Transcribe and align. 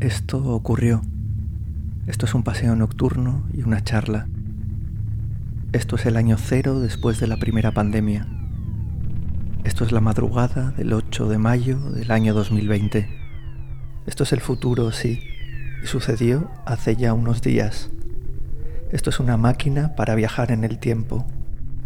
Esto 0.00 0.38
ocurrió. 0.54 1.02
Esto 2.06 2.26
es 2.26 2.34
un 2.34 2.44
paseo 2.44 2.76
nocturno 2.76 3.42
y 3.52 3.62
una 3.62 3.82
charla. 3.82 4.28
Esto 5.72 5.96
es 5.96 6.06
el 6.06 6.16
año 6.16 6.36
cero 6.38 6.78
después 6.78 7.18
de 7.18 7.26
la 7.26 7.36
primera 7.36 7.72
pandemia. 7.72 8.28
Esto 9.64 9.84
es 9.84 9.90
la 9.90 10.00
madrugada 10.00 10.70
del 10.76 10.92
8 10.92 11.28
de 11.28 11.38
mayo 11.38 11.80
del 11.90 12.12
año 12.12 12.32
2020. 12.32 13.08
Esto 14.06 14.22
es 14.22 14.32
el 14.32 14.40
futuro, 14.40 14.92
sí, 14.92 15.20
y 15.82 15.88
sucedió 15.88 16.48
hace 16.64 16.94
ya 16.94 17.12
unos 17.12 17.42
días. 17.42 17.90
Esto 18.92 19.10
es 19.10 19.18
una 19.18 19.36
máquina 19.36 19.96
para 19.96 20.14
viajar 20.14 20.52
en 20.52 20.62
el 20.62 20.78
tiempo. 20.78 21.26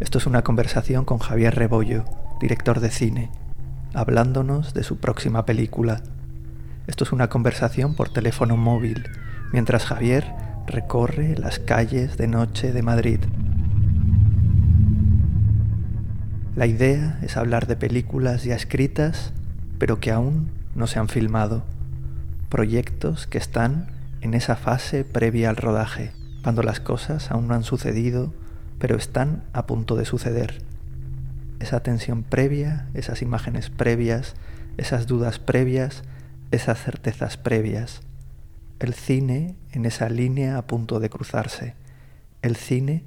Esto 0.01 0.19
es 0.19 0.27
una 0.27 0.43
conversación 0.43 1.07
con 1.07 1.17
Javier 1.17 1.55
Rebollo, 1.55 2.05
director 2.43 2.81
de 2.81 2.91
cine, 2.91 3.31
hablándonos 3.95 4.75
de 4.75 4.83
su 4.83 4.99
próxima 4.99 5.47
película. 5.47 6.03
Esto 6.89 7.05
es 7.05 7.13
una 7.13 7.29
conversación 7.29 7.95
por 7.95 8.09
teléfono 8.09 8.57
móvil, 8.57 9.09
mientras 9.53 9.85
Javier 9.85 10.25
recorre 10.67 11.37
las 11.37 11.61
calles 11.61 12.17
de 12.17 12.27
noche 12.27 12.73
de 12.73 12.83
Madrid. 12.83 13.21
La 16.57 16.67
idea 16.67 17.21
es 17.23 17.37
hablar 17.37 17.69
de 17.69 17.77
películas 17.77 18.43
ya 18.43 18.57
escritas, 18.57 19.33
pero 19.79 20.01
que 20.01 20.11
aún 20.11 20.51
no 20.75 20.89
se 20.89 20.99
han 20.99 21.09
filmado. 21.09 21.63
Proyectos 22.49 23.29
que 23.29 23.39
están 23.39 23.87
en 24.21 24.35
esa 24.35 24.57
fase 24.57 25.05
previa 25.05 25.51
al 25.51 25.57
rodaje, 25.57 26.13
cuando 26.43 26.65
las 26.65 26.81
cosas 26.81 27.31
aún 27.31 27.47
no 27.47 27.55
han 27.55 27.65
sucedido, 27.65 28.35
pero 28.81 28.97
están 28.97 29.45
a 29.53 29.67
punto 29.67 29.95
de 29.95 30.05
suceder. 30.05 30.59
Esa 31.61 31.81
tensión 31.81 32.25
previa, 32.25 32.89
esas 32.93 33.23
imágenes 33.23 33.71
previas, 33.71 34.35
esas 34.77 35.07
dudas 35.07 35.39
previas, 35.39 36.03
esas 36.53 36.83
certezas 36.83 37.37
previas. 37.37 38.03
El 38.79 38.95
cine 38.95 39.57
en 39.73 39.87
esa 39.87 40.09
línea 40.09 40.59
a 40.59 40.67
punto 40.67 41.01
de 41.01 41.11
cruzarse. 41.11 41.75
El 42.43 42.57
cine 42.57 43.05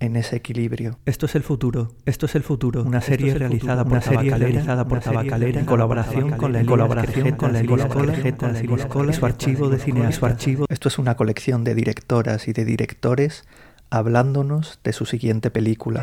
en 0.00 0.16
ese 0.16 0.36
equilibrio. 0.36 0.98
Esto 1.06 1.26
es 1.26 1.34
el 1.34 1.42
futuro. 1.42 1.94
Esto 2.04 2.26
es 2.26 2.34
el 2.34 2.42
futuro. 2.42 2.82
Una 2.82 3.00
serie 3.00 3.34
realizada 3.34 3.84
por 3.84 4.00
realizada 4.02 4.86
por 4.86 5.00
Tabacalera 5.00 5.60
en 5.60 5.66
colaboración 5.66 6.32
con 6.32 6.52
la 6.52 6.64
colaboración 6.64 7.36
con 7.36 7.52
la 7.52 7.62
y 7.62 9.12
su 9.12 9.26
archivo 9.26 9.68
de 9.70 9.78
cine 9.78 10.12
su 10.12 10.26
archivo. 10.26 10.66
Esto 10.68 10.88
es 10.88 10.98
una 10.98 11.16
colección 11.16 11.64
de 11.64 11.74
directoras 11.74 12.48
y 12.48 12.52
de 12.52 12.64
directores 12.64 13.44
hablándonos 13.90 14.80
de 14.84 14.92
su 14.92 15.06
siguiente 15.06 15.50
película. 15.50 16.02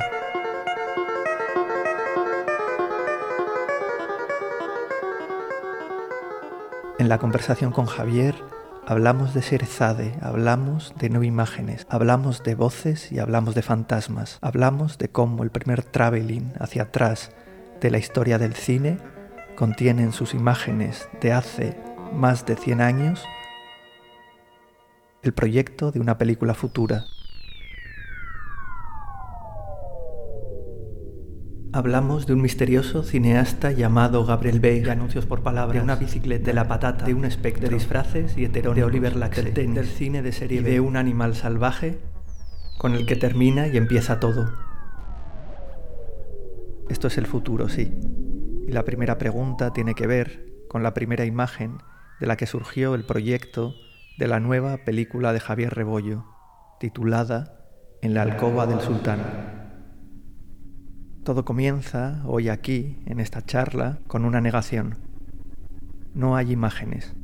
En 7.01 7.09
la 7.09 7.17
conversación 7.17 7.71
con 7.71 7.87
Javier 7.87 8.35
hablamos 8.85 9.33
de 9.33 9.41
Serezade, 9.41 10.13
hablamos 10.21 10.93
de 10.99 11.09
no 11.09 11.23
imágenes, 11.23 11.87
hablamos 11.89 12.43
de 12.43 12.53
voces 12.53 13.11
y 13.11 13.17
hablamos 13.17 13.55
de 13.55 13.63
fantasmas, 13.63 14.37
hablamos 14.43 14.99
de 14.99 15.09
cómo 15.09 15.41
el 15.41 15.49
primer 15.49 15.81
traveling 15.81 16.53
hacia 16.59 16.83
atrás 16.83 17.31
de 17.79 17.89
la 17.89 17.97
historia 17.97 18.37
del 18.37 18.53
cine 18.53 18.99
contiene 19.55 20.03
en 20.03 20.11
sus 20.11 20.35
imágenes 20.35 21.09
de 21.21 21.33
hace 21.33 21.75
más 22.13 22.45
de 22.45 22.55
100 22.55 22.81
años 22.81 23.25
el 25.23 25.33
proyecto 25.33 25.91
de 25.91 26.01
una 26.01 26.19
película 26.19 26.53
futura 26.53 27.05
Hablamos 31.73 32.27
de 32.27 32.33
un 32.33 32.41
misterioso 32.41 33.01
cineasta 33.01 33.71
llamado 33.71 34.25
Gabriel 34.25 34.59
Bay, 34.59 34.81
de 34.81 34.91
anuncios 34.91 35.25
por 35.25 35.41
palabra, 35.41 35.75
de 35.75 35.81
una 35.81 35.95
bicicleta, 35.95 36.47
de 36.47 36.53
la 36.53 36.67
patata, 36.67 37.05
de 37.05 37.13
un 37.13 37.23
espectro, 37.23 37.69
de 37.69 37.75
disfraces 37.75 38.37
y 38.37 38.43
heterónimos, 38.43 38.75
de 38.75 38.83
Oliver 38.83 39.15
Laxell, 39.15 39.53
del, 39.53 39.85
cine 39.85 40.21
de 40.21 40.33
serie 40.33 40.59
B, 40.59 40.69
de 40.69 40.79
un 40.81 40.97
animal 40.97 41.33
salvaje 41.33 41.97
con 42.77 42.93
el 42.93 43.05
que 43.05 43.15
termina 43.15 43.67
y 43.67 43.77
empieza 43.77 44.19
todo. 44.19 44.51
Esto 46.89 47.07
es 47.07 47.17
el 47.17 47.25
futuro, 47.25 47.69
sí. 47.69 47.97
Y 48.67 48.71
la 48.73 48.83
primera 48.83 49.17
pregunta 49.17 49.71
tiene 49.71 49.93
que 49.93 50.07
ver 50.07 50.45
con 50.67 50.83
la 50.83 50.93
primera 50.93 51.23
imagen 51.23 51.77
de 52.19 52.27
la 52.27 52.35
que 52.35 52.47
surgió 52.47 52.95
el 52.95 53.05
proyecto 53.05 53.75
de 54.17 54.27
la 54.27 54.41
nueva 54.41 54.79
película 54.79 55.31
de 55.31 55.39
Javier 55.39 55.73
Rebollo, 55.73 56.25
titulada 56.81 57.65
En 58.01 58.13
la 58.13 58.23
alcoba 58.23 58.67
del 58.67 58.81
sultán. 58.81 59.50
Todo 61.23 61.45
comienza 61.45 62.23
hoy 62.25 62.49
aquí, 62.49 62.97
en 63.05 63.19
esta 63.19 63.43
charla, 63.43 63.99
con 64.07 64.25
una 64.25 64.41
negación. 64.41 64.95
No 66.15 66.35
hay 66.35 66.51
imágenes. 66.51 67.15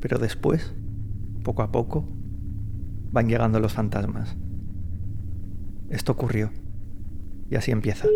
Pero 0.00 0.18
después, 0.18 0.72
poco 1.42 1.62
a 1.62 1.72
poco, 1.72 2.04
van 3.10 3.28
llegando 3.28 3.58
los 3.58 3.72
fantasmas. 3.72 4.36
Esto 5.90 6.12
ocurrió. 6.12 6.50
Y 7.50 7.56
así 7.56 7.72
empieza. 7.72 8.06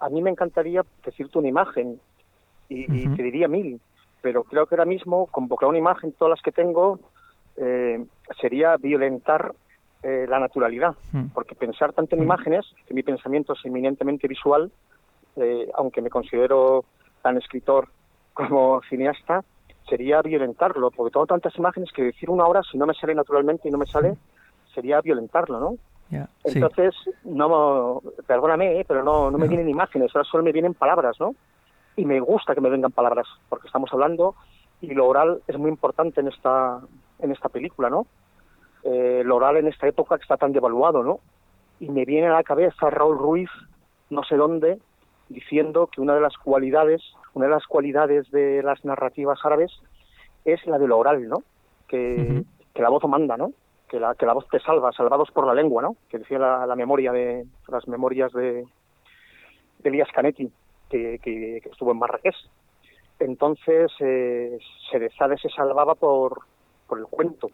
A 0.00 0.08
mí 0.08 0.22
me 0.22 0.30
encantaría 0.30 0.84
decirte 1.04 1.38
una 1.38 1.46
imagen 1.46 2.00
y, 2.68 3.08
te 3.14 3.22
diría 3.22 3.46
mil, 3.46 3.80
pero 4.22 4.42
creo 4.42 4.66
que 4.66 4.74
ahora 4.74 4.86
mismo 4.86 5.26
convocar 5.26 5.68
una 5.68 5.78
imagen, 5.78 6.10
todas 6.12 6.30
las 6.30 6.42
que 6.42 6.50
tengo, 6.50 6.98
eh, 7.56 8.04
sería 8.38 8.76
violentar 8.76 9.52
eh, 10.02 10.26
la 10.28 10.38
naturalidad, 10.38 10.94
hmm. 11.12 11.26
porque 11.34 11.54
pensar 11.54 11.92
tanto 11.92 12.14
en 12.16 12.22
hmm. 12.22 12.24
imágenes, 12.24 12.66
que 12.86 12.94
mi 12.94 13.02
pensamiento 13.02 13.52
es 13.52 13.64
eminentemente 13.64 14.28
visual, 14.28 14.70
eh, 15.36 15.70
aunque 15.74 16.00
me 16.00 16.10
considero 16.10 16.84
tan 17.22 17.36
escritor 17.36 17.88
como 18.32 18.80
cineasta, 18.88 19.44
sería 19.88 20.22
violentarlo, 20.22 20.90
porque 20.90 21.12
tengo 21.12 21.26
tantas 21.26 21.56
imágenes 21.56 21.92
que 21.92 22.02
decir 22.02 22.30
una 22.30 22.46
hora, 22.46 22.62
si 22.62 22.78
no 22.78 22.86
me 22.86 22.94
sale 22.94 23.14
naturalmente 23.14 23.68
y 23.68 23.70
no 23.70 23.78
me 23.78 23.86
sale, 23.86 24.12
hmm. 24.12 24.74
sería 24.74 25.00
violentarlo, 25.00 25.60
¿no? 25.60 25.76
Entonces, 26.42 26.94
no, 27.22 28.02
perdóname, 28.26 28.84
pero 28.88 29.04
no, 29.04 29.30
no 29.30 29.38
me 29.38 29.46
vienen 29.46 29.68
imágenes, 29.68 30.10
ahora 30.14 30.28
solo 30.28 30.42
me 30.42 30.50
vienen 30.50 30.74
palabras, 30.74 31.16
¿no? 31.20 31.36
Y 31.94 32.04
me 32.04 32.18
gusta 32.18 32.54
que 32.54 32.60
me 32.60 32.68
vengan 32.68 32.90
palabras, 32.90 33.28
porque 33.48 33.68
estamos 33.68 33.92
hablando 33.92 34.34
y 34.80 34.92
lo 34.94 35.06
oral 35.06 35.42
es 35.46 35.58
muy 35.58 35.70
importante 35.70 36.20
en 36.20 36.28
esta 36.28 36.80
en 37.22 37.32
esta 37.32 37.48
película, 37.48 37.90
¿no? 37.90 38.06
Eh, 38.82 39.22
lo 39.24 39.36
oral 39.36 39.58
en 39.58 39.66
esta 39.66 39.86
época 39.86 40.16
que 40.16 40.22
está 40.22 40.36
tan 40.36 40.52
devaluado, 40.52 41.02
¿no? 41.02 41.20
Y 41.78 41.88
me 41.88 42.04
viene 42.04 42.28
a 42.28 42.34
la 42.34 42.42
cabeza 42.42 42.90
Raúl 42.90 43.18
Ruiz, 43.18 43.50
no 44.08 44.22
sé 44.24 44.36
dónde, 44.36 44.78
diciendo 45.28 45.86
que 45.86 46.00
una 46.00 46.14
de 46.14 46.20
las 46.20 46.36
cualidades, 46.36 47.02
una 47.34 47.46
de 47.46 47.52
las 47.52 47.66
cualidades 47.66 48.30
de 48.30 48.62
las 48.62 48.84
narrativas 48.84 49.38
árabes 49.44 49.70
es 50.44 50.64
la 50.66 50.78
de 50.78 50.88
lo 50.88 50.98
oral, 50.98 51.28
¿no? 51.28 51.42
Que, 51.88 52.42
que 52.74 52.82
la 52.82 52.88
voz 52.88 53.04
manda, 53.04 53.36
¿no? 53.36 53.52
Que 53.88 54.00
la, 54.00 54.14
que 54.14 54.26
la 54.26 54.32
voz 54.32 54.48
te 54.48 54.60
salva, 54.60 54.92
salvados 54.92 55.30
por 55.30 55.46
la 55.46 55.54
lengua, 55.54 55.82
¿no? 55.82 55.96
Que 56.08 56.18
decía 56.18 56.38
la, 56.38 56.76
memoria 56.76 57.12
de 57.12 57.46
las 57.68 57.86
memorias 57.88 58.32
de, 58.32 58.64
de 59.78 59.88
Elías 59.88 60.08
Canetti, 60.12 60.50
que, 60.88 61.18
que, 61.22 61.58
estuvo 61.58 61.92
en 61.92 61.98
Marrakech. 61.98 62.36
Entonces, 63.18 63.92
eh, 64.00 64.58
Serezade 64.90 65.36
se 65.38 65.50
salvaba 65.50 65.94
por, 65.94 66.42
por 66.90 66.98
el 66.98 67.06
cuento 67.06 67.50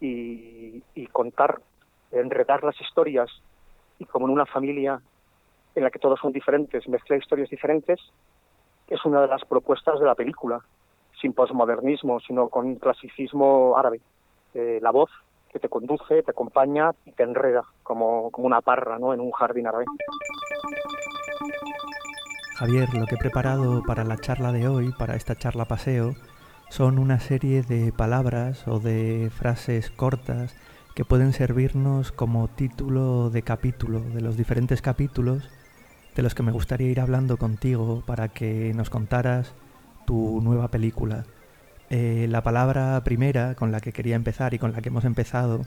y, 0.00 0.82
contar, 1.12 1.60
enredar 2.12 2.62
las 2.62 2.78
historias 2.78 3.30
y 3.98 4.04
como 4.04 4.26
en 4.26 4.32
una 4.34 4.44
familia 4.44 5.00
en 5.74 5.82
la 5.82 5.90
que 5.90 5.98
todos 5.98 6.20
son 6.20 6.32
diferentes, 6.32 6.86
mezclar 6.86 7.18
historias 7.18 7.48
diferentes, 7.48 7.98
es 8.86 9.04
una 9.06 9.22
de 9.22 9.28
las 9.28 9.44
propuestas 9.46 9.98
de 9.98 10.04
la 10.04 10.14
película, 10.14 10.60
sin 11.20 11.32
posmodernismo, 11.32 12.20
sino 12.20 12.48
con 12.48 12.74
clasicismo 12.76 13.76
árabe. 13.78 14.00
Eh, 14.52 14.78
la 14.82 14.90
voz 14.90 15.10
que 15.50 15.58
te 15.58 15.68
conduce, 15.68 16.22
te 16.22 16.30
acompaña 16.30 16.90
y 17.06 17.12
te 17.12 17.22
enreda 17.22 17.64
como, 17.82 18.30
como 18.30 18.46
una 18.46 18.60
parra 18.60 18.98
¿no? 18.98 19.14
en 19.14 19.20
un 19.20 19.30
jardín 19.30 19.66
árabe. 19.66 19.86
Javier, 22.56 22.88
lo 22.92 23.06
que 23.06 23.14
he 23.14 23.18
preparado 23.18 23.82
para 23.86 24.04
la 24.04 24.18
charla 24.18 24.52
de 24.52 24.68
hoy, 24.68 24.92
para 24.98 25.16
esta 25.16 25.34
charla 25.34 25.64
paseo, 25.64 26.14
son 26.70 27.00
una 27.00 27.18
serie 27.18 27.62
de 27.62 27.92
palabras 27.92 28.66
o 28.68 28.78
de 28.78 29.28
frases 29.36 29.90
cortas 29.90 30.54
que 30.94 31.04
pueden 31.04 31.32
servirnos 31.32 32.12
como 32.12 32.46
título 32.46 33.28
de 33.28 33.42
capítulo 33.42 34.00
de 34.00 34.20
los 34.20 34.36
diferentes 34.36 34.80
capítulos 34.80 35.50
de 36.14 36.22
los 36.22 36.36
que 36.36 36.44
me 36.44 36.52
gustaría 36.52 36.88
ir 36.88 37.00
hablando 37.00 37.38
contigo 37.38 38.04
para 38.06 38.28
que 38.28 38.72
nos 38.74 38.88
contaras 38.88 39.52
tu 40.06 40.40
nueva 40.42 40.68
película. 40.68 41.24
Eh, 41.90 42.26
la 42.30 42.42
palabra 42.42 43.02
primera 43.02 43.56
con 43.56 43.72
la 43.72 43.80
que 43.80 43.92
quería 43.92 44.14
empezar 44.14 44.54
y 44.54 44.60
con 44.60 44.70
la 44.72 44.80
que 44.80 44.90
hemos 44.90 45.04
empezado 45.04 45.62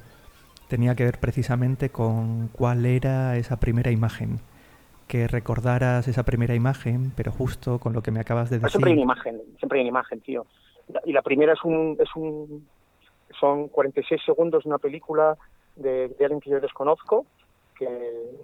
tenía 0.69 0.95
que 0.95 1.03
ver 1.03 1.19
precisamente 1.19 1.89
con 1.89 2.47
cuál 2.47 2.85
era 2.85 3.35
esa 3.35 3.59
primera 3.59 3.91
imagen. 3.91 4.39
Que 5.07 5.27
recordaras 5.27 6.07
esa 6.07 6.23
primera 6.23 6.55
imagen, 6.55 7.11
pero 7.17 7.33
justo 7.33 7.79
con 7.79 7.91
lo 7.91 8.01
que 8.01 8.11
me 8.11 8.21
acabas 8.21 8.49
de 8.49 8.59
decir. 8.59 8.71
Siempre 8.71 8.91
hay 8.91 8.93
una 8.93 9.03
imagen, 9.03 9.41
siempre 9.59 9.79
hay 9.79 9.81
una 9.81 9.89
imagen, 9.89 10.21
tío 10.21 10.45
y 11.05 11.13
la 11.13 11.21
primera 11.21 11.53
es 11.53 11.63
un, 11.63 11.97
es 11.99 12.15
un 12.15 12.67
son 13.39 13.67
46 13.67 14.21
segundos 14.25 14.63
de 14.63 14.69
una 14.69 14.77
película 14.77 15.37
de, 15.75 16.15
alguien 16.19 16.39
que 16.39 16.49
yo 16.49 16.59
desconozco, 16.59 17.25
porque 17.69 17.87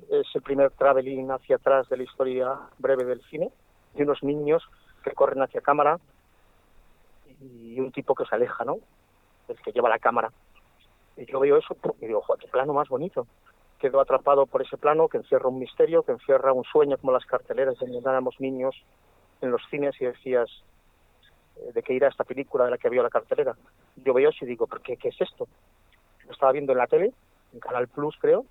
es 0.10 0.28
el 0.34 0.42
primer 0.42 0.72
traveling 0.72 1.30
hacia 1.32 1.58
atrás 1.58 1.88
de 1.90 1.98
la 1.98 2.04
historia 2.04 2.60
breve 2.78 3.06
del 3.06 3.22
cine, 3.30 3.52
de 3.94 4.04
unos 4.04 4.24
niños 4.24 4.64
que 5.04 5.12
corren 5.12 5.42
hacia 5.42 5.62
cámara 5.62 6.00
y 7.40 7.80
un 7.80 7.92
tipo 7.92 8.16
que 8.16 8.26
se 8.26 8.36
aleja, 8.36 8.66
¿no? 8.66 8.78
El 9.48 9.58
que 9.62 9.72
lleva 9.72 9.90
la 9.90 10.00
cámara. 10.00 10.32
Y 11.16 11.26
yo 11.26 11.40
veo 11.40 11.58
eso 11.58 11.76
y 12.02 12.08
digo, 12.08 12.22
joder, 12.22 12.44
qué 12.44 12.50
plano 12.50 12.74
más 12.74 12.90
bonito. 12.90 13.28
Quedo 13.78 14.02
atrapado 14.02 14.46
por 14.46 14.62
ese 14.62 14.78
plano 14.78 15.08
que 15.08 15.18
encierra 15.18 15.48
un 15.48 15.60
misterio, 15.60 16.04
que 16.04 16.12
encierra 16.12 16.52
un 16.52 16.66
sueño, 16.66 16.98
como 16.98 17.14
las 17.14 17.26
carteleras 17.26 17.78
donde 17.78 18.00
éramos 18.00 18.36
niños 18.40 18.76
en 19.42 19.52
los 19.52 19.62
cines 19.70 19.96
y 20.02 20.06
decías, 20.06 20.50
¿de 21.74 21.84
qué 21.84 21.94
irá 21.94 22.08
esta 22.08 22.24
película 22.24 22.66
de 22.66 22.72
la 22.72 22.78
que 22.78 22.88
había 22.88 23.04
la 23.04 23.10
cartelera? 23.10 23.56
Yo 23.98 24.14
veo 24.14 24.30
eso 24.30 24.46
y 24.46 24.48
digo, 24.48 24.68
¿por 24.68 24.82
qué, 24.82 24.98
qué 24.98 25.10
es 25.10 25.22
esto? 25.22 25.48
Lo 26.26 26.32
estaba 26.32 26.52
viendo 26.52 26.72
en 26.72 26.78
la 26.78 26.88
tele, 26.88 27.12
en 27.54 27.60
Canal 27.60 27.88
Plus 27.88 28.16
creo, 28.20 28.46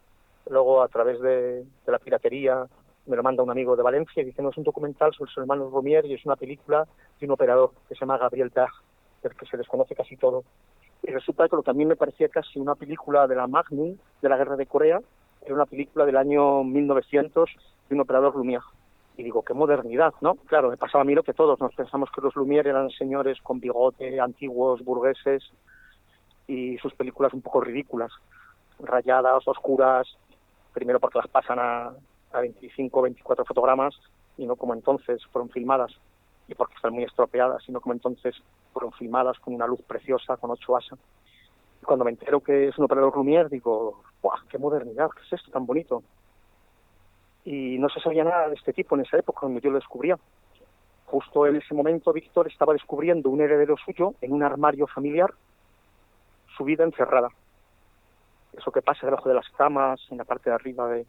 luego 0.50 0.82
a 0.82 0.88
través 0.88 1.20
de, 1.20 1.64
la 1.87 1.99
piratería 1.99 2.66
me 3.06 3.16
lo 3.16 3.22
manda 3.22 3.43
un 3.43 3.50
amigo 3.50 3.75
de 3.76 3.82
Valencia 3.82 4.22
y 4.22 4.26
dice, 4.26 4.43
no, 4.43 4.50
es 4.50 4.56
un 4.58 4.64
documental 4.64 5.14
sobre 5.14 5.31
los 5.31 5.38
hermanos 5.38 5.72
Romier 5.72 6.05
y 6.05 6.14
es 6.14 6.26
una 6.26 6.37
película 6.37 6.87
de 7.19 7.26
un 7.26 7.32
operador 7.32 7.72
que 7.88 7.94
se 7.94 8.00
llama 8.00 8.19
Gabriel 8.19 8.52
Tag, 8.52 8.70
del 9.22 9.34
que 9.34 9.46
se 9.46 9.56
desconoce 9.56 9.94
casi 9.94 10.16
todo. 10.16 10.44
Y 11.02 11.10
resulta 11.10 11.49
que 11.49 11.56
lo 11.56 11.62
que 11.62 11.70
a 11.70 11.75
mí 11.75 11.87
me 11.87 11.96
parecía 11.96 12.28
casi 12.28 12.58
una 12.58 12.75
película 12.75 13.26
de 13.26 13.37
la 13.37 13.46
Magnum, 13.46 13.96
de 14.20 14.28
la 14.28 14.37
Guerra 14.37 14.56
de 14.56 14.66
Corea, 14.66 15.00
era 15.43 15.55
una 15.55 15.64
película 15.64 16.05
del 16.05 16.16
año 16.16 16.64
1900 16.64 17.50
de 17.88 17.94
un 17.94 18.00
operador 18.02 18.34
Lumière. 18.34 18.64
Y 19.19 19.25
digo, 19.25 19.43
qué 19.43 19.53
modernidad, 19.53 20.15
¿no? 20.20 20.37
Claro, 20.47 20.70
me 20.70 20.76
pasaba 20.76 21.03
a 21.03 21.05
mí 21.05 21.12
lo 21.12 21.25
que 21.25 21.35
todos, 21.35 21.59
nos 21.59 21.75
pensamos 21.75 22.09
que 22.15 22.20
los 22.20 22.35
Lumière 22.35 22.69
eran 22.69 22.88
señores 22.91 23.37
con 23.43 23.59
bigote, 23.59 24.20
antiguos, 24.20 24.85
burgueses, 24.85 25.43
y 26.47 26.79
sus 26.79 26.94
películas 26.94 27.35
un 27.35 27.43
poco 27.43 27.61
ridículas, 27.61 28.12
rayadas, 28.79 29.47
oscuras, 29.49 30.06
primero 30.73 31.00
porque 31.00 31.19
las 31.19 31.26
pasan 31.26 31.59
a, 31.59 31.93
a 32.32 32.41
25 32.41 33.03
24 33.03 33.44
fotogramas 33.44 33.94
y 34.37 34.47
no 34.47 34.55
como 34.55 34.73
entonces 34.73 35.20
fueron 35.32 35.50
filmadas 35.50 35.93
y 36.47 36.55
porque 36.55 36.75
están 36.76 36.94
muy 36.94 37.03
estropeadas, 37.03 37.62
sino 37.65 37.81
como 37.81 37.94
entonces 37.94 38.37
fueron 38.73 38.93
filmadas 38.93 39.37
con 39.41 39.53
una 39.53 39.67
luz 39.67 39.82
preciosa, 39.82 40.37
con 40.37 40.53
8 40.53 40.76
asa. 40.76 40.97
Y 41.82 41.85
cuando 41.85 42.05
me 42.05 42.12
entero 42.12 42.41
que 42.41 42.69
es 42.69 42.79
un 42.79 42.85
operador 42.85 43.15
Lumière, 43.15 43.49
digo, 43.49 44.00
¡guau! 44.23 44.38
¡Qué 44.49 44.59
modernidad! 44.59 45.11
¿Qué 45.11 45.23
es 45.26 45.32
esto 45.32 45.50
tan 45.50 45.67
bonito? 45.67 46.03
Y 47.48 47.78
no 47.78 47.88
se 47.88 48.00
sabía 48.00 48.24
nada 48.24 48.48
de 48.48 48.54
este 48.54 48.72
tipo 48.72 48.94
en 48.94 49.02
esa 49.02 49.16
época 49.16 49.40
cuando 49.40 49.60
yo 49.60 49.70
lo 49.70 49.78
descubría. 49.78 50.18
Justo 51.06 51.46
en 51.46 51.56
ese 51.56 51.74
momento 51.74 52.12
Víctor 52.12 52.46
estaba 52.48 52.74
descubriendo 52.74 53.30
un 53.30 53.40
heredero 53.40 53.76
suyo 53.76 54.14
en 54.20 54.32
un 54.32 54.42
armario 54.42 54.86
familiar, 54.86 55.32
su 56.56 56.64
vida 56.64 56.84
encerrada. 56.84 57.30
Eso 58.52 58.70
que 58.70 58.82
pasa 58.82 59.06
debajo 59.06 59.28
de 59.28 59.34
las 59.34 59.48
camas, 59.50 60.00
en 60.10 60.18
la 60.18 60.24
parte 60.24 60.50
de 60.50 60.56
arriba 60.56 60.88
de, 60.88 61.06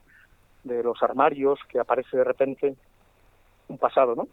de 0.64 0.84
los 0.84 1.02
armarios, 1.04 1.60
que 1.68 1.80
aparece 1.80 2.16
de 2.16 2.24
repente 2.24 2.76
un 3.68 3.78
pasado, 3.78 4.16
¿no? 4.16 4.28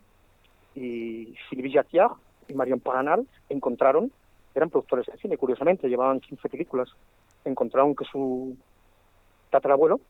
y 0.77 1.35
Sylvie 1.49 1.73
Jacquiard 1.73 2.13
y 2.49 2.55
Marion 2.55 2.81
Paganal 2.81 3.27
encontraron, 3.49 4.13
eran 4.55 4.71
productores 4.71 5.07
de 5.07 5.17
cine, 5.19 5.37
curiosamente, 5.37 5.89
llevaban 5.89 6.21
15 6.21 6.49
películas, 6.49 6.89
encontraron 7.45 7.97
que 7.97 8.05
su 8.05 8.57
tatarabuelo, 9.51 10.01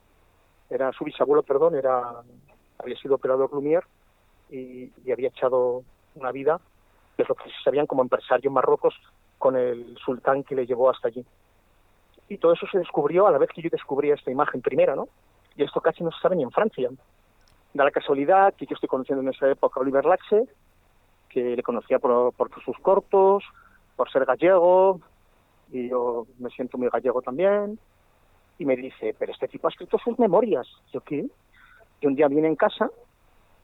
era 0.71 0.93
su 0.93 1.05
bisabuelo, 1.05 1.43
perdón, 1.43 1.75
era 1.75 2.23
había 2.79 2.97
sido 2.97 3.15
operador 3.15 3.51
Lumière 3.53 3.87
y, 4.51 4.91
había 5.11 5.29
echado 5.29 5.83
una 6.15 6.33
vida 6.33 6.61
de 7.17 7.25
lo 7.29 7.35
que 7.35 7.51
se 7.51 7.63
sabían 7.65 7.87
como 7.87 8.03
empresario 8.03 8.51
en 8.51 8.91
con 9.39 9.57
el 9.57 9.97
sultán 9.99 10.43
que 10.45 10.55
le 10.55 10.67
llevó 10.67 10.91
hasta 10.91 11.09
allí. 11.09 11.25
Y 12.29 12.39
todo 12.39 12.53
eso 12.53 12.67
se 12.71 12.79
descubrió 12.79 13.27
a 13.27 13.31
la 13.31 13.39
vez 13.39 13.51
que 13.55 13.63
yo 13.63 13.69
descubrí 13.71 14.11
esta 14.11 14.31
imagen 14.31 14.61
primera, 14.61 14.97
¿no? 14.97 15.09
Y 15.57 15.63
esto 15.63 15.81
casi 15.81 16.03
no 16.03 16.11
se 16.11 16.21
sabe 16.21 16.37
ni 16.37 16.43
en 16.43 16.51
Francia. 16.51 16.91
Da 17.73 17.85
la 17.85 17.91
casualidad 17.91 18.55
que 18.55 18.67
yo 18.67 18.75
estoy 18.75 18.89
conociendo 18.89 19.23
en 19.23 19.29
esa 19.29 19.49
época 19.49 19.79
a 19.79 19.83
Oliver 19.83 20.05
Laxe, 20.05 20.47
que 21.29 21.57
le 21.57 21.63
conocía 21.63 21.99
por, 21.99 22.33
sus 22.65 22.79
cortos, 22.79 23.45
por 23.95 24.11
ser 24.11 24.25
gallego, 24.25 25.01
y 25.71 25.89
yo 25.89 26.27
me 26.39 26.51
siento 26.51 26.79
muy 26.79 26.89
gallego 26.89 27.23
también, 27.23 27.79
y 28.59 28.65
me 28.65 28.77
dice, 28.77 29.15
pero 29.19 29.33
este 29.33 29.49
tipo 29.49 29.67
ha 29.67 29.71
escrito 29.71 29.99
sus 29.99 30.19
memorias. 30.19 30.67
Yo, 30.93 31.01
¿qué? 31.01 31.27
Y 32.01 32.07
un 32.07 32.15
día 32.15 32.29
viene 32.29 32.49
en 32.49 32.57
casa 32.57 32.91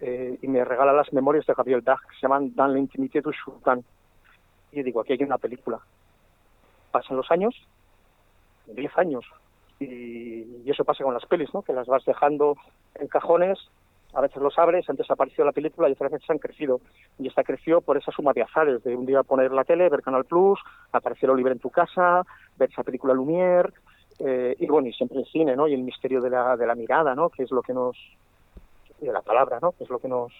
eh, 0.01 0.39
y 0.41 0.49
me 0.49 0.65
regala 0.65 0.93
las 0.93 1.13
memorias 1.13 1.47
de 1.47 1.55
Gabriel 1.55 1.83
Dag, 1.83 2.01
que 2.01 2.15
se 2.17 2.23
llaman 2.23 2.55
Dan 2.55 2.75
l'intimité 2.75 3.21
du 3.21 3.33
sultán. 3.33 3.85
Y 4.71 4.79
yo 4.79 4.85
digo, 4.85 5.01
aquí 5.01 5.13
hay 5.13 5.23
una 5.23 5.39
película. 5.39 5.81
Pasan 6.91 7.17
los 7.17 7.31
años, 7.31 7.55
10 8.67 8.99
años, 8.99 9.25
y, 9.81 10.71
eso 10.71 10.85
pasa 10.85 11.05
con 11.05 11.15
las 11.15 11.27
pelis, 11.27 11.53
¿no? 11.53 11.63
Que 11.63 11.73
las 11.73 11.87
vas 11.87 12.05
dejando 12.05 12.57
en 12.95 13.09
cajones 13.09 13.59
a 14.15 14.21
veces 14.21 14.43
los 14.43 14.59
abres, 14.59 14.89
antes 14.91 15.11
apareció 15.11 15.45
la 15.45 15.53
película 15.53 15.89
y 15.89 15.93
otras 15.93 16.13
veces 16.13 16.29
han 16.29 16.39
crecido. 16.39 16.81
Y 17.19 17.29
esta 17.29 17.43
creció 17.43 17.81
por 17.81 17.97
esa 17.97 18.13
suma 18.13 18.33
de 18.33 18.43
azares, 18.43 18.83
de 18.85 18.95
un 18.95 19.07
día 19.07 19.23
poner 19.23 19.53
la 19.53 19.65
tele, 19.65 19.89
ver 19.89 20.03
Canal 20.03 20.25
Plus, 20.25 20.61
aparecer 20.93 21.31
Oliver 21.31 21.53
en 21.53 21.59
tu 21.59 21.71
casa, 21.71 22.23
ver 22.59 22.71
esa 22.71 22.83
película 22.83 23.15
Lumière, 23.15 23.73
eh, 24.25 24.57
y 24.59 24.67
bueno, 24.67 24.89
y 24.89 24.93
siempre 24.93 25.19
el 25.19 25.27
cine, 25.27 25.57
¿no? 25.57 25.67
Y 25.67 25.75
el 25.75 25.83
misterio 25.83 26.21
de 26.21 26.31
la, 26.31 26.57
de 26.57 26.67
la 26.67 26.75
mirada, 26.75 27.15
¿no? 27.15 27.29
Que 27.29 27.43
es 27.43 27.51
lo 27.51 27.61
que 27.63 27.75
nos... 27.75 27.97
de 29.01 29.13
la 29.13 29.21
palabra, 29.21 29.59
¿no? 29.61 29.73
Que 29.73 29.85
es 29.85 29.91
lo 29.91 29.99
que 29.99 30.09
nos, 30.09 30.33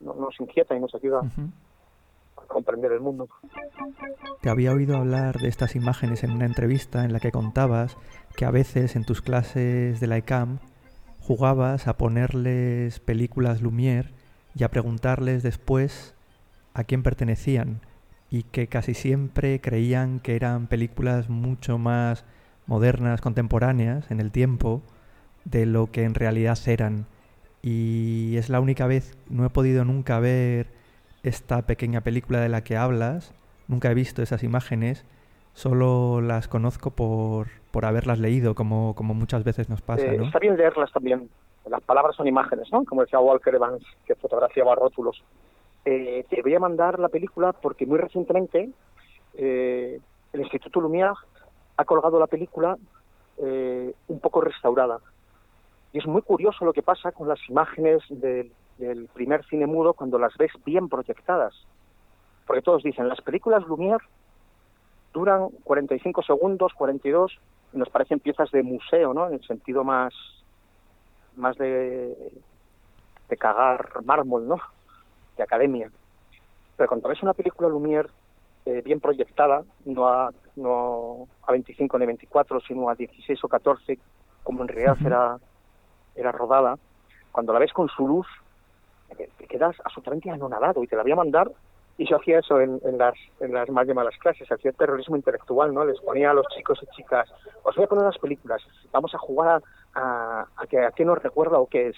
nos 0.00 0.40
inquieta 0.40 0.74
y 0.74 0.80
nos 0.80 0.92
ayuda 0.94 1.20
a 1.20 2.46
comprender 2.48 2.90
el 2.90 3.00
mundo. 3.00 3.28
Te 4.40 4.50
había 4.50 4.72
oído 4.72 4.96
hablar 4.96 5.36
de 5.36 5.48
estas 5.48 5.76
imágenes 5.76 6.24
en 6.24 6.32
una 6.32 6.46
entrevista 6.46 7.04
en 7.04 7.12
la 7.12 7.20
que 7.20 7.30
contabas 7.30 7.96
que 8.36 8.44
a 8.44 8.50
veces 8.50 8.96
en 8.96 9.04
tus 9.04 9.22
clases 9.22 10.00
de 10.00 10.06
la 10.08 10.16
ECAM 10.16 10.58
jugabas 11.20 11.86
a 11.86 11.96
ponerles 11.96 12.98
películas 12.98 13.62
Lumière 13.62 14.10
y 14.56 14.64
a 14.64 14.70
preguntarles 14.70 15.44
después 15.44 16.16
a 16.74 16.82
quién 16.82 17.04
pertenecían 17.04 17.80
y 18.30 18.42
que 18.42 18.66
casi 18.66 18.94
siempre 18.94 19.60
creían 19.60 20.18
que 20.18 20.34
eran 20.34 20.66
películas 20.66 21.28
mucho 21.28 21.78
más 21.78 22.24
modernas, 22.70 23.20
contemporáneas 23.20 24.10
en 24.10 24.20
el 24.20 24.30
tiempo 24.30 24.80
de 25.44 25.66
lo 25.66 25.90
que 25.90 26.04
en 26.04 26.14
realidad 26.14 26.56
eran. 26.66 27.06
Y 27.62 28.36
es 28.36 28.48
la 28.48 28.60
única 28.60 28.86
vez, 28.86 29.18
no 29.28 29.44
he 29.44 29.50
podido 29.50 29.84
nunca 29.84 30.20
ver 30.20 30.68
esta 31.22 31.62
pequeña 31.66 32.00
película 32.00 32.40
de 32.40 32.48
la 32.48 32.62
que 32.62 32.76
hablas, 32.76 33.34
nunca 33.68 33.90
he 33.90 33.94
visto 33.94 34.22
esas 34.22 34.42
imágenes, 34.44 35.04
solo 35.52 36.22
las 36.22 36.48
conozco 36.48 36.92
por, 36.92 37.48
por 37.72 37.84
haberlas 37.84 38.20
leído, 38.20 38.54
como, 38.54 38.94
como 38.94 39.14
muchas 39.14 39.44
veces 39.44 39.68
nos 39.68 39.82
pasa. 39.82 40.06
Eh, 40.06 40.20
está 40.24 40.38
bien 40.38 40.56
leerlas 40.56 40.92
también. 40.92 41.28
Las 41.68 41.82
palabras 41.82 42.16
son 42.16 42.26
imágenes, 42.26 42.72
¿no? 42.72 42.84
Como 42.84 43.02
decía 43.02 43.18
Walker 43.20 43.54
Evans, 43.54 43.82
que 44.06 44.14
fotografiaba 44.14 44.76
rótulos. 44.76 45.22
Eh, 45.84 46.24
te 46.30 46.40
voy 46.40 46.54
a 46.54 46.60
mandar 46.60 46.98
la 46.98 47.08
película 47.08 47.52
porque 47.52 47.84
muy 47.84 47.98
recientemente 47.98 48.70
eh, 49.34 50.00
el 50.32 50.40
Instituto 50.40 50.80
Lumière 50.80 51.16
ha 51.76 51.84
colgado 51.84 52.18
la 52.18 52.26
película 52.26 52.76
un 53.38 54.20
poco 54.20 54.42
restaurada. 54.42 55.00
Y 55.92 55.98
es 55.98 56.06
muy 56.06 56.22
curioso 56.22 56.64
lo 56.64 56.72
que 56.72 56.82
pasa 56.82 57.10
con 57.12 57.28
las 57.28 57.40
imágenes 57.48 58.02
del, 58.08 58.52
primer 59.12 59.44
cine 59.46 59.66
mudo 59.66 59.94
cuando 59.94 60.18
las 60.18 60.36
ves 60.36 60.52
bien 60.64 60.88
proyectadas. 60.88 61.54
Porque 62.46 62.62
todos 62.62 62.82
dicen, 62.82 63.08
las 63.08 63.20
películas 63.20 63.64
Lumière 63.64 64.02
duran 65.12 65.48
45 65.64 66.22
segundos, 66.22 66.72
42, 66.74 67.38
y 67.72 67.78
nos 67.78 67.88
parecen 67.88 68.20
piezas 68.20 68.50
de 68.50 68.62
museo, 68.62 69.12
¿no? 69.12 69.26
En 69.26 69.34
el 69.34 69.46
sentido 69.46 69.84
más, 69.84 70.14
más 71.36 71.56
de, 71.56 72.16
de 73.28 73.36
cagar 73.36 74.04
mármol, 74.04 74.46
¿no? 74.46 74.60
De 75.36 75.42
academia. 75.42 75.90
Pero 76.76 76.88
cuando 76.88 77.08
ves 77.08 77.22
una 77.22 77.34
película 77.34 77.68
Lumière 77.68 78.08
eh, 78.64 78.82
bien 78.84 79.00
proyectada, 79.00 79.64
no 79.84 80.06
a, 80.06 80.30
no 80.56 81.28
a 81.46 81.52
25 81.52 81.98
ni 81.98 82.06
24, 82.06 82.60
sino 82.60 82.88
a 82.88 82.94
16 82.94 83.44
o 83.44 83.48
14, 83.48 83.98
como 84.42 84.62
en 84.62 84.68
realidad 84.68 84.96
era, 85.04 85.38
era 86.14 86.32
rodada, 86.32 86.78
cuando 87.32 87.52
la 87.52 87.58
ves 87.58 87.72
con 87.72 87.88
su 87.88 88.06
luz, 88.06 88.26
te 89.16 89.46
quedas 89.46 89.76
absolutamente 89.84 90.30
anonadado 90.30 90.82
y 90.82 90.86
te 90.86 90.96
la 90.96 91.02
voy 91.02 91.12
a 91.12 91.16
mandar 91.16 91.50
y 92.00 92.08
yo 92.08 92.16
hacía 92.16 92.38
eso 92.38 92.58
en, 92.58 92.80
las, 92.96 93.14
en 93.40 93.52
las 93.52 93.68
más 93.68 93.86
llamadas 93.86 94.16
clases, 94.18 94.50
hacía 94.50 94.72
terrorismo 94.72 95.16
intelectual, 95.16 95.74
¿no? 95.74 95.84
Les 95.84 96.00
ponía 96.00 96.30
a 96.30 96.34
los 96.34 96.46
chicos 96.48 96.78
y 96.82 96.96
chicas, 96.96 97.30
os 97.62 97.76
voy 97.76 97.84
a 97.84 97.88
poner 97.88 98.06
las 98.06 98.16
películas, 98.16 98.62
vamos 98.90 99.14
a 99.14 99.18
jugar 99.18 99.62
a, 99.94 100.46
a, 100.56 100.66
que, 100.66 100.80
a 100.80 100.92
qué 100.92 101.04
nos 101.04 101.22
recuerda 101.22 101.58
o 101.58 101.66
qué 101.66 101.88
es. 101.88 101.96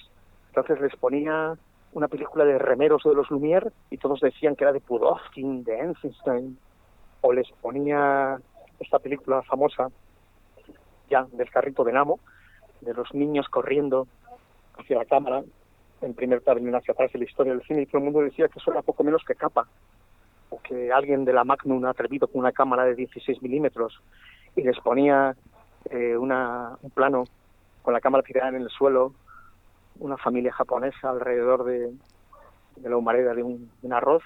Entonces 0.49 0.81
les 0.81 0.97
ponía 0.97 1.57
una 1.93 2.09
película 2.09 2.45
de 2.45 2.59
remeros 2.59 3.05
de 3.05 3.15
los 3.15 3.29
Lumière 3.29 3.71
y 3.91 3.99
todos 3.99 4.21
decían 4.21 4.57
que 4.57 4.65
era 4.65 4.73
de 4.73 4.81
Pudovkin, 4.81 5.63
de 5.63 5.79
Einstein, 5.79 6.59
o 7.23 7.33
les 7.33 7.51
ponía 7.61 8.39
esta 8.79 8.99
película 8.99 9.43
famosa 9.43 9.89
ya 11.09 11.27
del 11.33 11.51
carrito 11.51 11.85
de 11.85 11.93
Namo, 11.93 12.21
de 12.81 12.95
los 12.95 13.13
niños 13.15 13.49
corriendo 13.49 14.07
hacia 14.79 14.99
la 14.99 15.05
cámara, 15.05 15.43
en 16.03 16.15
primer 16.15 16.41
término 16.41 16.77
hacia 16.77 16.93
atrás 16.93 17.13
de 17.13 17.21
la 17.21 17.25
historia 17.25 17.53
del 17.53 17.63
cine 17.63 17.83
y 17.83 17.87
todo 17.87 17.99
el 17.99 18.05
mundo 18.05 18.21
decía 18.21 18.49
que 18.49 18.59
eso 18.59 18.73
era 18.73 18.83
poco 18.83 19.05
menos 19.05 19.23
que 19.25 19.35
capa 19.35 19.67
o 20.51 20.61
que 20.61 20.93
alguien 20.93 21.25
de 21.25 21.33
la 21.33 21.45
Magnum 21.45 21.85
atrevido 21.87 22.27
con 22.27 22.41
una 22.41 22.53
cámara 22.53 22.85
de 22.85 22.95
16 22.95 23.41
milímetros 23.41 24.01
y 24.57 24.63
les 24.63 24.79
ponía 24.81 25.35
eh, 25.91 26.17
una, 26.17 26.77
un 26.83 26.91
plano 26.91 27.25
con 27.83 27.95
la 27.95 28.01
cámara 28.01 28.23
tirada 28.23 28.49
en 28.49 28.57
el 28.57 28.69
suelo, 28.69 29.13
una 29.99 30.17
familia 30.17 30.53
japonesa 30.53 31.11
alrededor 31.11 31.65
de, 31.65 31.93
la 32.83 32.97
humareda 32.97 33.35
de 33.35 33.43
un, 33.43 33.71
arroz, 33.91 34.23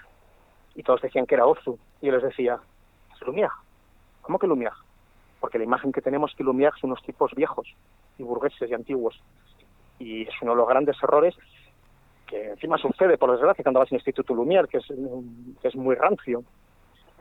y 0.74 0.82
todos 0.82 1.02
decían 1.02 1.26
que 1.26 1.34
era 1.34 1.46
Ozu. 1.46 1.78
Y 2.00 2.06
yo 2.06 2.12
les 2.12 2.22
decía, 2.22 2.58
Lumière. 3.24 3.52
¿Cómo 4.22 4.38
que 4.38 4.46
Lumière? 4.46 4.76
Porque 5.40 5.58
la 5.58 5.64
imagen 5.64 5.92
que 5.92 6.02
tenemos 6.02 6.34
que 6.36 6.44
Lumière 6.44 6.76
son 6.80 6.90
unos 6.90 7.02
tipos 7.02 7.34
viejos 7.34 7.68
y 8.18 8.22
burgueses 8.22 8.70
y 8.70 8.74
antiguos. 8.74 9.20
Y 9.98 10.22
es 10.22 10.34
uno 10.42 10.52
de 10.52 10.58
los 10.58 10.68
grandes 10.68 10.96
errores 11.02 11.34
que 12.26 12.50
encima 12.50 12.76
sucede, 12.76 13.18
por 13.18 13.30
desgracia, 13.30 13.62
cuando 13.62 13.80
vas 13.80 13.92
al 13.92 13.96
Instituto 13.96 14.34
Lumière, 14.34 14.68
que 14.68 14.78
es, 14.78 15.76
muy 15.76 15.94
rancio. 15.94 16.42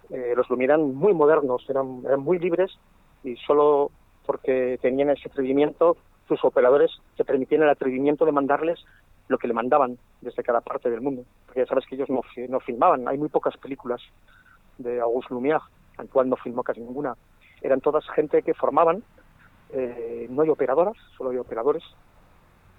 Eh, 0.09 0.33
los 0.35 0.47
Lumière 0.49 0.73
eran 0.73 0.95
muy 0.95 1.13
modernos, 1.13 1.63
eran, 1.69 2.01
eran 2.05 2.21
muy 2.21 2.39
libres 2.39 2.77
y 3.23 3.35
solo 3.37 3.91
porque 4.25 4.79
tenían 4.81 5.09
ese 5.09 5.29
atrevimiento, 5.29 5.97
sus 6.27 6.43
operadores 6.43 6.91
se 7.15 7.23
permitían 7.23 7.63
el 7.63 7.69
atrevimiento 7.69 8.25
de 8.25 8.31
mandarles 8.31 8.83
lo 9.27 9.37
que 9.37 9.47
le 9.47 9.53
mandaban 9.53 9.97
desde 10.21 10.43
cada 10.43 10.61
parte 10.61 10.89
del 10.89 11.01
mundo. 11.01 11.23
Porque 11.45 11.61
ya 11.61 11.65
sabes 11.67 11.85
que 11.85 11.95
ellos 11.95 12.09
no, 12.09 12.21
no 12.49 12.59
filmaban, 12.59 13.07
hay 13.07 13.17
muy 13.17 13.29
pocas 13.29 13.57
películas 13.57 14.01
de 14.77 14.99
Auguste 14.99 15.33
Lumière, 15.33 15.61
cual 16.11 16.29
no 16.29 16.35
filmó 16.35 16.63
casi 16.63 16.81
ninguna. 16.81 17.15
Eran 17.61 17.81
todas 17.81 18.07
gente 18.09 18.41
que 18.41 18.53
formaban, 18.53 19.03
eh, 19.69 20.27
no 20.29 20.41
hay 20.41 20.49
operadoras, 20.49 20.95
solo 21.17 21.31
hay 21.31 21.37
operadores, 21.37 21.83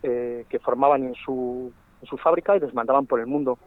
eh, 0.02 0.44
que 0.48 0.58
formaban 0.58 1.04
en 1.04 1.14
su 1.14 1.72
en 2.00 2.06
su 2.08 2.16
fábrica 2.18 2.56
y 2.56 2.60
les 2.60 2.74
mandaban 2.74 3.06
por 3.06 3.20
el 3.20 3.26
mundo. 3.26 3.58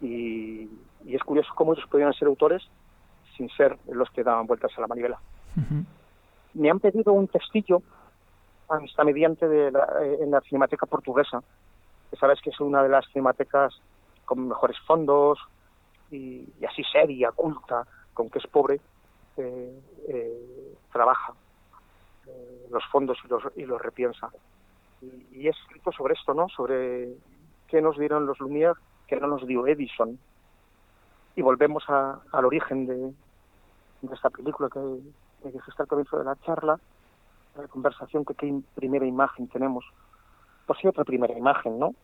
Y, 0.00 0.68
es 1.06 1.22
curioso 1.24 1.52
cómo 1.54 1.74
ellos 1.74 1.88
podían 1.90 2.12
ser 2.12 2.28
autores 2.28 2.62
sin 3.36 3.48
ser 3.50 3.76
los 3.90 4.08
que 4.10 4.22
daban 4.22 4.46
vueltas 4.46 4.70
a 4.76 4.80
la 4.80 4.86
manivela. 4.86 5.18
Me 6.54 6.70
han 6.70 6.78
pedido 6.80 7.12
un 7.12 7.26
testillo, 7.28 7.82
está 8.84 9.04
mediante 9.04 9.48
de 9.48 9.68
eh, 9.68 10.18
en 10.20 10.30
la 10.30 10.40
Cinemateca 10.42 10.86
Portuguesa, 10.86 11.42
que 12.10 12.16
sabes 12.16 12.40
que 12.40 12.50
es 12.50 12.60
una 12.60 12.82
de 12.82 12.88
las 12.88 13.04
cinematecas 13.06 13.74
con 14.24 14.48
mejores 14.48 14.78
fondos 14.86 15.38
y, 16.10 16.46
así 16.68 16.84
seria, 16.84 17.32
culta, 17.32 17.84
con 18.14 18.30
que 18.30 18.38
es 18.38 18.46
pobre, 18.46 18.80
eh, 19.36 19.80
eh, 20.08 20.74
trabaja 20.92 21.34
los 22.70 22.84
fondos 22.86 23.18
y 23.24 23.28
los, 23.28 23.42
y 23.56 23.64
los 23.64 23.80
repiensa. 23.80 24.30
Y, 25.32 25.48
escrito 25.48 25.90
sobre 25.92 26.14
esto, 26.14 26.32
¿no? 26.32 26.48
Sobre 26.48 27.12
que 27.66 27.82
nos 27.82 27.98
dieron 27.98 28.26
los 28.26 28.38
Lumière, 28.38 28.76
que 29.06 29.16
no 29.16 29.26
nos 29.26 29.46
dio 29.46 29.66
Edison. 29.66 30.18
Y 31.34 31.42
volvemos 31.42 31.84
al 31.88 32.44
origen 32.44 32.86
de, 32.86 33.12
esta 34.12 34.30
película 34.30 34.68
que, 34.68 34.80
que 35.42 35.50
dijiste 35.50 35.82
al 35.82 35.88
comienzo 35.88 36.18
de 36.18 36.24
la 36.24 36.36
charla, 36.36 36.78
la 37.56 37.68
conversación, 37.68 38.24
que 38.24 38.34
qué 38.34 38.60
primera 38.74 39.06
imagen 39.06 39.48
tenemos. 39.48 39.84
Pues 40.66 40.78
sí, 40.80 40.86
otra 40.86 41.04
primera 41.04 41.36
imagen, 41.36 41.78
¿no? 41.78 41.94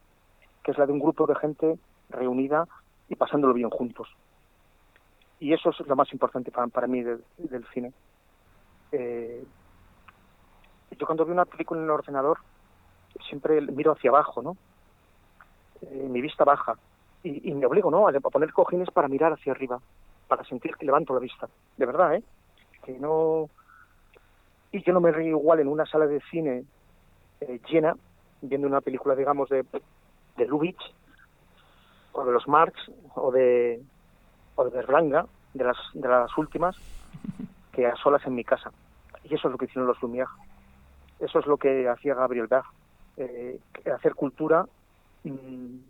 Que 0.63 0.73
es 0.73 0.79
la 0.79 0.87
de 0.87 0.93
un 0.93 1.01
grupo 1.01 1.27
de 1.27 1.37
gente 1.37 1.79
reunida 2.11 2.67
y 3.09 3.15
pasándolo 3.15 3.55
bien 3.55 3.71
juntos. 3.71 4.09
Y 5.41 5.53
eso 5.53 5.71
es 5.71 5.81
lo 5.81 5.97
más 5.97 6.13
importante 6.13 6.51
para, 6.51 6.67
para 6.69 6.87
mí 6.87 7.03
del 7.03 7.67
cine. 7.73 7.93
Eh, 8.93 9.45
yo 10.99 11.07
cuando 11.07 11.25
veo 11.25 11.35
una 11.35 11.45
película 11.45 11.79
en 11.81 11.85
el 11.85 11.91
ordenador 11.91 12.39
siempre 13.29 13.61
miro 13.61 13.93
hacia 13.93 14.11
abajo, 14.11 14.43
¿no? 14.43 14.57
Eh, 15.83 16.09
mi 16.09 16.21
vista 16.21 16.45
baja 16.45 16.77
y, 17.23 17.53
me 17.53 17.67
obligo 17.67 17.91
¿no? 17.91 18.09
a, 18.09 18.13
poner 18.13 18.53
cojines 18.53 18.91
para 18.91 19.09
mirar 19.09 19.33
hacia 19.33 19.53
arriba, 19.53 19.81
para 20.29 20.45
sentir 20.45 20.77
que 20.77 20.87
levanto 20.87 21.15
la 21.15 21.21
vista. 21.21 21.49
De 21.77 21.87
verdad, 21.87 22.15
¿eh? 22.15 22.23
Que 22.85 22.99
no... 22.99 23.49
Y 24.71 24.83
yo 24.83 24.93
no 24.93 25.01
me 25.01 25.13
río 25.13 25.39
igual 25.39 25.61
en 25.61 25.69
una 25.69 25.87
sala 25.87 26.07
de 26.07 26.21
cine 26.31 26.65
eh, 27.41 27.61
llena, 27.71 27.97
viendo 28.41 28.67
una 28.67 28.81
película, 28.81 29.15
digamos, 29.15 29.49
de, 29.49 29.65
de 30.37 30.47
Lubitsch, 30.47 30.83
o 32.13 32.25
de 32.25 32.33
los 32.33 32.47
Marx, 32.47 32.79
o 33.15 33.31
de, 33.33 33.81
o 34.59 34.65
de 34.65 34.71
Berlanga, 34.71 35.27
de 35.55 35.65
las, 35.65 35.77
de 35.95 36.09
las 36.09 36.37
últimas, 36.37 36.77
que 37.73 37.87
a 37.87 37.95
solas 37.97 38.27
en 38.27 38.35
mi 38.35 38.45
casa. 38.45 38.71
Y 39.25 39.35
eso 39.35 39.49
es 39.49 39.53
lo 39.53 39.59
que 39.59 39.67
hicieron 39.67 39.87
los 39.87 39.99
Lumière. 40.01 40.29
Eso 41.21 41.39
es 41.39 41.47
lo 41.47 41.57
que 41.57 41.89
hacía 41.89 42.15
Gabriel 42.15 42.47
Berg. 42.47 42.65
Eh, 43.17 43.59
hacer 43.93 44.15
cultura 44.15 44.67
Mm, 45.25 45.81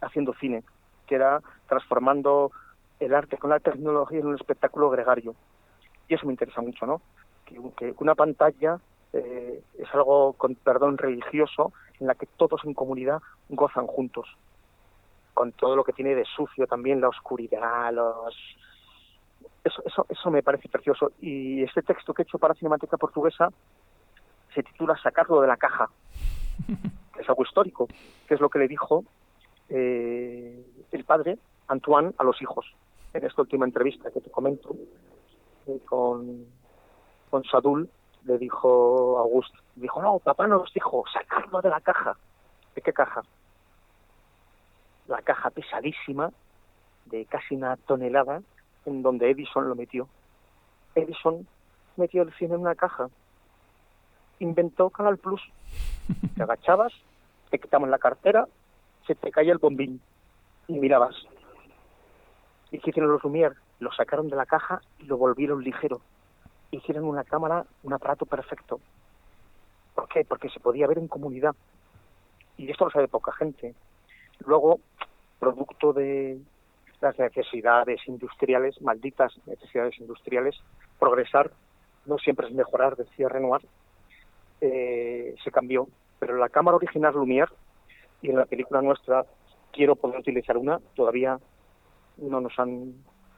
haciendo 0.00 0.34
cine, 0.34 0.62
que 1.06 1.14
era 1.14 1.40
transformando 1.68 2.50
el 3.00 3.14
arte 3.14 3.38
con 3.38 3.50
la 3.50 3.60
tecnología 3.60 4.20
en 4.20 4.26
un 4.26 4.34
espectáculo 4.34 4.90
gregario. 4.90 5.34
Y 6.08 6.14
eso 6.14 6.26
me 6.26 6.32
interesa 6.32 6.60
mucho, 6.60 6.86
¿no? 6.86 7.00
Que, 7.44 7.94
una 7.98 8.14
pantalla 8.14 8.78
eh, 9.12 9.62
es 9.78 9.94
algo, 9.94 10.34
con 10.34 10.54
perdón, 10.56 10.98
religioso, 10.98 11.72
en 12.00 12.08
la 12.08 12.14
que 12.14 12.26
todos 12.26 12.64
en 12.64 12.74
comunidad 12.74 13.22
gozan 13.48 13.86
juntos, 13.86 14.28
con 15.36 15.52
todo 15.52 15.76
lo 15.76 15.84
que 15.84 15.92
tiene 15.92 16.14
de 16.14 16.24
sucio 16.24 16.66
también, 16.66 16.98
la 16.98 17.10
oscuridad, 17.10 17.92
los... 17.92 18.34
Eso, 19.62 19.82
eso, 19.84 20.06
eso 20.08 20.30
me 20.30 20.42
parece 20.42 20.70
precioso. 20.70 21.12
Y 21.20 21.62
este 21.62 21.82
texto 21.82 22.14
que 22.14 22.22
he 22.22 22.24
hecho 22.24 22.38
para 22.38 22.54
Cinemática 22.54 22.96
Portuguesa 22.96 23.50
se 24.54 24.62
titula 24.62 24.96
Sacarlo 24.96 25.42
de 25.42 25.48
la 25.48 25.58
caja. 25.58 25.90
es 27.20 27.28
algo 27.28 27.42
histórico, 27.42 27.86
que 28.26 28.34
es 28.34 28.40
lo 28.40 28.48
que 28.48 28.60
le 28.60 28.66
dijo 28.66 29.04
eh, 29.68 30.64
el 30.90 31.04
padre 31.04 31.36
Antoine 31.68 32.14
a 32.16 32.24
los 32.24 32.40
hijos 32.40 32.64
en 33.12 33.26
esta 33.26 33.42
última 33.42 33.66
entrevista 33.66 34.10
que 34.10 34.22
te 34.22 34.30
comento 34.30 34.74
eh, 35.66 35.80
con, 35.84 36.46
con 37.28 37.44
Sadul 37.44 37.90
le 38.24 38.38
dijo 38.38 39.18
Auguste 39.18 39.58
dijo 39.74 40.00
no 40.00 40.20
papá 40.20 40.46
nos 40.46 40.72
dijo 40.72 41.04
sacarlo 41.12 41.60
de 41.60 41.70
la 41.70 41.80
caja 41.80 42.16
¿de 42.76 42.82
qué 42.82 42.92
caja? 42.92 43.22
La 45.08 45.22
caja 45.22 45.50
pesadísima 45.50 46.30
de 47.06 47.24
casi 47.26 47.54
una 47.54 47.76
tonelada 47.76 48.42
en 48.84 49.02
donde 49.02 49.30
Edison 49.30 49.68
lo 49.68 49.74
metió 49.74 50.08
Edison 50.94 51.46
metió 51.96 52.22
el 52.22 52.32
cine 52.34 52.54
en 52.54 52.60
una 52.60 52.74
caja 52.74 53.08
inventó 54.38 54.90
Canal 54.90 55.18
Plus 55.18 55.42
te 56.36 56.42
agachabas, 56.42 56.92
te 57.50 57.58
quitamos 57.58 57.88
la 57.88 57.98
cartera, 57.98 58.46
se 59.06 59.14
te 59.14 59.30
caía 59.30 59.52
el 59.52 59.58
bombín 59.58 60.00
y 60.68 60.78
mirabas. 60.78 61.16
¿Y 62.70 62.78
qué 62.78 62.90
hicieron 62.90 63.12
los 63.12 63.22
Lumière? 63.22 63.54
Lo 63.80 63.92
sacaron 63.92 64.28
de 64.28 64.36
la 64.36 64.46
caja 64.46 64.80
y 64.98 65.04
lo 65.04 65.16
volvieron 65.16 65.62
ligero. 65.62 66.00
Hicieron 66.70 67.04
una 67.04 67.24
cámara, 67.24 67.64
un 67.82 67.92
aparato 67.92 68.26
perfecto. 68.26 68.80
¿Por 69.94 70.08
qué? 70.08 70.24
Porque 70.24 70.48
se 70.48 70.60
podía 70.60 70.86
ver 70.86 70.98
en 70.98 71.08
comunidad. 71.08 71.54
Y 72.56 72.70
esto 72.70 72.86
lo 72.86 72.90
sabe 72.90 73.08
poca 73.08 73.32
gente. 73.32 73.74
Luego, 74.44 74.80
producto 75.38 75.92
de 75.92 76.38
las 77.00 77.18
necesidades 77.18 78.00
industriales, 78.06 78.80
malditas 78.80 79.32
necesidades 79.46 79.98
industriales, 79.98 80.56
progresar 80.98 81.50
no 82.06 82.18
siempre 82.18 82.46
es 82.46 82.54
mejorar, 82.54 82.96
decía 82.96 83.28
Renoir, 83.28 83.62
eh, 84.60 85.34
se 85.42 85.50
cambió. 85.50 85.88
Pero 86.18 86.36
la 86.36 86.48
cámara 86.48 86.76
original 86.76 87.14
Lumière, 87.14 87.50
y 88.22 88.30
en 88.30 88.36
la 88.36 88.46
película 88.46 88.80
nuestra 88.80 89.24
quiero 89.72 89.96
poder 89.96 90.20
utilizar 90.20 90.56
una, 90.56 90.78
todavía 90.94 91.38
no 92.16 92.40
nos 92.40 92.58
han 92.58 92.94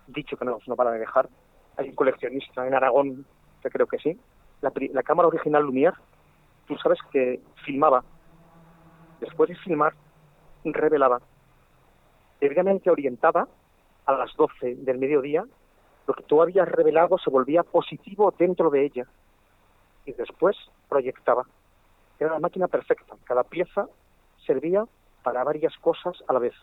dicho 0.06 0.36
que 0.36 0.44
no 0.44 0.58
nos 0.66 0.76
van 0.76 0.88
a 0.88 0.92
dejar. 0.92 1.28
Hay 1.76 1.88
un 1.88 1.94
coleccionista 1.94 2.66
en 2.66 2.74
Aragón 2.74 3.26
que 3.62 3.70
creo 3.70 3.86
que 3.86 3.98
sí. 3.98 4.18
La, 4.60 4.72
la 4.92 5.02
cámara 5.02 5.28
original 5.28 5.64
Lumière, 5.64 5.96
tú 6.66 6.76
sabes 6.76 6.98
que 7.10 7.40
filmaba. 7.64 8.04
Después 9.20 9.48
de 9.48 9.56
filmar, 9.56 9.94
revelaba. 10.74 11.20
Previamente 12.38 12.90
orientaba 12.90 13.48
a 14.06 14.12
las 14.12 14.34
12 14.36 14.76
del 14.76 14.98
mediodía, 14.98 15.44
lo 16.06 16.14
que 16.14 16.22
tú 16.22 16.40
habías 16.40 16.68
revelado 16.68 17.18
se 17.18 17.30
volvía 17.30 17.62
positivo 17.62 18.32
dentro 18.38 18.70
de 18.70 18.84
ella 18.86 19.06
y 20.06 20.12
después 20.12 20.56
proyectaba. 20.88 21.44
Era 22.18 22.32
la 22.32 22.40
máquina 22.40 22.66
perfecta. 22.66 23.14
Cada 23.24 23.44
pieza 23.44 23.86
servía 24.46 24.84
para 25.22 25.44
varias 25.44 25.76
cosas 25.78 26.16
a 26.26 26.32
la 26.32 26.38
vez. 26.38 26.54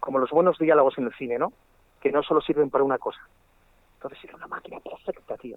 Como 0.00 0.18
los 0.18 0.30
buenos 0.30 0.58
diálogos 0.58 0.98
en 0.98 1.04
el 1.04 1.14
cine, 1.14 1.38
¿no? 1.38 1.52
Que 2.00 2.10
no 2.10 2.22
solo 2.22 2.40
sirven 2.40 2.70
para 2.70 2.82
una 2.82 2.98
cosa. 2.98 3.20
Entonces 3.94 4.18
era 4.24 4.34
una 4.36 4.48
máquina 4.48 4.80
perfecta, 4.80 5.36
tío. 5.36 5.56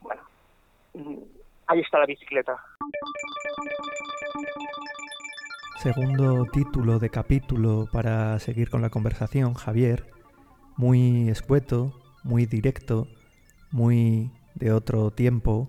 Bueno, 0.00 0.22
mm, 0.94 1.18
ahí 1.66 1.80
está 1.80 1.98
la 1.98 2.06
bicicleta. 2.06 2.58
Segundo 5.84 6.46
título 6.46 6.98
de 6.98 7.10
capítulo 7.10 7.84
para 7.92 8.38
seguir 8.38 8.70
con 8.70 8.80
la 8.80 8.88
conversación, 8.88 9.52
Javier. 9.52 10.06
Muy 10.78 11.28
escueto, 11.28 11.92
muy 12.22 12.46
directo, 12.46 13.06
muy 13.70 14.30
de 14.54 14.72
otro 14.72 15.10
tiempo, 15.10 15.68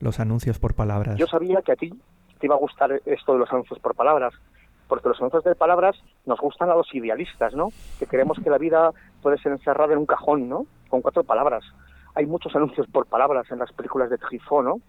los 0.00 0.18
anuncios 0.18 0.58
por 0.58 0.74
palabras. 0.74 1.18
Yo 1.18 1.26
sabía 1.26 1.60
que 1.60 1.72
a 1.72 1.76
ti 1.76 1.90
te 2.38 2.46
iba 2.46 2.54
a 2.54 2.58
gustar 2.58 3.02
esto 3.04 3.34
de 3.34 3.38
los 3.40 3.52
anuncios 3.52 3.78
por 3.80 3.94
palabras, 3.94 4.32
porque 4.88 5.10
los 5.10 5.18
anuncios 5.18 5.44
de 5.44 5.54
palabras 5.54 5.94
nos 6.24 6.40
gustan 6.40 6.70
a 6.70 6.74
los 6.74 6.94
idealistas, 6.94 7.52
¿no? 7.52 7.68
Que 7.98 8.06
creemos 8.06 8.38
que 8.42 8.48
la 8.48 8.56
vida 8.56 8.92
puede 9.20 9.36
ser 9.36 9.52
encerrada 9.52 9.92
en 9.92 9.98
un 9.98 10.06
cajón, 10.06 10.48
¿no? 10.48 10.64
Con 10.88 11.02
cuatro 11.02 11.22
palabras. 11.22 11.64
Hay 12.14 12.24
muchos 12.24 12.56
anuncios 12.56 12.86
por 12.86 13.04
palabras 13.04 13.44
en 13.50 13.58
las 13.58 13.70
películas 13.74 14.08
de 14.08 14.16
Truffaut, 14.16 14.64
¿no? 14.64 14.80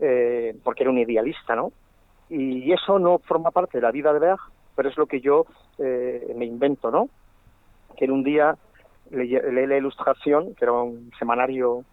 eh, 0.00 0.56
porque 0.64 0.84
era 0.84 0.90
un 0.90 0.98
idealista, 0.98 1.54
¿no? 1.54 1.70
Y 2.28 2.72
eso 2.72 2.98
no 2.98 3.18
forma 3.18 3.50
parte 3.50 3.78
de 3.78 3.82
la 3.82 3.90
vida 3.90 4.12
de 4.12 4.18
Berg, 4.18 4.40
pero 4.74 4.88
es 4.88 4.96
lo 4.96 5.06
que 5.06 5.20
yo 5.20 5.46
eh, 5.78 6.32
me 6.36 6.46
invento, 6.46 6.90
¿no? 6.90 7.08
Que 7.96 8.06
en 8.06 8.12
un 8.12 8.22
día 8.22 8.56
leí 9.10 9.66
la 9.66 9.76
ilustración, 9.76 10.54
que 10.54 10.64
era 10.64 10.72
un 10.72 11.10
semanario 11.18 11.84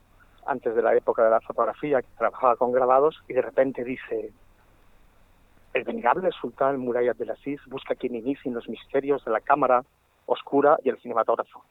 antes 0.46 0.74
de 0.74 0.82
la 0.82 0.96
época 0.96 1.24
de 1.24 1.30
la 1.30 1.42
fotografía, 1.42 2.02
que 2.02 2.08
trabajaba 2.18 2.56
con 2.56 2.72
grabados, 2.72 3.22
y 3.28 3.34
de 3.34 3.42
repente 3.42 3.84
dice, 3.84 4.32
el 5.74 5.84
venerable 5.84 6.30
sultán 6.32 6.80
Murayat 6.80 7.18
de 7.18 7.32
Aziz 7.32 7.62
busca 7.68 7.96
quien 7.96 8.16
inicie 8.16 8.52
los 8.52 8.68
misterios 8.68 9.24
de 9.26 9.32
la 9.32 9.42
cámara 9.42 9.84
oscura 10.26 10.78
y 10.84 10.90
el 10.90 10.98
cinematógrafo. 10.98 11.64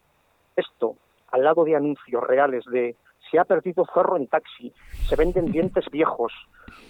Esto, 0.55 0.97
al 1.31 1.43
lado 1.43 1.65
de 1.65 1.77
anuncios 1.77 2.23
reales 2.25 2.65
de 2.67 2.97
se 3.31 3.39
ha 3.39 3.45
perdido 3.45 3.85
zorro 3.93 4.17
en 4.17 4.27
taxi, 4.27 4.73
se 5.07 5.17
venden 5.17 5.53
dientes 5.53 5.85
viejos, 5.91 6.33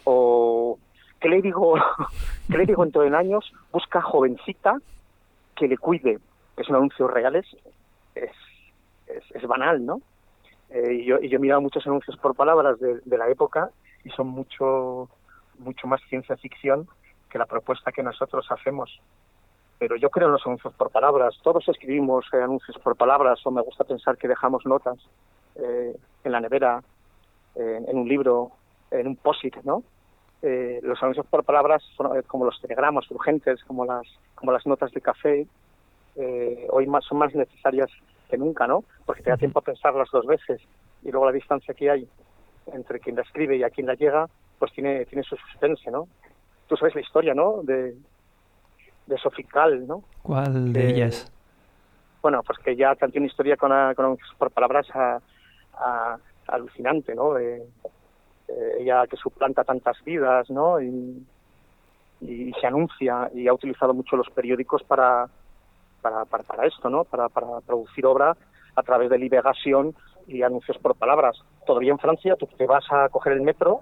o 0.05 0.79
clérigo, 1.19 1.77
clérigo 2.49 2.85
en 2.85 2.93
todo 2.93 3.05
en 3.05 3.15
años 3.15 3.53
busca 3.73 4.01
jovencita 4.03 4.79
que 5.57 5.69
le 5.69 5.77
cuide. 5.77 6.19
Es 6.57 6.69
un 6.69 6.77
anuncio 6.77 7.09
reales, 7.09 7.47
es, 8.15 8.31
es, 9.07 9.43
banal, 9.47 9.85
¿no? 9.85 10.01
Eh, 10.71 10.95
y, 10.95 11.05
yo, 11.05 11.19
y 11.21 11.29
yo 11.29 11.37
he 11.37 11.41
mirado 11.41 11.61
muchos 11.61 11.87
anuncios 11.87 12.17
por 12.19 12.35
palabras 12.35 12.79
de, 12.81 13.01
de 13.05 13.19
la 13.19 13.29
época 13.29 13.71
y 14.05 14.11
son 14.11 14.29
mucho, 14.29 15.09
mucho 15.59 15.87
más 15.87 16.01
ciencia 16.09 16.37
ficción 16.37 16.89
que 17.31 17.39
la 17.39 17.47
propuesta 17.47 17.93
que 17.93 18.03
nosotros 18.03 18.47
hacemos. 18.51 19.01
Pero 19.79 19.97
yo 19.97 20.11
creo 20.11 20.27
en 20.27 20.33
los 20.33 20.47
anuncios 20.47 20.75
por 20.75 20.91
palabras. 20.91 21.39
Todos 21.43 21.69
escribimos 21.69 22.27
eh, 22.33 22.43
anuncios 22.43 22.77
por 22.79 22.97
palabras 22.97 23.41
o 23.47 23.51
me 23.51 23.63
gusta 23.63 23.85
pensar 23.85 24.17
que 24.19 24.29
dejamos 24.29 24.67
notas 24.67 24.99
eh, 25.55 25.97
en 26.25 26.33
la 26.33 26.41
nevera, 26.41 26.83
en 27.55 27.99
un 27.99 28.09
libro, 28.09 28.53
en 28.93 29.09
un 29.09 29.17
post 29.17 29.43
¿no? 29.65 29.83
Eh, 30.43 30.81
los 30.83 31.03
anuncios 31.03 31.27
por 31.27 31.45
palabras 31.45 31.83
son 31.97 32.23
como 32.23 32.45
los 32.45 32.61
telegramas 32.61 33.11
urgentes, 33.11 33.63
como 33.65 33.85
las, 33.85 34.07
como 34.35 34.53
las 34.53 34.67
notas 34.67 34.93
de 34.93 35.01
café, 35.01 35.47
hoy 36.71 36.87
más, 36.87 37.05
son 37.05 37.19
más 37.19 37.33
necesarias 37.33 37.91
que 38.29 38.37
nunca, 38.37 38.67
¿no? 38.67 38.83
Porque 39.07 39.23
te 39.23 39.31
da 39.31 39.37
tiempo 39.37 39.61
a 39.61 39.63
pensarlas 39.63 40.09
dos 40.13 40.27
veces 40.27 40.61
y 41.05 41.13
luego 41.13 41.27
la 41.27 41.33
distancia 41.33 41.75
que 41.75 41.91
hay 41.91 42.09
entre 42.73 42.99
quien 42.99 43.15
la 43.15 43.23
escribe 43.23 43.57
y 43.57 43.63
a 43.63 43.71
quien 43.71 43.87
la 43.87 43.95
llega, 43.95 44.29
pues 44.59 44.73
tiene, 44.73 45.07
tiene 45.07 45.23
su 45.23 45.37
suspense, 45.37 45.91
¿no? 45.91 46.09
tú 46.69 46.77
sabes 46.77 46.95
la 46.95 47.01
historia, 47.01 47.35
¿no? 47.35 47.63
De, 47.63 47.97
de 49.07 49.19
Sofical, 49.19 49.87
¿no? 49.87 50.05
¿Cuál 50.23 50.73
de 50.73 50.91
ellas? 50.91 51.33
Bueno, 52.23 52.43
pues 52.43 52.59
que 52.59 52.77
ya 52.77 52.95
tiene 52.95 53.11
una 53.17 53.27
historia 53.27 53.57
con, 53.57 53.73
con 53.95 54.19
por 54.37 54.51
palabras 54.51 54.87
a, 54.95 56.19
alucinante, 56.47 57.15
¿no? 57.15 57.35
De, 57.35 57.67
ella 58.79 59.07
que 59.07 59.17
suplanta 59.17 59.65
tantas 59.65 60.03
vidas, 60.05 60.51
¿no? 60.51 60.81
Y, 60.81 61.27
se 62.21 62.67
anuncia 62.67 63.31
y 63.33 63.47
ha 63.47 63.53
utilizado 63.53 63.95
mucho 63.95 64.17
los 64.17 64.29
periódicos 64.31 64.83
para, 64.83 65.29
para, 66.03 66.25
para, 66.25 66.67
esto, 66.67 66.91
¿no? 66.91 67.05
Para, 67.05 67.29
para 67.29 67.61
producir 67.61 68.05
obra 68.07 68.37
a 68.75 68.83
través 68.83 69.09
de 69.09 69.19
liberación 69.19 69.95
y 70.27 70.43
anuncios 70.43 70.79
por 70.79 70.97
palabras. 70.97 71.37
Todavía 71.65 71.93
en 71.93 71.99
Francia 71.99 72.35
tú 72.37 72.47
te 72.47 72.67
vas 72.67 72.85
a 72.91 73.09
coger 73.09 73.35
el 73.35 73.43
metro 73.43 73.81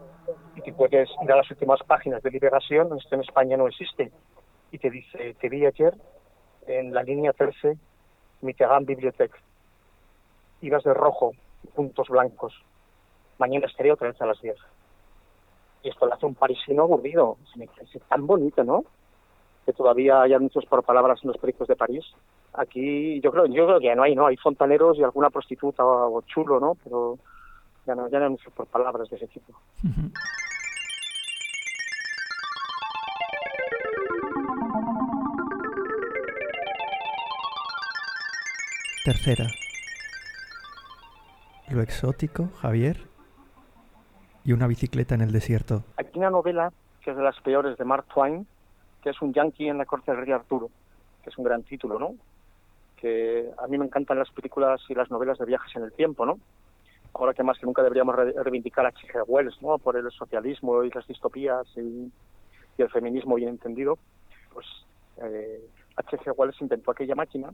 y 0.54 0.60
te 0.60 0.72
puedes 0.72 1.08
ir 1.22 1.32
a 1.32 1.36
las 1.36 1.50
últimas 1.50 1.82
páginas 1.84 2.22
de 2.22 2.30
Liberación, 2.30 2.96
esto 2.98 3.14
en 3.14 3.20
España 3.22 3.56
no 3.56 3.68
existe, 3.68 4.10
y 4.70 4.78
te 4.78 4.90
dice, 4.90 5.34
te 5.40 5.48
vi 5.48 5.66
ayer 5.66 5.94
en 6.66 6.92
la 6.92 7.02
línea 7.02 7.32
13, 7.32 7.76
Mitterrand 8.42 8.86
Bibliothèque. 8.86 9.38
Ibas 10.62 10.82
de 10.84 10.94
rojo, 10.94 11.32
puntos 11.74 12.08
blancos. 12.08 12.54
Mañana 13.38 13.66
estaré 13.66 13.92
otra 13.92 14.08
vez 14.08 14.20
a 14.20 14.26
las 14.26 14.40
10. 14.40 14.56
Y 15.82 15.88
esto 15.88 16.06
lo 16.06 16.14
hace 16.14 16.26
un 16.26 16.34
parisino 16.34 16.84
aburrido. 16.84 17.36
Se 17.52 17.58
me 17.58 17.66
parece 17.66 18.00
tan 18.00 18.26
bonito, 18.26 18.64
¿no? 18.64 18.84
Que 19.64 19.72
todavía 19.72 20.22
hay 20.22 20.32
anuncios 20.32 20.64
por 20.66 20.82
palabras 20.82 21.20
en 21.22 21.28
los 21.28 21.38
periódicos 21.38 21.68
de 21.68 21.76
París. 21.76 22.04
Aquí 22.54 23.20
yo 23.20 23.30
creo, 23.30 23.46
yo 23.46 23.66
creo 23.66 23.80
que 23.80 23.86
ya 23.86 23.94
no 23.94 24.02
hay, 24.02 24.14
¿no? 24.14 24.26
Hay 24.26 24.36
fontaneros 24.36 24.96
y 24.98 25.02
alguna 25.02 25.30
prostituta 25.30 25.84
o, 25.84 26.22
chulo, 26.22 26.58
¿no? 26.58 26.76
Pero 26.82 27.18
ya 27.86 27.94
no, 27.94 28.08
ya 28.08 28.18
no 28.18 28.24
hay 28.24 28.26
anuncios 28.26 28.52
por 28.54 28.66
palabras 28.66 29.08
de 29.10 29.16
ese 29.16 29.26
tipo. 29.28 29.52
Tercera. 39.04 39.46
Lo 41.68 41.80
exótico, 41.80 42.48
Javier, 42.60 43.06
y 44.46 44.52
una 44.52 44.68
bicicleta 44.68 45.16
en 45.16 45.22
el 45.22 45.32
desierto. 45.32 45.82
Aquí 45.96 46.18
una 46.18 46.30
novela 46.30 46.72
que 47.02 47.10
es 47.10 47.16
de 47.16 47.22
las 47.22 47.38
peores 47.40 47.76
de 47.76 47.84
Mark 47.84 48.06
Twain, 48.06 48.46
que 49.02 49.10
es 49.10 49.20
un 49.20 49.32
yankee 49.34 49.68
en 49.68 49.78
la 49.78 49.84
corte 49.84 50.12
del 50.12 50.20
rey 50.20 50.32
Arturo, 50.32 50.70
que 51.22 51.30
es 51.30 51.38
un 51.38 51.44
gran 51.44 51.64
título, 51.64 51.98
¿no? 51.98 52.14
Que 52.96 53.50
a 53.58 53.66
mí 53.66 53.76
me 53.76 53.84
encantan 53.84 54.18
las 54.18 54.30
películas 54.30 54.80
y 54.88 54.94
las 54.94 55.10
novelas 55.10 55.38
de 55.38 55.46
viajes 55.46 55.74
en 55.74 55.82
el 55.82 55.92
tiempo, 55.92 56.24
¿no? 56.24 56.38
Ahora 57.12 57.34
que 57.34 57.42
más 57.42 57.58
que 57.58 57.66
nunca 57.66 57.82
deberíamos 57.82 58.14
reivindicar 58.14 58.86
a 58.86 58.90
H.G. 58.90 59.24
Wells, 59.26 59.60
¿no? 59.62 59.78
Por 59.78 59.96
el 59.96 60.08
socialismo 60.12 60.84
y 60.84 60.90
las 60.90 61.06
distopías 61.06 61.66
y, 61.76 62.10
el 62.78 62.90
feminismo 62.90 63.36
bien 63.36 63.48
entendido, 63.48 63.98
pues 64.52 64.66
eh, 65.22 65.60
H.G. 65.96 66.32
Wells 66.36 66.60
inventó 66.60 66.92
aquella 66.92 67.14
máquina 67.14 67.50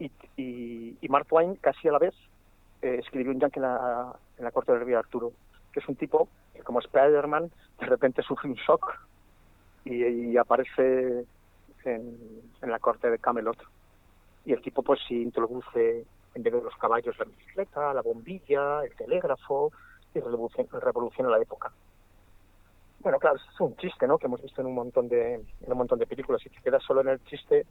y, 0.00 0.10
y, 0.36 1.08
Mark 1.08 1.26
Twain 1.26 1.54
casi 1.56 1.86
a 1.86 1.92
la 1.92 1.98
vez 1.98 2.14
eh, 2.82 2.96
escribió 2.98 3.30
un 3.30 3.40
yankee 3.40 3.58
en 3.58 3.62
la, 3.62 4.16
en 4.38 4.44
la 4.44 4.50
corte 4.50 4.72
del 4.72 4.84
rey 4.84 4.94
Arturo, 4.94 5.32
que 5.74 5.80
es 5.80 5.88
un 5.88 5.96
tipo 5.96 6.28
que 6.54 6.62
como 6.62 6.78
Spider-Man 6.78 7.50
de 7.80 7.86
repente 7.86 8.22
sufre 8.22 8.48
un 8.48 8.54
shock 8.54 8.98
y, 9.84 10.36
aparece 10.38 11.26
en, 11.84 12.18
la 12.62 12.78
corte 12.78 13.10
de 13.10 13.18
Camelot. 13.18 13.58
Y 14.46 14.52
el 14.52 14.62
tipo 14.62 14.82
pues 14.82 15.00
sí 15.06 15.20
introduce 15.20 16.06
en 16.34 16.42
vez 16.42 16.52
de 16.52 16.62
los 16.62 16.76
caballos 16.76 17.18
la 17.18 17.26
bicicleta, 17.26 17.92
la 17.92 18.00
bombilla, 18.00 18.82
el 18.82 18.94
telégrafo 18.94 19.72
y 20.14 20.20
revoluciona, 20.20 21.28
la 21.28 21.42
época. 21.42 21.70
Bueno, 23.00 23.18
claro, 23.18 23.36
es 23.36 23.60
un 23.60 23.76
chiste, 23.76 24.06
¿no? 24.06 24.16
Que 24.16 24.26
hemos 24.26 24.40
visto 24.40 24.62
en 24.62 24.68
un 24.68 24.74
montón 24.74 25.08
de 25.08 25.44
un 25.66 25.76
montón 25.76 25.98
de 25.98 26.06
películas. 26.06 26.40
Si 26.40 26.48
te 26.48 26.62
quedas 26.62 26.82
solo 26.82 27.02
en 27.02 27.08
el 27.08 27.24
chiste, 27.24 27.66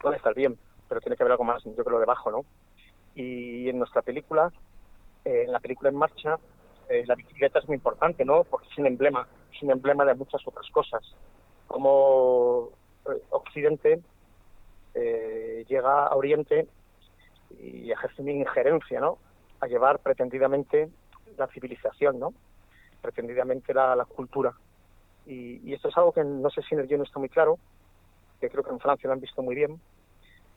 puede 0.00 0.16
estar 0.16 0.34
bien 0.34 0.56
pero 0.88 1.00
tiene 1.00 1.16
que 1.16 1.22
haber 1.22 1.32
algo 1.32 1.44
más, 1.44 1.62
yo 1.64 1.84
creo, 1.84 1.98
debajo, 1.98 2.30
¿no? 2.30 2.44
Y 3.14 3.68
en 3.68 3.78
nuestra 3.78 4.02
película, 4.02 4.52
eh, 5.24 5.44
en 5.46 5.52
la 5.52 5.60
película 5.60 5.90
en 5.90 5.96
marcha, 5.96 6.38
eh, 6.88 7.04
la 7.06 7.14
bicicleta 7.14 7.58
es 7.58 7.66
muy 7.66 7.76
importante, 7.76 8.24
¿no? 8.24 8.44
Porque 8.44 8.68
es 8.70 8.78
un 8.78 8.86
emblema, 8.86 9.26
es 9.52 9.62
un 9.62 9.70
emblema 9.70 10.04
de 10.04 10.14
muchas 10.14 10.46
otras 10.46 10.68
cosas. 10.70 11.02
Como 11.66 12.70
eh, 13.06 13.22
Occidente 13.30 14.00
llega 15.66 16.06
a 16.06 16.14
Oriente 16.14 16.68
y 17.58 17.90
ejerce 17.90 18.22
una 18.22 18.30
injerencia, 18.30 19.00
¿no? 19.00 19.18
A 19.60 19.66
llevar 19.66 19.98
pretendidamente 19.98 20.88
la 21.36 21.48
civilización, 21.48 22.20
¿no? 22.20 22.32
Pretendidamente 23.02 23.74
la, 23.74 23.96
la 23.96 24.04
cultura. 24.04 24.52
Y, 25.26 25.68
y, 25.68 25.74
esto 25.74 25.88
es 25.88 25.96
algo 25.96 26.12
que 26.12 26.22
no 26.22 26.48
sé 26.50 26.62
si 26.62 26.74
en 26.74 26.82
el 26.82 26.86
guion 26.86 27.02
está 27.02 27.18
muy 27.18 27.28
claro, 27.28 27.58
que 28.40 28.50
creo 28.50 28.62
que 28.62 28.70
en 28.70 28.78
Francia 28.78 29.08
lo 29.08 29.14
han 29.14 29.20
visto 29.20 29.42
muy 29.42 29.54
bien, 29.54 29.80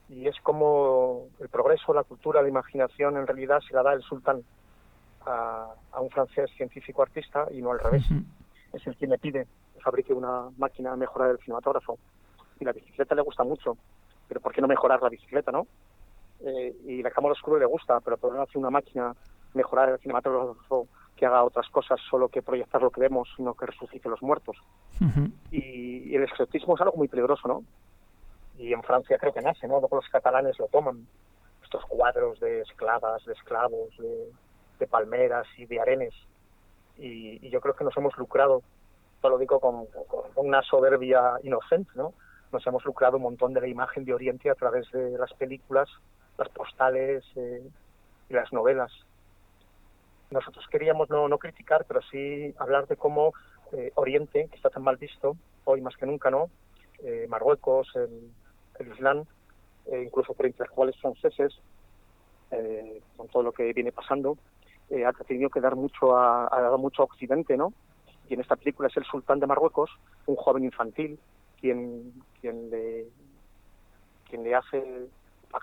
y 0.08 0.26
es 0.26 0.36
como 0.42 1.28
el 1.38 1.48
progreso, 1.48 1.92
la 1.92 2.02
cultura, 2.02 2.42
la 2.42 2.48
imaginación 2.48 3.16
en 3.16 3.26
realidad 3.26 3.60
se 3.66 3.74
la 3.74 3.82
da 3.82 3.92
el 3.92 4.02
sultán 4.02 4.42
a, 5.28 6.00
un 6.00 6.10
francés 6.10 6.50
científico 6.56 7.02
artista 7.02 7.46
y 7.50 7.60
no 7.60 7.72
al 7.72 7.80
revés. 7.80 8.04
Es 8.72 8.86
el 8.86 8.96
quien 8.96 9.10
le 9.10 9.18
pide 9.18 9.46
que 9.74 9.80
fabrique 9.80 10.12
una 10.12 10.50
máquina 10.56 10.92
a 10.92 10.96
mejorar 10.96 11.30
el 11.30 11.38
cinematógrafo. 11.38 11.98
Y 12.60 12.64
la 12.64 12.72
bicicleta 12.72 13.14
le 13.14 13.22
gusta 13.22 13.44
mucho, 13.44 13.76
pero 14.26 14.40
¿por 14.40 14.52
qué 14.52 14.60
no 14.60 14.68
mejorar 14.68 15.02
la 15.02 15.08
bicicleta, 15.08 15.52
no? 15.52 15.66
Eh, 16.40 16.76
y 16.86 17.02
la 17.02 17.10
cámara 17.10 17.32
oscura 17.32 17.58
le 17.58 17.66
gusta, 17.66 18.00
pero 18.00 18.16
¿por 18.16 18.30
qué 18.30 18.36
no 18.36 18.42
hace 18.42 18.58
una 18.58 18.70
máquina 18.70 19.14
mejorar 19.54 19.90
el 19.90 19.98
cinematógrafo 19.98 20.88
que 21.16 21.26
haga 21.26 21.44
otras 21.44 21.68
cosas 21.70 22.00
solo 22.08 22.28
que 22.28 22.42
proyectar 22.42 22.80
lo 22.82 22.90
que 22.90 23.00
vemos, 23.00 23.28
sino 23.36 23.54
que 23.54 23.66
resucite 23.66 24.08
los 24.08 24.22
muertos? 24.22 24.56
y, 25.50 26.10
y 26.10 26.14
el 26.14 26.24
exotismo 26.24 26.74
es 26.74 26.80
algo 26.80 26.96
muy 26.96 27.08
peligroso, 27.08 27.46
¿no? 27.46 27.64
y 28.58 28.72
en 28.72 28.82
Francia 28.82 29.16
creo 29.18 29.32
que 29.32 29.40
nace, 29.40 29.66
¿no? 29.68 29.78
Luego 29.78 29.96
los 29.96 30.08
catalanes 30.08 30.58
lo 30.58 30.66
toman, 30.66 31.06
estos 31.62 31.84
cuadros 31.86 32.40
de 32.40 32.62
esclavas, 32.62 33.24
de 33.24 33.32
esclavos, 33.32 33.96
de, 33.98 34.32
palmeras 34.86 35.46
y 35.56 35.66
de 35.66 35.80
arenes. 35.80 36.14
Y, 36.96 37.48
yo 37.50 37.60
creo 37.60 37.74
que 37.74 37.84
nos 37.84 37.96
hemos 37.96 38.16
lucrado, 38.16 38.62
todo 39.20 39.32
lo 39.32 39.38
digo 39.38 39.60
con, 39.60 39.86
una 40.36 40.62
soberbia 40.62 41.34
inocente, 41.42 41.90
¿no? 41.94 42.12
Nos 42.52 42.66
hemos 42.66 42.84
lucrado 42.84 43.16
un 43.16 43.24
montón 43.24 43.52
de 43.52 43.60
la 43.60 43.68
imagen 43.68 44.04
de 44.04 44.14
Oriente 44.14 44.50
a 44.50 44.54
través 44.54 44.90
de 44.92 45.18
las 45.18 45.32
películas, 45.34 45.88
las 46.38 46.48
postales 46.48 47.24
eh, 47.36 47.62
y 48.28 48.32
las 48.32 48.52
novelas. 48.52 48.90
Nosotros 50.30 50.66
queríamos 50.70 51.10
no, 51.10 51.28
no 51.28 51.38
criticar, 51.38 51.84
pero 51.86 52.00
sí 52.10 52.54
hablar 52.58 52.86
de 52.86 52.96
cómo 52.96 53.32
eh, 53.72 53.92
Oriente, 53.96 54.48
que 54.48 54.56
está 54.56 54.70
tan 54.70 54.82
mal 54.82 54.96
visto, 54.96 55.36
hoy 55.64 55.80
más 55.80 55.96
que 55.96 56.06
nunca, 56.06 56.30
¿no? 56.30 56.50
Eh, 57.02 57.26
Marruecos, 57.28 57.88
el, 57.94 58.30
el 58.78 58.92
Islam, 58.92 59.24
incluso 59.90 60.34
por 60.34 60.46
intelectuales 60.46 60.96
franceses, 61.00 61.58
eh, 62.50 63.02
con 63.16 63.28
todo 63.28 63.42
lo 63.42 63.52
que 63.52 63.74
viene 63.74 63.92
pasando, 63.92 64.38
eh, 64.90 65.04
ha 65.04 65.12
tenido 65.12 65.50
que 65.50 65.60
dar 65.60 65.76
mucho 65.76 66.16
a, 66.16 66.46
ha 66.46 66.60
dado 66.60 66.78
mucho 66.78 67.02
a 67.02 67.06
Occidente, 67.06 67.56
¿no? 67.56 67.72
y 68.28 68.34
en 68.34 68.40
esta 68.40 68.56
película 68.56 68.88
es 68.88 68.96
el 68.96 69.04
sultán 69.04 69.40
de 69.40 69.46
Marruecos, 69.46 69.90
un 70.26 70.36
joven 70.36 70.64
infantil, 70.64 71.18
quien, 71.60 72.12
quien, 72.40 72.70
le, 72.70 73.06
quien 74.28 74.44
le 74.44 74.54
hace 74.54 75.08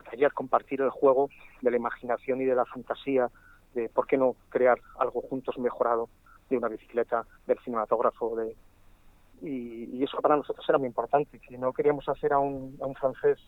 taller 0.10 0.34
compartir 0.34 0.82
el 0.82 0.90
juego 0.90 1.30
de 1.62 1.72
la 1.72 1.78
imaginación 1.78 2.42
y 2.42 2.46
de 2.46 2.56
la 2.56 2.66
fantasía, 2.66 3.30
de 3.76 3.88
por 3.90 4.08
qué 4.08 4.18
no 4.18 4.36
crear 4.50 4.80
algo 4.98 5.22
juntos 5.22 5.58
mejorado 5.60 6.10
de 6.50 6.58
una 6.58 6.68
bicicleta, 6.68 7.26
del 7.46 7.60
cinematógrafo, 7.60 8.36
de, 8.36 8.56
y, 9.42 10.04
eso 10.04 10.18
para 10.22 10.36
nosotros 10.36 10.66
era 10.68 10.78
muy 10.78 10.88
importante, 10.88 11.40
que 11.40 11.58
no 11.58 11.72
queríamos 11.72 12.08
hacer 12.10 12.34
a 12.34 12.40
un, 12.40 12.78
a 12.82 12.86
un 12.86 12.96
francés 12.96 13.40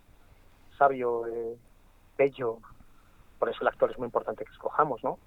sabio, 0.78 1.26
eh, 1.28 1.58
bello, 2.18 2.60
por 3.40 3.50
eso 3.50 3.60
el 3.62 3.68
actor 3.68 3.92
es 3.92 3.98
muy 3.98 4.06
importante 4.06 4.46
que 4.46 4.52
escojamos, 4.52 5.04
¿no? 5.04 5.18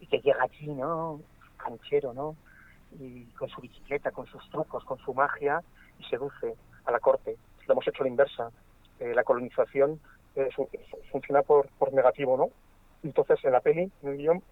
Y 0.00 0.06
que 0.06 0.18
llega 0.20 0.42
allí, 0.42 0.68
¿no? 0.68 1.20
Canchero, 1.56 2.12
¿no? 2.12 2.36
Y 2.98 3.24
con 3.32 3.48
su 3.48 3.60
bicicleta, 3.60 4.10
con 4.10 4.26
sus 4.26 4.48
trucos, 4.50 4.84
con 4.84 4.98
su 4.98 5.14
magia, 5.14 5.62
y 5.98 6.04
seduce 6.04 6.54
a 6.84 6.90
la 6.90 6.98
corte. 6.98 7.36
Lo 7.66 7.72
hemos 7.72 7.86
hecho 7.86 8.02
la 8.02 8.08
inversa. 8.08 8.50
Eh, 8.98 9.14
la 9.14 9.24
colonización 9.24 10.00
eh, 10.36 10.48
funciona 11.10 11.42
por, 11.42 11.68
negativo, 11.92 12.36
¿no? 12.36 12.50
Entonces, 13.02 13.42
en 13.44 13.52
la 13.52 13.60
peli, 13.60 13.90
en 14.02 14.08
el 14.08 14.16
guion, 14.16 14.42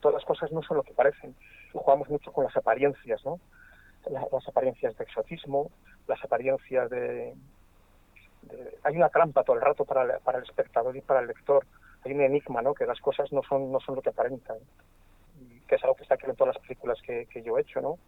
todas 0.00 0.14
las 0.14 0.24
cosas 0.24 0.52
no 0.52 0.62
son 0.62 0.76
lo 0.78 0.82
que 0.82 0.92
parecen. 0.92 1.34
Jugamos 1.72 2.08
mucho 2.08 2.32
con 2.32 2.44
las 2.44 2.56
apariencias, 2.56 3.24
¿no? 3.24 3.40
las 4.10 4.48
apariencias 4.48 4.96
de 4.98 5.04
exotismo, 5.04 5.70
las 6.06 6.22
apariencias 6.22 6.90
de, 6.90 7.34
Hay 8.82 8.96
una 8.96 9.08
trampa 9.08 9.42
todo 9.42 9.56
el 9.56 9.62
rato 9.62 9.84
para, 9.86 10.18
para 10.18 10.38
el 10.38 10.44
espectador 10.44 10.96
y 10.96 11.00
para 11.00 11.20
el 11.20 11.28
lector. 11.28 11.64
Hay 12.04 12.12
un 12.12 12.20
enigma, 12.20 12.62
¿no? 12.62 12.74
Que 12.74 12.86
las 12.86 13.00
cosas 13.00 13.32
no 13.32 13.42
son, 13.42 13.72
no 13.72 13.80
son 13.80 13.96
lo 13.96 14.02
que 14.02 14.10
aparentan. 14.10 14.58
Y 15.40 15.60
que 15.66 15.76
es 15.76 15.82
algo 15.84 15.96
que 15.96 16.02
está 16.02 16.14
aquí 16.14 16.26
en 16.26 16.36
todas 16.36 16.54
las 16.54 16.62
películas 16.62 16.98
que, 17.02 17.26
que 17.26 17.42
yo 17.42 17.58
he 17.58 17.62
hecho, 17.62 17.80
¿no? 17.80 17.98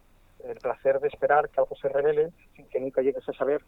El 0.43 0.57
placer 0.57 0.99
de 0.99 1.07
esperar 1.07 1.49
que 1.49 1.59
algo 1.59 1.75
se 1.75 1.89
revele 1.89 2.31
sin 2.55 2.67
que 2.67 2.79
nunca 2.79 3.01
llegues 3.01 3.27
a 3.27 3.33
saber 3.33 3.63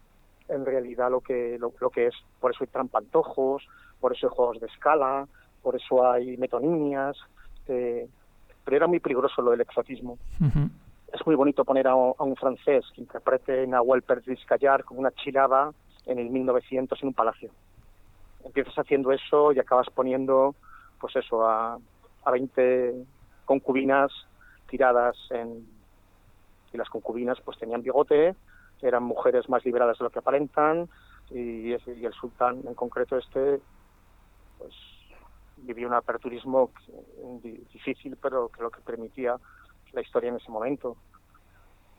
en 0.48 0.64
realidad 0.64 1.10
lo 1.10 1.20
que, 1.20 1.58
lo, 1.58 1.72
que 1.90 2.06
es. 2.06 2.14
Por 2.40 2.52
eso 2.52 2.64
hay 2.64 2.68
trampantojos, 2.68 3.66
por 4.00 4.14
eso 4.14 4.28
hay 4.28 4.34
juegos 4.34 4.60
de 4.60 4.66
escala, 4.66 5.26
por 5.62 5.76
eso 5.76 6.06
hay 6.08 6.36
metonimias. 6.36 7.16
Eh, 7.68 8.08
pero 8.64 8.76
era 8.76 8.86
muy 8.86 9.00
peligroso 9.00 9.42
lo 9.42 9.50
del 9.50 9.62
exotismo 9.62 10.18
es 11.12 11.26
muy 11.26 11.34
bonito 11.34 11.64
poner 11.64 11.86
a, 11.88 11.94
un 11.94 12.36
francés 12.36 12.84
que 12.94 13.00
interprete 13.00 13.66
Nahuel 13.66 14.02
Pérez 14.02 14.38
Callar 14.46 14.84
como 14.84 15.00
una 15.00 15.10
chilaba 15.10 15.72
en 16.06 16.18
el 16.18 16.30
1900 16.30 17.00
en 17.02 17.08
un 17.08 17.14
palacio. 17.14 17.50
Empiezas 18.44 18.74
haciendo 18.78 19.12
eso 19.12 19.52
y 19.52 19.58
acabas 19.58 19.88
poniendo, 19.90 20.54
pues 20.98 21.16
eso, 21.16 21.46
a, 21.46 21.78
a 22.24 22.30
20 22.30 22.94
concubinas 23.44 24.10
tiradas 24.68 25.16
en... 25.30 25.66
Y 26.72 26.76
las 26.76 26.88
concubinas 26.88 27.40
pues 27.40 27.58
tenían 27.58 27.82
bigote, 27.82 28.36
eran 28.80 29.02
mujeres 29.02 29.48
más 29.48 29.64
liberadas 29.64 29.98
de 29.98 30.04
lo 30.04 30.10
que 30.10 30.20
aparentan 30.20 30.88
y, 31.30 31.72
el 31.72 32.12
sultán 32.12 32.62
en 32.66 32.74
concreto 32.74 33.16
este, 33.16 33.60
pues 34.58 34.74
vivió 35.58 35.88
un 35.88 35.94
aperturismo 35.94 36.70
difícil, 37.42 38.16
pero 38.16 38.48
que 38.48 38.62
lo 38.62 38.70
que 38.70 38.80
permitía 38.80 39.36
la 39.92 40.00
historia 40.00 40.30
en 40.30 40.36
ese 40.36 40.50
momento. 40.50 40.96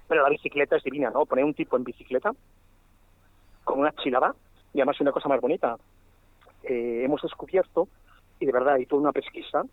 Pero 0.07 0.23
la 0.23 0.29
bicicleta 0.29 0.75
es 0.75 0.83
divina, 0.83 1.09
¿no? 1.09 1.25
Poner 1.25 1.45
un 1.45 1.53
tipo 1.53 1.77
en 1.77 1.83
bicicleta 1.83 2.31
con 3.63 3.79
una 3.79 3.93
chilaba 3.93 4.35
y 4.73 4.79
además 4.79 4.99
una 4.99 5.11
cosa 5.11 5.29
más 5.29 5.39
bonita. 5.39 5.77
Eh, 6.63 7.03
hemos 7.03 7.21
descubierto, 7.21 7.87
y 8.39 8.45
de 8.45 8.51
verdad 8.51 8.75
hay 8.75 8.85
toda 8.85 9.01
una 9.01 9.11
pesquisa, 9.11 9.63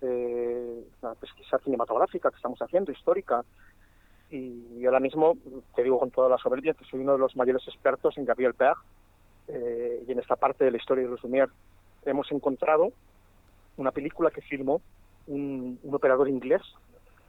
eh, 0.00 0.84
una 1.02 1.14
pesquisa 1.14 1.58
cinematográfica 1.58 2.30
que 2.30 2.36
estamos 2.36 2.60
haciendo, 2.60 2.92
histórica, 2.92 3.44
y, 4.30 4.84
ahora 4.84 5.00
mismo 5.00 5.36
te 5.74 5.82
digo 5.82 5.98
con 5.98 6.10
toda 6.10 6.28
la 6.28 6.38
soberbia 6.38 6.74
que 6.74 6.84
soy 6.84 7.00
uno 7.00 7.12
de 7.12 7.18
los 7.18 7.36
mayores 7.36 7.66
expertos 7.68 8.18
en 8.18 8.24
Gabriel 8.24 8.54
Père 8.54 8.74
eh, 9.48 10.04
y 10.06 10.12
en 10.12 10.18
esta 10.18 10.34
parte 10.36 10.64
de 10.64 10.72
la 10.72 10.78
historia 10.78 11.04
de 11.04 11.10
los 11.10 11.22
Lumière. 11.22 11.50
Hemos 12.04 12.30
encontrado 12.32 12.92
una 13.76 13.92
película 13.92 14.30
que 14.30 14.42
filmó 14.42 14.80
un 15.28 15.78
operador 15.92 16.28
inglés 16.28 16.62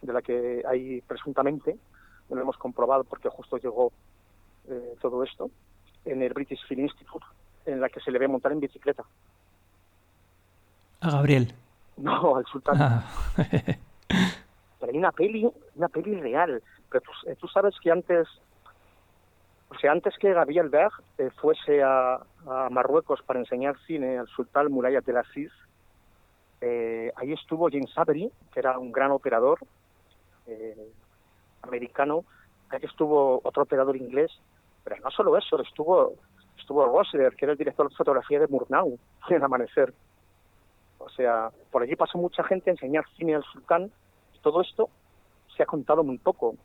de 0.01 0.13
la 0.13 0.21
que 0.21 0.63
hay 0.67 1.01
presuntamente, 1.01 1.77
lo 2.29 2.41
hemos 2.41 2.57
comprobado 2.57 3.03
porque 3.03 3.29
justo 3.29 3.57
llegó 3.57 3.91
eh, 4.69 4.95
todo 5.01 5.23
esto, 5.23 5.49
en 6.05 6.21
el 6.21 6.33
British 6.33 6.65
Film 6.67 6.81
Institute, 6.81 7.25
en 7.67 7.81
la 7.81 7.89
que 7.89 7.99
se 7.99 8.11
le 8.11 8.19
ve 8.19 8.27
montar 8.27 8.51
en 8.51 8.59
bicicleta. 8.59 9.03
¿A 11.01 11.11
Gabriel? 11.11 11.53
No, 11.97 12.37
al 12.37 12.45
sultán. 12.45 12.75
Ah. 12.79 13.05
Pero 14.79 14.91
hay 14.91 14.97
una 14.97 15.11
peli, 15.11 15.49
una 15.75 15.87
peli 15.89 16.15
real. 16.15 16.61
Pero 16.89 17.03
tú, 17.03 17.29
eh, 17.29 17.49
sabes 17.53 17.75
que 17.81 17.91
antes, 17.91 18.27
o 19.69 19.75
sea, 19.75 19.91
antes 19.91 20.15
que 20.17 20.33
Gabriel 20.33 20.69
Berg 20.69 20.93
eh, 21.17 21.29
fuese 21.41 21.83
a, 21.83 22.19
Marruecos 22.71 23.21
para 23.23 23.39
enseñar 23.39 23.75
cine 23.85 24.17
al 24.17 24.27
sultán 24.29 24.71
Murayat 24.71 25.03
de 25.03 25.19
Aziz, 25.19 25.51
eh, 26.61 27.11
ahí 27.17 27.33
estuvo 27.33 27.69
James 27.69 27.91
Avery, 27.97 28.31
que 28.53 28.59
era 28.61 28.79
un 28.79 28.93
gran 28.93 29.11
operador, 29.11 29.59
eh, 30.47 30.93
americano, 31.61 32.23
ahí 32.69 32.79
estuvo 32.83 33.41
otro 33.43 33.63
operador 33.63 33.97
inglés, 33.97 34.31
pero 34.85 34.95
no 35.01 35.11
solo 35.11 35.37
eso, 35.37 35.61
estuvo 35.61 36.13
estuvo 36.67 36.85
Rosler, 36.85 37.33
que 37.37 37.45
era 37.45 37.53
el 37.53 37.57
director 37.57 37.87
de 37.87 37.95
fotografía 37.95 38.41
de 38.41 38.47
Murnau, 38.47 38.99
en 39.29 39.41
Amanecer. 39.41 39.93
O 40.97 41.07
sea, 41.07 41.49
por 41.71 41.81
allí 41.81 41.95
pasó 41.95 42.17
mucha 42.17 42.43
gente 42.43 42.69
a 42.69 42.73
enseñar 42.73 43.05
cine 43.15 43.35
al 43.35 43.43
sultán, 43.43 43.89
y 44.35 44.39
todo 44.39 44.61
esto 44.61 44.89
se 45.55 45.63
ha 45.63 45.65
contado 45.65 46.03
muy 46.03 46.17
poco. 46.17 46.55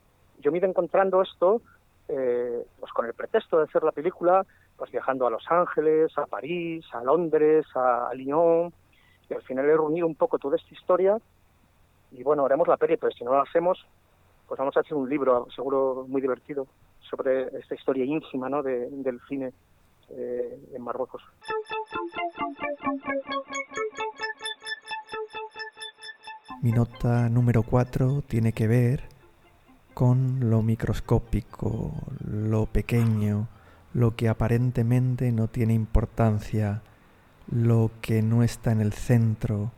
Yo 0.41 0.51
me 0.51 0.59
he 0.59 0.61
ido 0.61 0.69
encontrando 0.69 1.23
esto 1.23 1.63
eh, 2.09 2.67
pues 2.81 2.93
con 2.93 3.07
el 3.07 3.15
pretexto 3.15 3.59
de 3.59 3.65
hacer 3.65 3.85
la 3.85 3.93
película, 3.93 4.45
pues 4.77 4.91
viajando 4.91 5.25
a 5.25 5.31
Los 5.31 5.45
Ángeles, 5.49 6.11
a 6.19 6.27
París, 6.27 6.85
a 6.93 7.05
Londres, 7.05 7.65
a, 7.77 8.11
Lyon, 8.13 8.73
y 9.31 9.35
al 9.35 9.43
final 9.43 9.67
he 9.67 9.73
reunido 9.73 10.09
un 10.09 10.17
poco 10.17 10.37
toda 10.39 10.57
esta 10.57 10.75
historia 10.75 11.17
y 12.11 12.25
bueno, 12.25 12.45
haremos 12.45 12.67
la 12.67 12.77
peli, 12.77 12.97
pero 12.97 13.13
si 13.13 13.23
no 13.23 13.31
lo 13.31 13.41
hacemos, 13.41 13.87
pues 14.49 14.59
vamos 14.59 14.77
a 14.77 14.81
hacer 14.81 14.95
un 14.95 15.09
libro, 15.09 15.47
seguro 15.55 16.05
muy 16.09 16.21
divertido, 16.21 16.67
sobre 17.09 17.57
esta 17.57 17.77
historia 17.77 18.05
ínfima 18.05 18.49
¿no? 18.49 18.65
de, 18.65 18.89
del 18.91 19.21
cine 19.29 19.53
eh, 20.13 20.71
en 20.75 20.83
Marruecos. 20.83 21.23
Mi 26.63 26.71
nota 26.71 27.29
número 27.29 27.63
4 27.63 28.23
tiene 28.29 28.53
que 28.53 28.67
ver 28.67 29.09
con 29.95 30.51
lo 30.51 30.63
microscópico, 30.63 31.93
lo 32.25 32.67
pequeño, 32.67 33.49
lo 33.95 34.15
que 34.17 34.29
aparentemente 34.29 35.33
no 35.33 35.49
tiene 35.49 35.75
importancia, 35.75 36.83
lo 37.51 37.91
que 38.01 38.23
no 38.23 38.43
está 38.43 38.73
en 38.73 38.81
el 38.81 38.93
centro, 38.93 39.73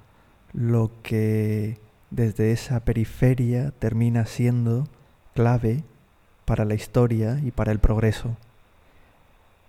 lo 0.52 0.90
que 1.02 1.78
desde 2.10 2.52
esa 2.52 2.84
periferia 2.84 3.72
termina 3.72 4.26
siendo 4.26 4.84
clave 5.34 5.84
para 6.44 6.64
la 6.64 6.74
historia 6.74 7.40
y 7.42 7.50
para 7.50 7.72
el 7.72 7.80
progreso. 7.80 8.36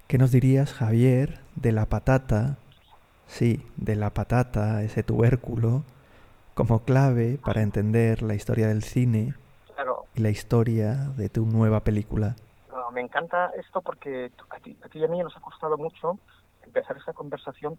¿Qué 0.07 0.17
nos 0.17 0.31
dirías, 0.31 0.73
Javier, 0.73 1.39
de 1.55 1.71
la 1.71 1.87
patata, 1.87 2.57
sí, 3.27 3.65
de 3.75 3.95
la 3.95 4.11
patata, 4.11 4.83
ese 4.83 5.03
tubérculo, 5.03 5.83
como 6.53 6.83
clave 6.83 7.39
para 7.43 7.61
entender 7.61 8.21
la 8.21 8.35
historia 8.35 8.67
del 8.67 8.83
cine 8.83 9.33
y 10.13 10.21
la 10.21 10.29
historia 10.29 10.93
de 11.17 11.29
tu 11.29 11.45
nueva 11.45 11.81
película? 11.81 12.35
me 12.91 13.01
encanta 13.01 13.51
esto 13.57 13.81
porque 13.81 14.31
a 14.49 14.59
ti, 14.59 14.77
y 14.93 15.03
a 15.03 15.07
mí 15.09 15.19
nos 15.19 15.35
ha 15.35 15.41
costado 15.41 15.77
mucho 15.77 16.17
empezar 16.63 16.95
esa 16.95 17.11
conversación 17.11 17.77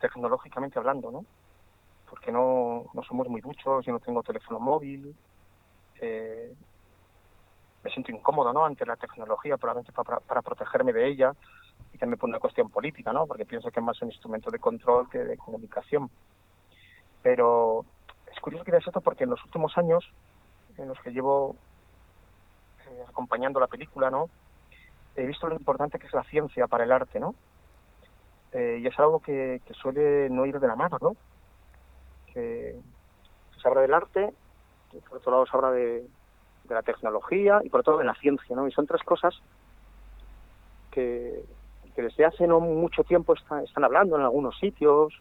tecnológicamente 0.00 0.76
hablando, 0.76 1.12
¿no? 1.12 1.24
porque 2.10 2.32
no, 2.32 2.86
no 2.92 3.02
somos 3.04 3.28
muy 3.28 3.40
duchos, 3.40 3.86
yo 3.86 3.92
no 3.92 4.00
tengo 4.00 4.22
teléfono 4.22 4.58
móvil, 4.58 5.14
eh, 6.00 6.52
me 7.82 7.90
siento 7.90 8.12
incómodo 8.12 8.52
¿no? 8.52 8.64
ante 8.64 8.84
la 8.86 8.96
tecnología, 8.96 9.56
probablemente 9.56 9.92
para, 9.92 10.20
para 10.20 10.42
protegerme 10.42 10.92
de 10.92 11.08
ella 11.08 11.32
y 11.92 11.98
también 11.98 12.18
por 12.18 12.28
una 12.28 12.38
cuestión 12.38 12.68
política, 12.68 13.12
¿no? 13.12 13.26
porque 13.26 13.46
pienso 13.46 13.70
que 13.70 13.80
es 13.80 13.86
más 13.86 14.00
un 14.02 14.08
instrumento 14.08 14.50
de 14.50 14.58
control 14.58 15.08
que 15.08 15.18
de 15.18 15.36
comunicación. 15.36 16.10
Pero 17.22 17.84
es 18.32 18.40
curioso 18.40 18.64
que 18.64 18.72
digas 18.72 18.86
esto 18.86 19.00
porque 19.00 19.24
en 19.24 19.30
los 19.30 19.44
últimos 19.44 19.76
años, 19.78 20.04
en 20.76 20.88
los 20.88 20.98
que 21.00 21.10
llevo 21.10 21.56
eh, 22.86 23.04
acompañando 23.08 23.60
la 23.60 23.66
película, 23.66 24.10
¿no? 24.10 24.28
he 25.16 25.26
visto 25.26 25.48
lo 25.48 25.56
importante 25.56 25.98
que 25.98 26.06
es 26.06 26.12
la 26.12 26.24
ciencia 26.24 26.66
para 26.66 26.84
el 26.84 26.92
arte, 26.92 27.18
¿no? 27.18 27.34
Eh, 28.52 28.80
y 28.82 28.86
es 28.86 28.98
algo 28.98 29.20
que, 29.20 29.60
que, 29.66 29.74
suele 29.74 30.28
no 30.30 30.46
ir 30.46 30.58
de 30.58 30.66
la 30.66 30.74
mano, 30.74 30.98
¿no? 31.00 31.16
que 32.32 32.80
se 33.60 33.68
habla 33.68 33.82
del 33.82 33.94
arte, 33.94 34.32
por 35.08 35.18
otro 35.18 35.30
lado 35.30 35.46
se 35.46 35.56
habla 35.56 35.70
de, 35.70 36.06
la 36.74 36.82
tecnología 36.82 37.60
y 37.64 37.68
por 37.68 37.80
otro 37.80 37.94
lado 37.94 38.00
de 38.00 38.06
la 38.06 38.14
ciencia, 38.14 38.54
¿no? 38.56 38.66
Y 38.66 38.72
son 38.72 38.86
tres 38.86 39.02
cosas 39.02 39.34
que, 40.90 41.42
desde 41.96 42.24
hace 42.24 42.46
no 42.46 42.60
mucho 42.60 43.04
tiempo 43.04 43.34
están 43.34 43.84
hablando 43.84 44.16
en 44.16 44.22
algunos 44.22 44.58
sitios, 44.58 45.12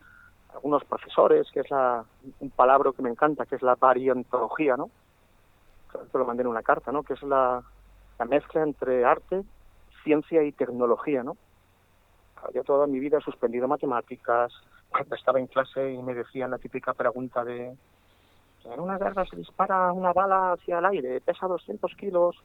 algunos 0.53 0.83
profesores, 0.85 1.49
que 1.51 1.59
es 1.59 1.69
la, 1.69 2.05
un 2.39 2.49
palabra 2.51 2.91
que 2.95 3.01
me 3.01 3.09
encanta, 3.09 3.45
que 3.45 3.55
es 3.55 3.61
la 3.61 3.75
variantología, 3.75 4.77
¿no? 4.77 4.89
te 6.11 6.17
lo 6.17 6.25
mandé 6.25 6.43
en 6.43 6.47
una 6.47 6.61
carta, 6.61 6.91
¿no? 6.91 7.03
Que 7.03 7.13
es 7.13 7.23
la, 7.23 7.63
la 8.17 8.25
mezcla 8.25 8.61
entre 8.61 9.03
arte, 9.05 9.43
ciencia 10.03 10.43
y 10.43 10.51
tecnología, 10.51 11.23
¿no? 11.23 11.35
Yo 12.53 12.63
toda 12.63 12.87
mi 12.87 12.99
vida 12.99 13.17
he 13.17 13.21
suspendido 13.21 13.67
matemáticas, 13.67 14.53
cuando 14.89 15.15
estaba 15.15 15.39
en 15.39 15.47
clase 15.47 15.93
y 15.93 16.01
me 16.01 16.13
decían 16.13 16.51
la 16.51 16.57
típica 16.57 16.93
pregunta 16.93 17.43
de 17.43 17.75
en 18.65 18.79
una 18.79 18.97
guerra 18.97 19.25
se 19.25 19.35
dispara 19.35 19.91
una 19.93 20.13
bala 20.13 20.53
hacia 20.53 20.79
el 20.79 20.85
aire, 20.85 21.21
pesa 21.21 21.47
200 21.47 21.95
kilos, 21.95 22.35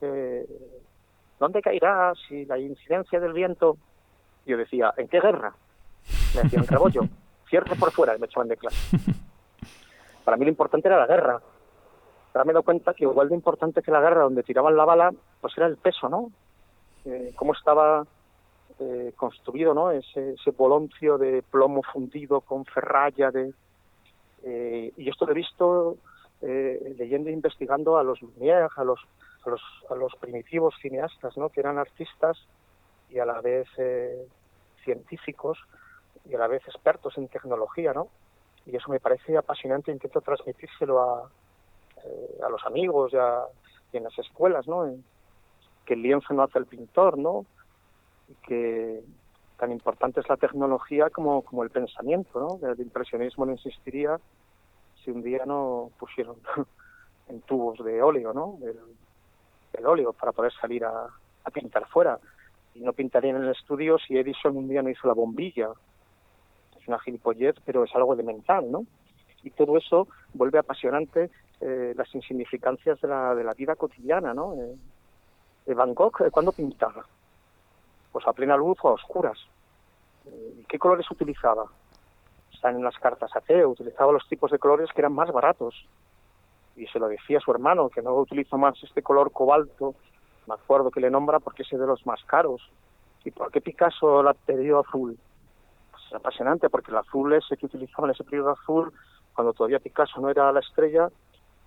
eh, 0.00 0.46
¿dónde 1.38 1.62
caerá 1.62 2.12
si 2.28 2.44
la 2.44 2.58
incidencia 2.58 3.20
del 3.20 3.32
viento? 3.32 3.76
Yo 4.46 4.56
decía, 4.56 4.92
¿en 4.96 5.08
qué 5.08 5.20
guerra? 5.20 5.54
Me 6.34 6.42
decían, 6.42 6.66
rebollo, 6.66 7.02
cierre 7.48 7.76
por 7.76 7.90
fuera 7.92 8.16
y 8.16 8.18
me 8.18 8.26
echaban 8.26 8.48
de 8.48 8.56
clase. 8.56 8.96
Para 10.24 10.36
mí 10.36 10.44
lo 10.44 10.50
importante 10.50 10.88
era 10.88 10.98
la 10.98 11.06
guerra. 11.06 11.40
Ahora 12.34 12.44
me 12.44 12.50
he 12.50 12.54
dado 12.54 12.62
cuenta 12.62 12.94
que 12.94 13.04
igual 13.04 13.28
de 13.28 13.34
importante 13.34 13.82
que 13.82 13.90
la 13.90 14.00
guerra 14.00 14.22
donde 14.22 14.42
tiraban 14.42 14.76
la 14.76 14.84
bala, 14.84 15.12
pues 15.40 15.56
era 15.56 15.66
el 15.66 15.76
peso, 15.76 16.08
¿no? 16.08 16.30
Eh, 17.04 17.32
cómo 17.34 17.54
estaba 17.54 18.06
eh, 18.78 19.12
construido, 19.16 19.74
¿no? 19.74 19.90
Ese, 19.90 20.34
ese 20.34 20.50
boloncio 20.50 21.18
de 21.18 21.42
plomo 21.42 21.82
fundido 21.82 22.42
con 22.42 22.64
ferralla 22.64 23.30
de 23.30 23.52
eh, 24.44 24.92
y 24.96 25.08
esto 25.08 25.26
lo 25.26 25.32
he 25.32 25.34
visto 25.34 25.96
eh, 26.42 26.94
leyendo 26.96 27.28
e 27.30 27.32
investigando 27.32 27.98
a 27.98 28.04
los 28.04 28.20
Lumière, 28.20 28.68
a 28.76 28.84
los, 28.84 29.00
a 29.90 29.94
los, 29.94 30.14
primitivos 30.16 30.74
cineastas, 30.80 31.36
¿no? 31.36 31.48
que 31.48 31.60
eran 31.60 31.78
artistas 31.78 32.38
y 33.10 33.18
a 33.18 33.26
la 33.26 33.40
vez 33.40 33.66
eh, 33.78 34.26
científicos 34.84 35.58
y 36.28 36.34
a 36.34 36.38
la 36.38 36.46
vez 36.46 36.62
expertos 36.66 37.16
en 37.16 37.28
tecnología, 37.28 37.92
¿no? 37.92 38.08
Y 38.66 38.76
eso 38.76 38.90
me 38.90 39.00
parece 39.00 39.36
apasionante, 39.36 39.90
intento 39.90 40.20
transmitírselo 40.20 41.00
a, 41.00 41.30
a 42.44 42.48
los 42.50 42.62
amigos 42.66 43.12
y, 43.14 43.16
a, 43.16 43.44
en 43.94 44.04
las 44.04 44.18
escuelas, 44.18 44.68
¿no? 44.68 44.94
que 45.88 45.94
el 45.94 46.02
lienzo 46.02 46.34
no 46.34 46.42
hace 46.42 46.58
el 46.58 46.66
pintor, 46.66 47.16
¿no? 47.16 47.46
Que 48.46 49.00
tan 49.58 49.72
importante 49.72 50.20
es 50.20 50.28
la 50.28 50.36
tecnología 50.36 51.10
como, 51.10 51.42
como 51.42 51.64
el 51.64 51.70
pensamiento, 51.70 52.38
¿no? 52.40 52.68
El 52.68 52.80
impresionismo 52.80 53.44
no 53.44 53.52
existiría 53.52 54.18
si 55.04 55.10
un 55.10 55.22
día 55.22 55.44
no 55.44 55.90
pusieron 55.98 56.36
en 57.28 57.40
tubos 57.42 57.84
de 57.84 58.00
óleo, 58.02 58.32
¿no? 58.32 58.58
El, 58.62 58.78
óleo 59.84 60.12
para 60.12 60.32
poder 60.32 60.52
salir 60.60 60.84
a, 60.84 61.06
a, 61.44 61.50
pintar 61.50 61.86
fuera. 61.86 62.18
Y 62.74 62.80
no 62.80 62.92
pintarían 62.92 63.36
en 63.36 63.44
el 63.44 63.50
estudio 63.50 63.96
si 63.98 64.18
Edison 64.18 64.56
un 64.56 64.68
día 64.68 64.82
no 64.82 64.90
hizo 64.90 65.06
la 65.06 65.14
bombilla. 65.14 65.68
Es 66.80 66.88
una 66.88 66.98
gilipollez, 66.98 67.54
pero 67.64 67.84
es 67.84 67.94
algo 67.94 68.12
elemental, 68.12 68.68
¿no? 68.70 68.86
Y 69.44 69.50
todo 69.50 69.76
eso 69.76 70.08
vuelve 70.34 70.58
apasionante 70.58 71.30
eh, 71.60 71.94
las 71.96 72.12
insignificancias 72.12 73.00
de 73.00 73.08
la, 73.08 73.34
de 73.36 73.44
la 73.44 73.54
vida 73.54 73.76
cotidiana, 73.76 74.34
¿no? 74.34 74.54
Eh, 74.54 75.74
Van 75.74 75.94
Gogh, 75.94 76.22
eh, 76.22 76.30
¿cuándo 76.30 76.50
pintaba? 76.52 77.04
Pues 78.18 78.26
a 78.26 78.32
plena 78.32 78.56
luz 78.56 78.76
o 78.82 78.88
a 78.88 78.94
oscuras. 78.94 79.38
Eh, 80.26 80.64
¿Qué 80.68 80.76
colores 80.76 81.08
utilizaba? 81.08 81.66
Están 82.52 82.74
en 82.74 82.82
las 82.82 82.98
cartas 82.98 83.30
a 83.36 83.40
Teo, 83.40 83.68
utilizaba 83.68 84.10
los 84.10 84.26
tipos 84.26 84.50
de 84.50 84.58
colores 84.58 84.90
que 84.92 85.02
eran 85.02 85.12
más 85.12 85.30
baratos. 85.30 85.86
Y 86.74 86.88
se 86.88 86.98
lo 86.98 87.06
decía 87.06 87.38
a 87.38 87.40
su 87.40 87.52
hermano, 87.52 87.88
que 87.90 88.02
no 88.02 88.16
utilizo 88.16 88.58
más 88.58 88.74
este 88.82 89.02
color 89.02 89.30
cobalto, 89.30 89.94
me 90.48 90.54
acuerdo 90.54 90.90
que 90.90 90.98
le 90.98 91.10
nombra 91.10 91.38
porque 91.38 91.62
es 91.62 91.70
de 91.70 91.86
los 91.86 92.04
más 92.06 92.18
caros. 92.24 92.60
¿Y 93.24 93.30
por 93.30 93.52
qué 93.52 93.60
Picasso 93.60 94.20
la 94.24 94.34
pidió 94.34 94.80
azul? 94.80 95.16
Pues 95.92 96.02
es 96.08 96.14
apasionante, 96.14 96.68
porque 96.70 96.90
el 96.90 96.96
azul 96.96 97.32
ese 97.34 97.56
que 97.56 97.66
utilizaban, 97.66 98.10
ese 98.10 98.24
periodo 98.24 98.50
azul, 98.50 98.92
cuando 99.32 99.52
todavía 99.52 99.78
Picasso 99.78 100.20
no 100.20 100.28
era 100.28 100.50
la 100.50 100.58
estrella, 100.58 101.08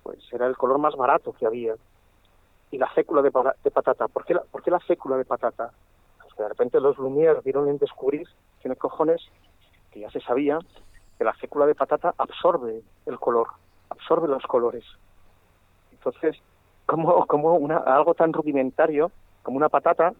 pues 0.02 0.18
era 0.30 0.46
el 0.48 0.58
color 0.58 0.76
más 0.76 0.96
barato 0.96 1.32
que 1.32 1.46
había. 1.46 1.76
Y 2.70 2.76
la 2.76 2.90
fécula 2.90 3.22
de, 3.22 3.30
de 3.64 3.70
patata, 3.70 4.06
¿por 4.08 4.26
qué 4.26 4.34
la, 4.34 4.42
¿por 4.42 4.62
qué 4.62 4.70
la 4.70 4.80
fécula 4.80 5.16
de 5.16 5.24
patata? 5.24 5.72
De 6.42 6.48
repente 6.48 6.80
los 6.80 6.96
Lumière 6.96 7.40
dieron 7.42 7.68
en 7.68 7.78
descubrir, 7.78 8.26
tiene 8.60 8.76
cojones, 8.76 9.22
que 9.92 10.00
ya 10.00 10.10
se 10.10 10.20
sabía, 10.20 10.58
que 11.16 11.24
la 11.24 11.34
fécula 11.34 11.66
de 11.66 11.74
patata 11.74 12.14
absorbe 12.18 12.82
el 13.06 13.18
color, 13.18 13.48
absorbe 13.90 14.26
los 14.26 14.42
colores. 14.44 14.84
Entonces, 15.92 16.36
como, 16.86 17.26
como 17.26 17.54
una, 17.54 17.76
algo 17.76 18.14
tan 18.14 18.32
rudimentario 18.32 19.12
como 19.42 19.56
una 19.56 19.68
patata 19.68 20.12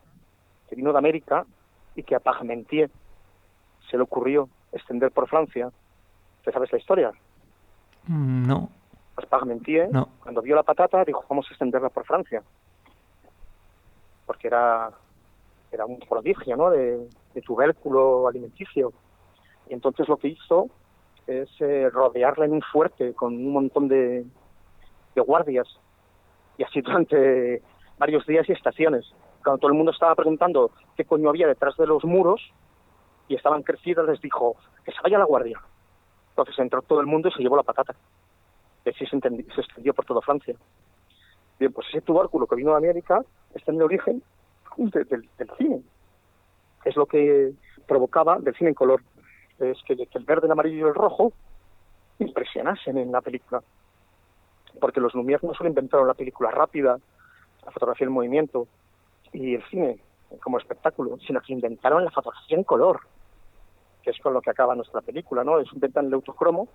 que 0.69 0.77
vino 0.77 0.93
de 0.93 0.99
América 0.99 1.45
y 1.97 2.03
que 2.03 2.15
a 2.15 2.21
Parmentier 2.21 2.91
se 3.91 3.97
le 3.97 4.03
ocurrió 4.05 4.49
extender 4.73 5.11
por 5.11 5.29
Francia. 5.29 5.71
¿Te 6.45 6.53
sabes 6.53 6.73
la 6.73 6.79
historia? 6.79 7.13
Mm, 8.07 8.47
no. 8.47 8.69
Pues 9.15 9.27
Parmentier, 9.27 9.91
cuando 10.23 10.41
vio 10.41 10.55
la 10.55 10.63
patata, 10.63 11.05
dijo, 11.05 11.25
vamos 11.29 11.47
a 11.49 11.51
extenderla 11.51 11.89
por 11.89 12.05
Francia. 12.05 12.43
Porque 14.27 14.47
era 14.47 14.91
era 15.73 15.87
un 15.87 15.99
prodigio 15.99 16.57
¿no? 16.57 16.71
de, 16.71 17.09
tubérculo 17.45 18.29
alimenticio. 18.29 18.93
Y 19.69 19.75
entonces 19.75 20.09
lo 20.09 20.19
que 20.19 20.29
hizo 20.29 20.69
es 21.27 21.49
eh, 21.61 21.89
rodearla 21.91 22.45
en 22.45 22.53
un 22.53 22.63
fuerte 22.63 23.15
con 23.15 23.35
un 23.35 23.53
montón 23.53 23.89
de, 23.89 24.25
de 25.15 25.21
guardias. 25.21 25.67
Y 26.59 26.65
así 26.65 26.81
durante 26.83 27.63
varios 27.99 28.27
días 28.27 28.49
y 28.49 28.53
estaciones. 28.53 29.11
Cuando 29.43 29.59
todo 29.59 29.71
el 29.71 29.77
mundo 29.77 29.93
estaba 29.93 30.15
preguntando 30.15 30.71
qué 30.97 31.05
coño 31.05 31.31
había 31.31 31.49
detrás 31.49 31.77
de 31.77 31.87
los 31.87 32.05
muros 32.05 32.53
y 33.29 33.35
estaban 33.35 33.63
crecidas, 33.63 34.07
les 34.07 34.21
dijo 34.21 34.57
que 34.85 34.93
se 34.93 35.01
vaya 35.03 35.19
la 35.19 35.25
guardia. 35.25 35.61
Entonces 36.31 36.59
entró 36.59 36.83
todo 36.83 37.01
el 37.01 37.07
mundo 37.07 37.29
y 37.29 37.33
se 37.33 37.43
llevó 37.43 37.57
la 37.57 37.63
patata. 37.63 37.95
Y 38.85 38.91
así 38.91 39.07
se, 39.07 39.19
se 39.19 39.61
extendió 39.61 39.95
por 39.95 40.05
toda 40.05 40.21
Francia. 40.21 40.55
Bien, 41.59 41.73
pues 41.73 41.87
ese 41.89 42.01
tubérculo 42.03 42.47
que 42.47 42.57
vino 42.57 42.73
de 42.73 42.77
América 42.77 43.23
está 43.55 43.71
en 43.71 43.79
el 43.79 43.85
origen 43.85 44.23
del, 44.77 45.29
cine. 45.59 45.83
Es 46.85 46.97
lo 46.97 47.07
que 47.07 47.53
provocaba 47.87 48.39
del 48.39 48.55
cine 48.55 48.71
en 48.71 48.75
color. 48.75 49.03
Es 49.59 49.79
que, 49.87 49.95
el 49.95 50.25
verde, 50.25 50.47
el 50.47 50.53
amarillo 50.53 50.87
y 50.87 50.89
el 50.89 50.95
rojo 50.95 51.33
impresionasen 52.19 52.99
en 52.99 53.13
la 53.13 53.21
película. 53.21 53.63
Porque 54.81 55.01
los 55.01 55.15
Lumière 55.15 55.43
no 55.43 55.55
solo 55.55 55.69
inventaron 55.69 56.09
la 56.09 56.15
película 56.15 56.51
rápida, 56.51 56.99
la 57.65 57.71
fotografía 57.71 58.07
en 58.07 58.13
movimiento 58.13 58.67
y 59.33 59.55
el 59.55 59.63
cine 59.69 59.99
como 60.43 60.59
espectáculo, 60.59 61.19
sino 61.27 61.41
que 61.41 61.53
inventaron 61.53 62.05
la 62.05 62.11
fotografía 62.11 62.57
en 62.57 62.65
color, 62.65 63.01
que 64.03 64.11
es 64.11 64.19
con 64.19 64.33
lo 64.33 64.41
que 64.41 64.51
acaba 64.51 64.75
nuestra 64.75 65.01
película, 65.01 65.45
¿no? 65.45 65.59
Es 65.61 65.73
inventan 65.73 66.07
el 66.07 66.15
autocromo, 66.15 66.69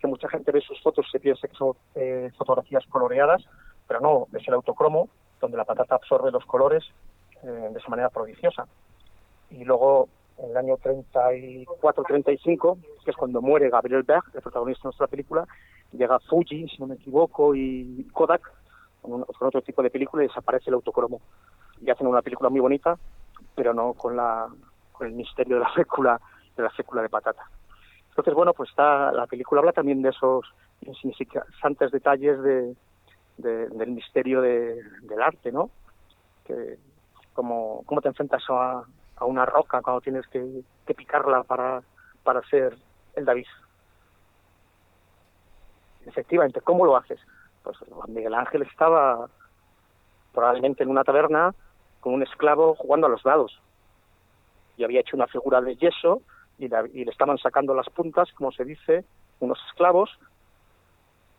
que 0.00 0.06
mucha 0.06 0.28
gente 0.28 0.50
ve 0.50 0.60
sus 0.60 0.80
fotos 0.82 1.06
y 1.08 1.10
se 1.12 1.20
piensa 1.20 1.46
que 1.46 1.54
son 1.54 1.74
eh, 1.94 2.30
fotografías 2.36 2.84
coloreadas, 2.86 3.44
pero 3.86 4.00
no, 4.00 4.26
es 4.36 4.46
el 4.46 4.54
autocromo, 4.54 5.08
donde 5.40 5.56
la 5.56 5.64
patata 5.64 5.94
absorbe 5.94 6.30
los 6.30 6.44
colores 6.44 6.84
eh, 7.42 7.68
de 7.72 7.78
esa 7.78 7.88
manera 7.88 8.08
prodigiosa. 8.08 8.66
Y 9.50 9.64
luego, 9.64 10.08
en 10.38 10.50
el 10.50 10.56
año 10.56 10.76
34-35, 10.78 12.78
que 13.04 13.10
es 13.10 13.16
cuando 13.16 13.42
muere 13.42 13.68
Gabriel 13.68 14.02
Berg, 14.02 14.24
el 14.34 14.42
protagonista 14.42 14.82
de 14.82 14.88
nuestra 14.88 15.08
película, 15.08 15.46
llega 15.92 16.18
Fuji, 16.20 16.68
si 16.68 16.78
no 16.78 16.86
me 16.86 16.94
equivoco, 16.94 17.54
y 17.54 18.08
Kodak, 18.12 18.50
con, 19.00 19.24
otro 19.40 19.62
tipo 19.62 19.82
de 19.82 19.90
película, 19.90 20.24
y 20.24 20.28
desaparece 20.28 20.70
el 20.70 20.74
autocromo. 20.74 21.20
Y 21.80 21.90
hacen 21.90 22.06
una 22.06 22.22
película 22.22 22.48
muy 22.48 22.60
bonita, 22.60 22.96
pero 23.54 23.74
no 23.74 23.94
con, 23.94 24.16
la, 24.16 24.48
con 24.92 25.08
el 25.08 25.14
misterio 25.14 25.56
de 25.56 25.62
la 25.62 25.70
fécula, 25.70 26.20
de 26.56 26.62
la 26.62 26.70
fécula 26.70 27.02
de 27.02 27.08
patata. 27.08 27.42
Entonces, 28.10 28.34
bueno, 28.34 28.52
pues 28.52 28.70
está, 28.70 29.10
la 29.10 29.26
película 29.26 29.60
habla 29.60 29.72
también 29.72 30.02
de 30.02 30.10
esos 30.10 30.44
insignificantes 30.82 31.90
detalles 31.90 32.40
de, 32.42 32.76
del 33.38 33.90
misterio 33.90 34.40
del 34.40 35.22
arte, 35.22 35.50
¿no? 35.50 35.70
Que, 36.44 36.78
como 37.32 37.82
cómo 37.86 38.00
te 38.00 38.08
enfrentas 38.08 38.42
a, 38.48 38.84
a 39.16 39.24
una 39.24 39.46
roca 39.46 39.80
cuando 39.82 40.00
tienes 40.00 40.26
que, 40.28 40.62
picarla 40.94 41.42
para, 41.44 41.82
para 42.22 42.40
hacer 42.40 42.76
el 43.14 43.24
David. 43.24 43.46
Efectivamente, 46.04 46.60
¿cómo 46.60 46.84
lo 46.84 46.96
haces? 46.96 47.18
Pues 47.62 47.76
Miguel 48.08 48.34
Ángel 48.34 48.62
estaba 48.62 49.28
probablemente 50.34 50.82
en 50.82 50.90
una 50.90 51.04
taberna 51.04 51.54
con 52.00 52.14
un 52.14 52.22
esclavo 52.22 52.74
jugando 52.74 53.06
a 53.06 53.10
los 53.10 53.22
dados. 53.22 53.60
Y 54.76 54.84
había 54.84 55.00
hecho 55.00 55.16
una 55.16 55.28
figura 55.28 55.60
de 55.60 55.76
yeso 55.76 56.20
y, 56.58 56.66
y 56.66 57.04
le 57.04 57.10
estaban 57.10 57.38
sacando 57.38 57.74
las 57.74 57.88
puntas, 57.88 58.30
como 58.32 58.52
se 58.52 58.64
dice, 58.64 59.04
unos 59.40 59.58
esclavos, 59.68 60.10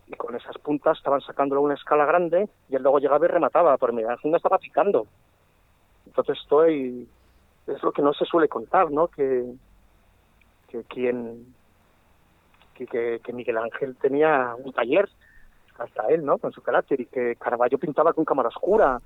y 0.08 0.16
con 0.16 0.36
esas 0.36 0.58
puntas 0.58 0.98
estaban 0.98 1.22
sacándolo 1.22 1.62
a 1.62 1.64
una 1.66 1.74
escala 1.76 2.06
grande 2.06 2.50
y 2.70 2.76
él 2.76 2.84
luego 2.84 3.00
llegaba 3.00 3.26
y 3.26 3.30
remataba, 3.30 3.78
pero 3.78 3.94
Miguel 3.94 4.12
Ángel 4.12 4.32
no 4.32 4.38
estaba 4.38 4.58
picando, 4.58 5.08
entonces 6.14 6.38
estoy, 6.44 7.10
es 7.66 7.82
lo 7.82 7.92
que 7.92 8.04
no 8.04 8.14
se 8.14 8.26
suele 8.26 8.48
contar, 8.48 8.92
¿no? 8.92 9.08
Que, 9.08 9.52
que 10.68 10.84
quien, 10.84 11.56
que, 12.76 13.20
que, 13.20 13.34
Miguel 13.34 13.58
Ángel 13.58 13.96
tenía 13.96 14.54
un 14.64 14.72
taller, 14.74 15.10
hasta 15.80 16.08
él, 16.10 16.24
¿no? 16.24 16.38
Con 16.38 16.52
su 16.52 16.62
carácter, 16.62 17.02
y 17.02 17.08
que 17.08 17.36
Caravaggio 17.36 17.80
pintaba 17.80 18.14
con 18.14 18.26
cámara 18.26 18.50
oscura, 18.50 19.02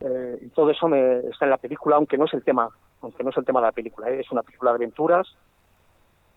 eh, 0.00 0.38
y 0.40 0.48
todo 0.48 0.70
eso 0.70 0.88
me, 0.88 1.18
está 1.18 1.44
en 1.44 1.50
la 1.50 1.58
película, 1.58 1.96
aunque 1.96 2.16
no 2.16 2.24
es 2.24 2.32
el 2.32 2.42
tema, 2.42 2.70
aunque 3.02 3.22
no 3.22 3.28
es 3.28 3.36
el 3.36 3.44
tema 3.44 3.60
de 3.60 3.66
la 3.66 3.72
película, 3.72 4.08
¿eh? 4.08 4.20
es 4.20 4.32
una 4.32 4.42
película 4.42 4.70
de 4.70 4.76
aventuras, 4.76 5.36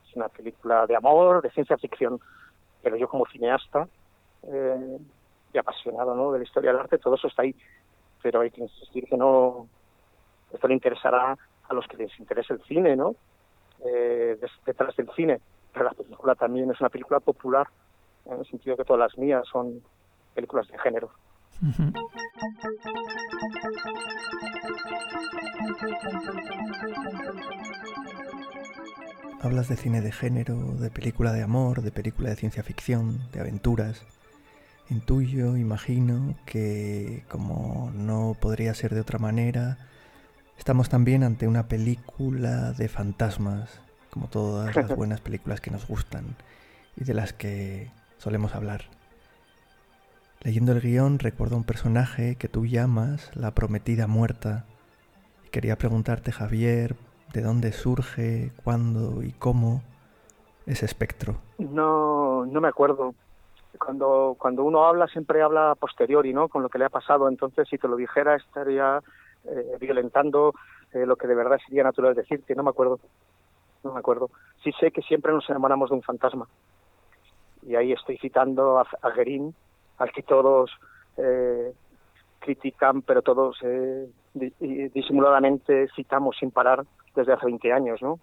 es 0.09 0.15
una 0.17 0.27
película 0.27 0.85
de 0.87 0.95
amor, 0.97 1.41
de 1.41 1.51
ciencia 1.51 1.77
ficción, 1.77 2.19
pero 2.83 2.97
yo 2.97 3.07
como 3.07 3.25
cineasta, 3.27 3.87
eh, 4.43 4.97
y 5.53 5.57
apasionado 5.57 6.15
¿no? 6.15 6.33
de 6.33 6.39
la 6.39 6.43
historia 6.43 6.71
del 6.71 6.81
arte, 6.81 6.97
todo 6.97 7.15
eso 7.15 7.29
está 7.29 7.43
ahí. 7.43 7.55
Pero 8.21 8.41
hay 8.41 8.51
que 8.51 8.61
insistir 8.61 9.05
que 9.05 9.15
no, 9.15 9.69
esto 10.51 10.67
le 10.67 10.73
interesará 10.73 11.37
a 11.67 11.73
los 11.73 11.87
que 11.87 11.97
les 11.97 12.19
interese 12.19 12.53
el 12.53 12.61
cine, 12.63 12.95
¿no? 12.95 13.15
Eh, 13.85 14.37
detrás 14.65 14.95
del 14.95 15.09
cine. 15.15 15.39
Pero 15.73 15.85
la 15.85 15.91
película 15.91 16.35
también 16.35 16.71
es 16.71 16.79
una 16.79 16.89
película 16.89 17.19
popular, 17.19 17.67
en 18.25 18.39
el 18.39 18.45
sentido 18.45 18.77
que 18.77 18.85
todas 18.85 18.99
las 18.99 19.17
mías 19.17 19.43
son 19.51 19.81
películas 20.33 20.67
de 20.67 20.77
género. 20.79 21.11
Hablas 29.41 29.69
de 29.69 29.75
cine 29.75 30.01
de 30.01 30.11
género, 30.11 30.55
de 30.79 30.89
película 30.89 31.31
de 31.31 31.43
amor, 31.43 31.81
de 31.81 31.91
película 31.91 32.29
de 32.29 32.35
ciencia 32.35 32.63
ficción, 32.63 33.29
de 33.31 33.41
aventuras. 33.41 34.05
Intuyo, 34.89 35.57
imagino 35.57 36.35
que, 36.45 37.23
como 37.29 37.91
no 37.93 38.35
podría 38.39 38.73
ser 38.73 38.93
de 38.93 39.01
otra 39.01 39.19
manera, 39.19 39.77
estamos 40.57 40.89
también 40.89 41.23
ante 41.23 41.47
una 41.47 41.67
película 41.67 42.71
de 42.71 42.87
fantasmas, 42.87 43.79
como 44.09 44.27
todas 44.27 44.75
las 44.75 44.95
buenas 44.95 45.21
películas 45.21 45.61
que 45.61 45.71
nos 45.71 45.87
gustan 45.87 46.35
y 46.95 47.03
de 47.03 47.13
las 47.13 47.33
que 47.33 47.91
solemos 48.17 48.55
hablar. 48.55 48.81
Leyendo 50.41 50.73
el 50.73 50.81
guion 50.81 51.19
recuerdo 51.19 51.57
un 51.57 51.63
personaje 51.63 52.35
que 52.35 52.47
tú 52.47 52.65
llamas 52.65 53.35
la 53.35 53.51
prometida 53.51 54.07
muerta. 54.07 54.65
Quería 55.51 55.75
preguntarte, 55.75 56.31
Javier, 56.31 56.95
¿de 57.33 57.41
dónde 57.41 57.71
surge, 57.71 58.51
cuándo 58.63 59.23
y 59.23 59.31
cómo 59.31 59.81
ese 60.65 60.85
espectro? 60.85 61.37
No, 61.57 62.45
no 62.45 62.61
me 62.61 62.67
acuerdo. 62.67 63.15
Cuando, 63.79 64.35
cuando 64.37 64.63
uno 64.63 64.85
habla 64.85 65.07
siempre 65.07 65.41
habla 65.41 65.71
a 65.71 65.75
posteriori, 65.75 66.33
¿no? 66.33 66.47
Con 66.47 66.61
lo 66.61 66.69
que 66.69 66.77
le 66.77 66.85
ha 66.85 66.89
pasado. 66.89 67.27
Entonces, 67.27 67.67
si 67.67 67.77
te 67.77 67.87
lo 67.87 67.95
dijera, 67.95 68.35
estaría 68.35 69.01
eh, 69.47 69.77
violentando 69.79 70.53
eh, 70.93 71.05
lo 71.05 71.15
que 71.15 71.27
de 71.27 71.35
verdad 71.35 71.59
sería 71.65 71.83
natural 71.83 72.15
decirte. 72.15 72.55
No 72.55 72.63
me 72.63 72.69
acuerdo. 72.69 72.99
No 73.83 73.93
me 73.93 73.99
acuerdo. 73.99 74.29
Sí 74.63 74.71
sé 74.79 74.91
que 74.91 75.01
siempre 75.01 75.31
nos 75.31 75.49
enamoramos 75.49 75.89
de 75.89 75.95
un 75.95 76.01
fantasma. 76.01 76.47
Y 77.63 77.75
ahí 77.75 77.91
estoy 77.91 78.17
citando 78.17 78.79
a, 78.79 78.81
a 79.01 79.13
al 79.97 80.11
que 80.11 80.23
todos 80.23 80.71
eh, 81.17 81.73
critican, 82.39 83.01
pero 83.01 83.21
todos 83.21 83.57
eh, 83.63 84.07
disimuladamente 84.93 85.87
citamos 85.95 86.35
sin 86.37 86.51
parar 86.51 86.85
desde 87.15 87.33
hace 87.33 87.45
20 87.45 87.73
años, 87.73 88.01
¿no? 88.01 88.19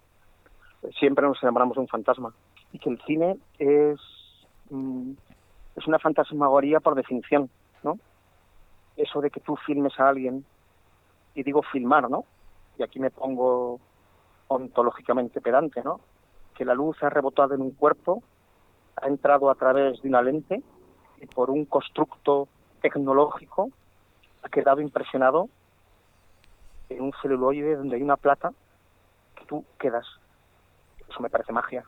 Siempre 0.99 1.25
nos 1.25 1.41
enamoramos 1.41 1.75
de 1.75 1.81
un 1.81 1.87
fantasma. 1.87 2.33
Y 2.71 2.79
que 2.79 2.89
el 2.89 3.01
cine 3.01 3.37
es, 3.59 3.99
mm, 4.69 5.11
es 5.75 5.87
una 5.87 5.99
fantasmagoría 5.99 6.79
por 6.79 6.95
definición, 6.95 7.49
¿no? 7.83 7.97
Eso 8.95 9.21
de 9.21 9.29
que 9.29 9.39
tú 9.39 9.55
filmes 9.55 9.99
a 9.99 10.09
alguien, 10.09 10.45
y 11.35 11.43
digo 11.43 11.61
filmar, 11.63 12.09
¿no? 12.09 12.25
Y 12.77 12.83
aquí 12.83 12.99
me 12.99 13.11
pongo 13.11 13.79
ontológicamente 14.47 15.41
pedante, 15.41 15.83
¿no? 15.83 15.99
Que 16.55 16.65
la 16.65 16.73
luz 16.73 17.01
ha 17.03 17.09
rebotado 17.09 17.55
en 17.55 17.61
un 17.61 17.71
cuerpo, 17.71 18.23
ha 18.95 19.07
entrado 19.07 19.49
a 19.49 19.55
través 19.55 20.01
de 20.01 20.09
una 20.09 20.21
lente 20.21 20.61
por 21.27 21.49
un 21.49 21.65
constructo 21.65 22.47
tecnológico 22.81 23.69
ha 24.43 24.49
quedado 24.49 24.81
impresionado 24.81 25.49
en 26.89 27.01
un 27.01 27.13
celuloide 27.21 27.77
donde 27.77 27.95
hay 27.95 28.01
una 28.01 28.17
plata 28.17 28.51
que 29.35 29.45
tú 29.45 29.65
quedas. 29.79 30.05
Eso 31.09 31.21
me 31.21 31.29
parece 31.29 31.53
magia. 31.53 31.85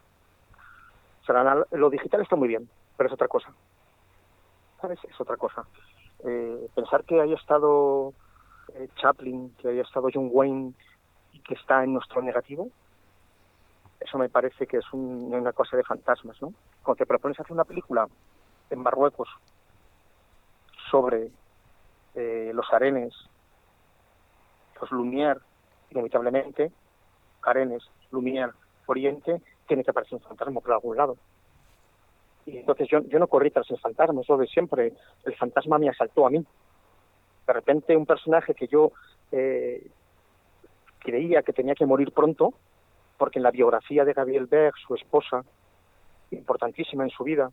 O 1.21 1.25
sea, 1.25 1.65
lo 1.71 1.89
digital 1.89 2.21
está 2.21 2.35
muy 2.35 2.47
bien, 2.47 2.69
pero 2.95 3.07
es 3.07 3.13
otra 3.13 3.27
cosa. 3.27 3.51
¿Sabes? 4.79 4.99
Es 5.03 5.19
otra 5.19 5.35
cosa. 5.35 5.65
Eh, 6.23 6.69
pensar 6.73 7.03
que 7.03 7.19
haya 7.19 7.35
estado 7.35 8.13
eh, 8.73 8.87
Chaplin, 8.95 9.53
que 9.57 9.69
haya 9.69 9.81
estado 9.81 10.09
John 10.13 10.29
Wayne 10.31 10.73
y 11.33 11.39
que 11.39 11.53
está 11.53 11.83
en 11.83 11.93
nuestro 11.93 12.21
negativo, 12.21 12.69
eso 13.99 14.17
me 14.17 14.29
parece 14.29 14.67
que 14.67 14.77
es 14.77 14.85
una 14.93 15.53
cosa 15.53 15.77
de 15.77 15.83
fantasmas, 15.83 16.41
¿no? 16.41 16.53
Cuando 16.83 16.97
te 16.97 17.05
propones 17.05 17.39
hacer 17.39 17.53
una 17.53 17.63
película 17.63 18.07
en 18.69 18.79
Marruecos 18.79 19.29
sobre 20.91 21.31
eh, 22.13 22.51
los 22.53 22.71
arenes, 22.71 23.13
los 24.79 24.91
Lumière, 24.91 25.39
inevitablemente, 25.89 26.71
arenes, 27.43 27.83
Lumière, 28.11 28.53
Oriente, 28.85 29.41
tiene 29.67 29.83
que 29.83 29.91
aparecer 29.91 30.15
un 30.15 30.23
fantasma 30.23 30.61
por 30.61 30.73
algún 30.73 30.97
lado. 30.97 31.17
Y 32.45 32.57
entonces 32.57 32.87
yo, 32.87 32.99
yo 32.99 33.17
no 33.17 33.27
corrí 33.27 33.49
tras 33.49 33.69
el 33.71 33.79
fantasma, 33.79 34.21
eso 34.21 34.37
de 34.37 34.47
siempre, 34.47 34.93
el 35.23 35.35
fantasma 35.35 35.79
me 35.79 35.89
asaltó 35.89 36.27
a 36.27 36.29
mí. 36.29 36.45
De 37.47 37.53
repente 37.53 37.95
un 37.95 38.05
personaje 38.05 38.53
que 38.53 38.67
yo 38.67 38.91
eh, 39.31 39.85
creía 40.99 41.43
que 41.43 41.53
tenía 41.53 41.75
que 41.75 41.85
morir 41.85 42.11
pronto, 42.11 42.53
porque 43.17 43.39
en 43.39 43.43
la 43.43 43.51
biografía 43.51 44.03
de 44.03 44.13
Gabriel 44.13 44.47
Berg, 44.47 44.73
su 44.87 44.95
esposa, 44.95 45.43
importantísima 46.31 47.03
en 47.03 47.11
su 47.11 47.23
vida, 47.23 47.51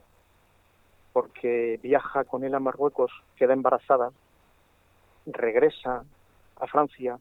porque 1.13 1.79
viaja 1.83 2.25
con 2.25 2.45
él 2.45 2.55
a 2.55 2.61
Marruecos, 2.61 3.13
queda 3.37 3.53
embarazada, 3.53 4.11
regresa 5.27 6.05
a 6.59 6.67
Francia 6.67 7.19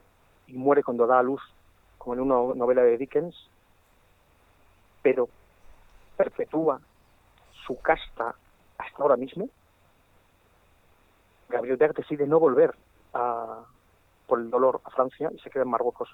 y 0.48 0.54
muere 0.54 0.84
cuando 0.84 1.06
da 1.06 1.20
a 1.20 1.24
luz, 1.24 1.42
como 1.98 2.14
en 2.14 2.22
una 2.22 2.56
novela 2.56 2.82
de 2.84 2.98
Dickens, 2.98 3.36
pero 5.02 5.28
perpetúa 6.18 6.80
su 7.66 7.80
casta 7.82 8.36
hasta 8.78 9.04
ahora 9.04 9.18
mismo. 9.18 9.50
Gabriel 11.52 11.78
Berg 11.78 11.94
decide 11.94 12.26
no 12.26 12.40
volver 12.40 12.74
por 13.12 14.40
el 14.40 14.50
dolor 14.50 14.82
a 14.86 14.90
Francia 14.90 15.30
y 15.34 15.40
se 15.40 15.50
queda 15.50 15.64
en 15.64 15.70
Marruecos. 15.70 16.10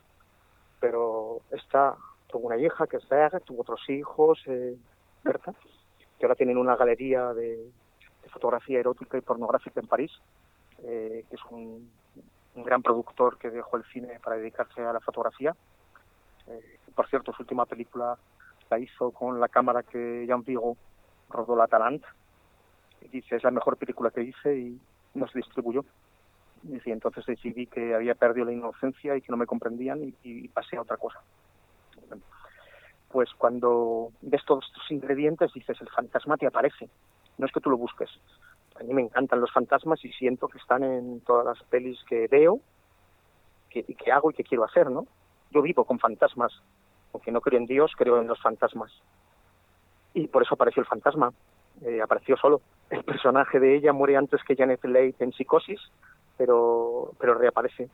Pero 0.80 1.41
está, 1.52 1.95
tuvo 2.28 2.47
una 2.47 2.58
hija 2.58 2.88
que 2.88 2.97
es 2.97 3.08
Berg, 3.08 3.41
tuvo 3.43 3.62
otros 3.62 3.88
hijos, 3.89 4.41
eh, 4.47 4.76
Berta, 5.23 5.54
que 6.17 6.26
ahora 6.26 6.36
tienen 6.36 6.58
una 6.58 6.76
galería 6.76 7.34
de, 7.34 7.69
fotografía 8.30 8.80
erótica 8.80 9.17
y 9.17 9.21
pornográfica 9.21 9.80
en 9.80 9.88
París, 9.88 10.12
eh, 10.84 11.23
que 11.30 11.36
es 11.36 11.41
un, 11.50 11.89
gran 12.56 12.82
productor 12.82 13.38
que 13.38 13.52
dejó 13.52 13.78
el 13.78 13.84
cine 13.86 14.19
para 14.21 14.36
dedicarse 14.36 14.82
a 14.82 14.91
la 14.91 15.00
fotografía. 15.00 15.56
Eh, 16.47 16.80
por 16.93 17.08
cierto, 17.08 17.32
su 17.32 17.43
última 17.43 17.65
película 17.65 18.17
la 18.69 18.80
hizo 18.80 19.12
con 19.12 19.39
la 19.39 19.47
cámara 19.47 19.84
que 19.84 20.26
Jean 20.28 20.43
Vigo 20.43 20.76
rodó 21.30 21.56
La 21.56 21.67
Talent. 21.67 22.04
Y 23.02 23.10
dice, 23.10 23.36
es 23.36 23.43
la 23.43 23.52
mejor 23.52 23.78
película 23.78 24.10
que 24.10 24.23
hice 24.23 24.58
y 24.58 24.80
no 25.17 25.27
se 25.27 25.39
distribuyó. 25.39 25.84
Y 26.63 26.91
entonces 26.91 27.25
decidí 27.25 27.67
que 27.67 27.93
había 27.93 28.15
perdido 28.15 28.47
la 28.47 28.53
inocencia 28.53 29.15
y 29.15 29.21
que 29.21 29.32
no 29.32 29.38
me 29.38 29.45
comprendían 29.45 30.13
y, 30.23 30.47
pasé 30.49 30.77
a 30.77 30.82
otra 30.82 30.97
cosa 30.97 31.19
pues 33.10 33.30
cuando 33.38 34.12
ves 34.21 34.43
todos 34.45 34.65
estos 34.67 34.91
ingredientes 34.91 35.51
dices, 35.53 35.80
el 35.82 35.89
fantasma 35.89 36.38
te 36.38 36.47
aparece, 36.47 36.89
no 37.38 37.45
es 37.45 37.51
que 37.51 37.62
tú 37.62 37.69
lo 37.69 37.77
busques. 37.77 38.10
A 38.80 38.84
mí 38.84 38.93
me 38.93 39.01
encantan 39.01 39.41
los 39.41 39.51
fantasmas 39.51 40.03
y 40.06 40.12
siento 40.12 40.47
que 40.47 40.58
están 40.58 40.84
en 40.84 41.21
todas 41.21 41.45
las 41.45 41.63
pelis 41.67 41.99
que 42.08 42.27
veo 42.27 42.60
que, 43.69 43.84
que 43.84 44.12
hago 44.12 44.32
y 44.32 44.34
que 44.34 44.43
quiero 44.43 44.63
hacer, 44.63 44.91
¿no? 44.91 45.08
Yo 45.51 45.62
vivo 45.62 45.86
con 45.86 45.99
fantasmas, 45.99 46.51
aunque 47.13 47.32
no 47.32 47.41
creo 47.41 47.60
en 47.60 47.65
Dios, 47.65 47.93
creo 47.97 48.21
en 48.21 48.27
los 48.27 48.41
fantasmas. 48.41 48.91
Y 50.13 50.27
por 50.27 50.43
eso 50.43 50.56
apareció 50.56 50.82
el 50.82 50.88
fantasma, 50.88 51.34
eh, 51.82 52.01
apareció 52.01 52.38
solo. 52.38 52.62
El 52.89 53.04
personaje 53.04 53.60
de 53.60 53.76
ella 53.76 53.93
muere 53.93 54.15
antes 54.15 54.41
que 54.43 54.56
Janet 54.56 54.84
Leigh 54.84 55.15
en 55.19 55.34
psicosis, 55.34 55.80
pero, 56.38 57.12
pero 57.19 57.34
reaparece. 57.34 57.89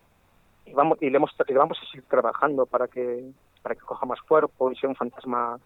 Y 0.65 0.73
vamos, 0.73 0.97
y 1.01 1.09
le, 1.09 1.17
hemos, 1.17 1.31
y 1.47 1.53
vamos 1.53 1.77
a 1.81 1.85
seguir 1.85 2.05
trabajando 2.07 2.65
para 2.65 2.87
que 2.87 3.31
para 3.63 3.75
que 3.75 3.81
coja 3.81 4.05
más 4.05 4.21
cuerpo 4.21 4.71
y 4.71 4.75
sea 4.75 4.89
un 4.89 4.95
fantasma 4.95 5.57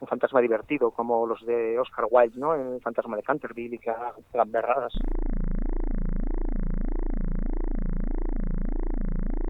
un 0.00 0.08
fantasma 0.08 0.40
divertido 0.40 0.90
como 0.90 1.26
los 1.26 1.44
de 1.44 1.78
Oscar 1.78 2.06
Wilde, 2.10 2.38
¿no? 2.38 2.54
El 2.54 2.80
fantasma 2.80 3.16
de 3.16 3.22
Canterville 3.22 3.76
y 3.76 3.78
que 3.78 3.90
haga 3.90 4.14
berradas. 4.46 4.92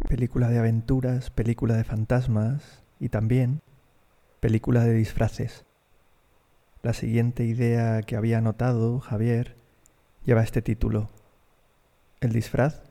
Película 0.08 0.48
de 0.48 0.58
aventuras, 0.58 1.30
película 1.30 1.74
de 1.74 1.84
fantasmas 1.84 2.82
y 2.98 3.10
también 3.10 3.60
película 4.40 4.80
de 4.84 4.94
disfraces. 4.94 5.67
La 6.82 6.92
siguiente 6.92 7.44
idea 7.44 8.02
que 8.02 8.16
había 8.16 8.38
anotado 8.38 9.00
Javier 9.00 9.56
lleva 10.24 10.42
este 10.42 10.62
título. 10.62 11.08
El 12.20 12.32
disfraz 12.32 12.82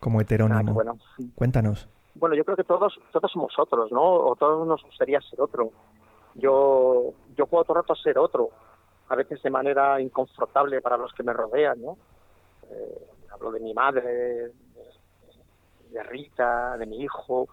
como 0.00 0.20
heterónimo. 0.20 0.80
Ah, 0.80 0.94
Cuéntanos 1.34 1.88
bueno, 2.18 2.34
yo 2.34 2.44
creo 2.44 2.56
que 2.56 2.64
todos, 2.64 2.98
todos 3.12 3.30
somos 3.30 3.52
otros, 3.58 3.92
¿no? 3.92 4.02
O 4.02 4.36
todos 4.36 4.66
nos 4.66 4.82
gustaría 4.82 5.20
ser 5.20 5.40
otro. 5.40 5.70
Yo, 6.34 7.12
yo 7.36 7.46
puedo 7.46 7.64
todo 7.64 7.76
el 7.76 7.82
rato 7.82 7.94
ser 7.94 8.18
otro, 8.18 8.50
a 9.08 9.16
veces 9.16 9.42
de 9.42 9.50
manera 9.50 10.00
inconfortable 10.00 10.80
para 10.80 10.96
los 10.96 11.12
que 11.12 11.22
me 11.22 11.32
rodean, 11.32 11.80
¿no? 11.80 11.98
Eh, 12.70 13.06
hablo 13.30 13.52
de 13.52 13.60
mi 13.60 13.74
madre, 13.74 14.50
de, 15.92 16.02
Rita, 16.02 16.76
de 16.76 16.86
mi 16.86 17.02
hijo, 17.02 17.48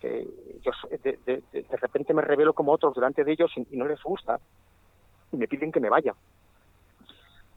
que 0.00 0.26
yo 0.62 0.72
de, 1.02 1.18
de, 1.24 1.42
de, 1.52 1.76
repente 1.76 2.12
me 2.12 2.22
revelo 2.22 2.52
como 2.52 2.72
otros 2.72 2.94
delante 2.94 3.24
de 3.24 3.32
ellos 3.32 3.50
y, 3.56 3.76
no 3.76 3.86
les 3.86 4.02
gusta 4.02 4.38
me 5.32 5.48
piden 5.48 5.72
que 5.72 5.80
me 5.80 5.90
vaya. 5.90 6.14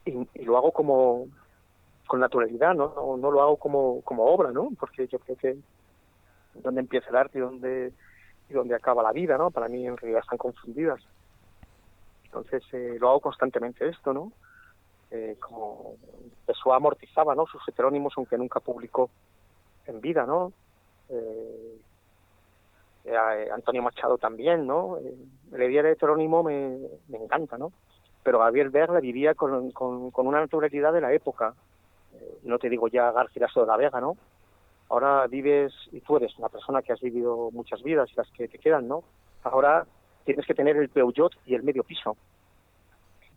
Y, 0.05 0.27
y, 0.33 0.43
lo 0.43 0.57
hago 0.57 0.71
como, 0.71 1.27
con 2.07 2.19
naturalidad, 2.19 2.75
¿no? 2.75 3.17
¿no? 3.17 3.31
lo 3.31 3.41
hago 3.41 3.57
como, 3.57 4.01
como 4.01 4.25
obra, 4.25 4.51
¿no? 4.51 4.69
Porque 4.79 5.07
yo 5.07 5.19
creo 5.19 5.37
que 5.37 5.57
dónde 6.55 6.81
empieza 6.81 7.09
el 7.09 7.15
arte 7.15 7.37
y 7.37 7.41
dónde, 7.41 7.93
y 8.49 8.53
dónde 8.53 8.75
acaba 8.75 9.03
la 9.03 9.11
vida, 9.11 9.37
¿no? 9.37 9.51
Para 9.51 9.67
mí 9.67 9.85
en 9.85 9.97
realidad 9.97 10.21
están 10.23 10.37
confundidas. 10.37 11.01
Entonces 12.25 12.63
eh, 12.73 12.97
lo 12.99 13.09
hago 13.09 13.19
constantemente 13.21 13.87
esto, 13.87 14.13
¿no? 14.13 14.31
Eh, 15.11 15.37
como 15.39 15.95
Pessoa 16.45 16.77
amortizaba, 16.77 17.35
¿no? 17.35 17.45
Sus 17.45 17.61
heterónimos, 17.67 18.13
aunque 18.17 18.37
nunca 18.37 18.59
publicó 18.59 19.09
en 19.85 20.01
vida, 20.01 20.25
¿no? 20.25 20.51
Eh, 21.09 21.79
eh 23.05 23.49
Antonio 23.53 23.81
Machado 23.81 24.17
también, 24.17 24.65
¿no? 24.65 24.97
el 24.97 25.71
idea 25.71 25.83
de 25.83 25.91
heterónimo 25.91 26.43
me, 26.43 26.77
encanta, 27.11 27.57
¿no? 27.57 27.71
Pero 28.23 28.39
Gabriel 28.39 28.69
Berla 28.69 28.99
vivía 28.99 29.35
con, 29.35 29.71
con, 29.71 30.27
una 30.27 30.39
naturalidad 30.39 30.93
de 30.93 31.01
la 31.01 31.13
época, 31.13 31.53
no 32.43 32.57
te 32.57 32.69
digo 32.69 32.87
ya 32.87 33.11
Garcilaso 33.11 33.61
de 33.61 33.67
la 33.67 33.77
Vega, 33.77 33.99
¿no? 33.99 34.17
Ahora 34.89 35.27
vives, 35.27 35.73
y 35.91 36.01
tú 36.01 36.17
eres 36.17 36.37
una 36.37 36.49
persona 36.49 36.81
que 36.81 36.93
has 36.93 37.01
vivido 37.01 37.49
muchas 37.51 37.81
vidas 37.83 38.09
y 38.11 38.15
las 38.15 38.29
que 38.31 38.47
te 38.47 38.59
quedan, 38.59 38.87
¿no? 38.87 39.03
Ahora 39.43 39.85
tienes 40.23 40.45
que 40.45 40.53
tener 40.53 40.77
el 40.77 40.89
Peugeot 40.89 41.33
y 41.45 41.55
el 41.55 41.63
medio 41.63 41.83
piso. 41.83 42.15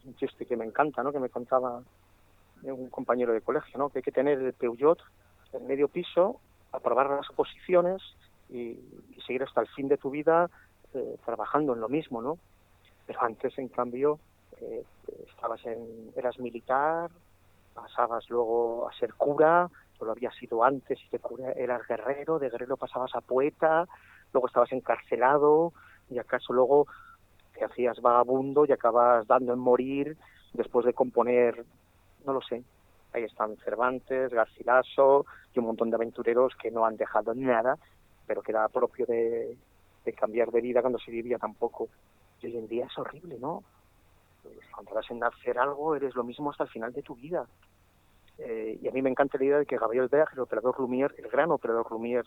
Un 0.04 0.14
chiste 0.16 0.46
que 0.46 0.56
me 0.56 0.64
encanta, 0.64 1.02
¿no? 1.02 1.12
Que 1.12 1.18
me 1.18 1.28
contaba 1.28 1.82
un 2.62 2.90
compañero 2.90 3.32
de 3.32 3.40
colegio, 3.40 3.78
¿no? 3.78 3.88
Que 3.88 3.98
hay 3.98 4.02
que 4.02 4.12
tener 4.12 4.38
el 4.40 4.52
Peugeot, 4.52 4.98
el 5.52 5.62
medio 5.62 5.88
piso, 5.88 6.40
aprobar 6.72 7.10
las 7.10 7.28
oposiciones 7.30 8.02
y, 8.51 8.78
seguir 9.26 9.42
hasta 9.42 9.61
el 9.61 9.68
fin 9.68 9.88
de 9.88 9.97
tu 9.97 10.11
vida 10.11 10.49
eh, 10.94 11.16
trabajando 11.24 11.74
en 11.74 11.80
lo 11.80 11.88
mismo, 11.88 12.22
¿no? 12.22 12.38
Pero 13.07 13.22
antes, 13.22 13.59
en 13.59 13.68
cambio, 13.68 14.20
eh, 14.61 14.84
estabas 15.28 15.64
en, 15.66 16.12
eras 16.14 16.38
militar, 16.38 17.11
pasabas 17.74 18.28
luego 18.30 18.88
a 18.88 18.92
ser 18.94 19.14
cura, 19.14 19.68
lo 20.01 20.12
había 20.12 20.30
sido 20.32 20.62
antes 20.62 20.99
y 21.05 21.09
que 21.09 21.18
cura 21.18 21.53
eras 21.53 21.86
guerrero, 21.88 22.38
de 22.38 22.51
guerrero 22.51 22.76
pasabas 22.76 23.14
a 23.14 23.20
poeta, 23.20 23.86
luego 24.32 24.47
estabas 24.47 24.72
encarcelado 24.72 25.72
y 26.11 26.18
acaso 26.18 26.53
luego 26.53 26.86
te 27.55 27.64
hacías 27.64 28.01
vagabundo 28.01 28.66
y 28.66 28.72
acabas 28.72 29.26
dando 29.26 29.55
en 29.55 29.59
morir 29.59 30.16
después 30.53 30.84
de 30.84 30.92
componer, 30.92 31.64
no 32.24 32.32
lo 32.32 32.42
sé, 32.42 32.62
ahí 33.12 33.24
están 33.24 33.57
Cervantes, 33.59 34.32
Garcilaso 34.32 35.24
y 35.55 35.59
un 35.59 35.66
montón 35.66 35.90
de 35.90 35.97
aventureros 35.97 36.55
que 36.57 36.70
no 36.70 36.84
han 36.84 36.97
dejado 36.97 37.34
nada, 37.34 37.78
pero 38.26 38.42
que 38.42 38.52
era 38.52 38.68
propio 38.68 39.06
de, 39.06 39.56
cambiar 40.16 40.50
de 40.50 40.60
vida 40.60 40.80
cuando 40.80 40.98
se 40.98 41.10
vivía 41.10 41.38
tampoco. 41.38 41.88
Y 42.40 42.46
hoy 42.46 42.56
en 42.56 42.68
día 42.68 42.86
es 42.86 42.98
horrible, 42.98 43.38
¿no? 43.38 43.62
cuando 44.72 44.94
vas 44.94 45.10
en 45.10 45.24
hacer 45.24 45.58
algo, 45.58 45.96
eres 45.96 46.14
lo 46.14 46.22
mismo 46.22 46.50
hasta 46.50 46.64
el 46.64 46.70
final 46.70 46.92
de 46.92 47.02
tu 47.02 47.16
vida. 47.16 47.46
Eh, 48.38 48.78
y 48.80 48.86
a 48.86 48.92
mí 48.92 49.02
me 49.02 49.10
encanta 49.10 49.38
la 49.38 49.44
idea 49.44 49.58
de 49.58 49.66
que 49.66 49.78
Gabriel 49.78 50.08
Berg, 50.08 50.28
el 50.34 50.40
operador 50.40 50.76
Lumière, 50.78 51.14
el 51.18 51.28
gran 51.28 51.50
operador 51.50 51.90
Lumière, 51.90 52.26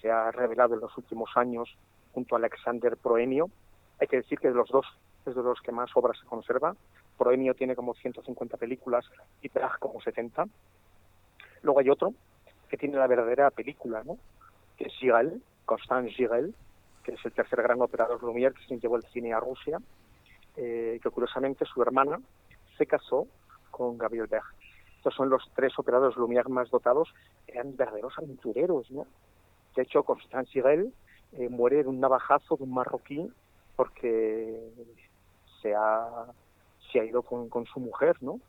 se 0.00 0.10
ha 0.10 0.30
revelado 0.30 0.74
en 0.74 0.80
los 0.80 0.96
últimos 0.96 1.30
años 1.36 1.76
junto 2.12 2.34
a 2.34 2.38
Alexander 2.38 2.96
Proemio. 2.96 3.50
Hay 4.00 4.06
que 4.06 4.18
decir 4.18 4.38
que 4.38 4.48
de 4.48 4.54
los 4.54 4.68
dos 4.68 4.86
es 5.26 5.34
de 5.34 5.42
los 5.42 5.60
que 5.60 5.72
más 5.72 5.90
obras 5.94 6.18
se 6.18 6.26
conserva. 6.26 6.76
Proemio 7.18 7.54
tiene 7.54 7.74
como 7.74 7.94
150 7.94 8.56
películas 8.56 9.04
y 9.42 9.48
Berg 9.48 9.78
como 9.80 10.00
70. 10.00 10.46
Luego 11.62 11.80
hay 11.80 11.90
otro 11.90 12.14
que 12.68 12.76
tiene 12.76 12.96
la 12.96 13.06
verdadera 13.06 13.50
película, 13.50 14.02
¿no? 14.04 14.18
Que 14.76 14.84
es 14.84 14.92
Gigel, 14.94 15.42
Constant 15.64 16.08
Gigel, 16.08 16.54
que 17.02 17.12
es 17.12 17.24
el 17.24 17.32
tercer 17.32 17.62
gran 17.62 17.80
operador 17.80 18.22
Lumière 18.22 18.54
que 18.54 18.66
se 18.66 18.78
llevó 18.78 18.96
el 18.96 19.04
cine 19.04 19.32
a 19.32 19.40
Rusia 19.40 19.78
eh, 20.56 20.98
que 21.02 21.10
curiosamente 21.10 21.66
su 21.66 21.82
hermana 21.82 22.18
se 22.78 22.86
casó 22.86 23.26
con 23.70 23.98
Gabriel 23.98 24.26
Berg. 24.26 24.44
Estos 24.96 25.14
son 25.14 25.28
los 25.28 25.42
tres 25.54 25.78
operadores 25.78 26.16
Lumière 26.16 26.48
más 26.48 26.70
dotados, 26.70 27.12
eran 27.46 27.76
verdaderos 27.76 28.14
aventureros, 28.16 28.90
¿no? 28.90 29.06
De 29.76 29.82
hecho, 29.82 30.02
Constant 30.02 30.48
Sigel 30.48 30.94
eh, 31.32 31.50
muere 31.50 31.82
de 31.82 31.88
un 31.90 32.00
navajazo 32.00 32.56
de 32.56 32.64
un 32.64 32.72
marroquí 32.72 33.30
porque 33.76 34.72
se 35.60 35.74
ha, 35.74 36.24
se 36.90 37.00
ha 37.00 37.04
ido 37.04 37.20
con, 37.22 37.50
con 37.50 37.66
su 37.66 37.78
mujer, 37.78 38.16
¿no? 38.22 38.40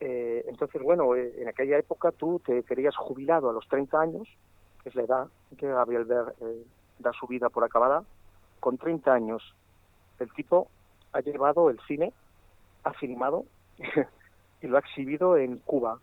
Eh, 0.00 0.46
entonces, 0.48 0.80
bueno, 0.80 1.14
en 1.14 1.46
aquella 1.46 1.76
época 1.76 2.10
tú 2.12 2.40
te 2.44 2.62
querías 2.62 2.96
jubilado 2.96 3.50
a 3.50 3.52
los 3.52 3.68
30 3.68 4.00
años, 4.00 4.28
es 4.88 4.94
la 4.94 5.02
edad 5.02 5.28
que 5.56 5.68
Gabriel 5.68 6.04
Berg 6.04 6.34
da 6.98 7.12
su 7.12 7.26
vida 7.26 7.48
por 7.48 7.64
acabada. 7.64 8.04
Con 8.60 8.76
30 8.76 9.12
años, 9.12 9.54
el 10.18 10.32
tipo 10.32 10.68
ha 11.12 11.20
llevado 11.20 11.70
el 11.70 11.78
cine, 11.86 12.12
ha 12.84 12.92
filmado 12.92 13.44
y 14.62 14.66
lo 14.66 14.76
ha 14.76 14.80
exhibido 14.80 15.36
en 15.36 15.58
Cuba, 15.58 15.98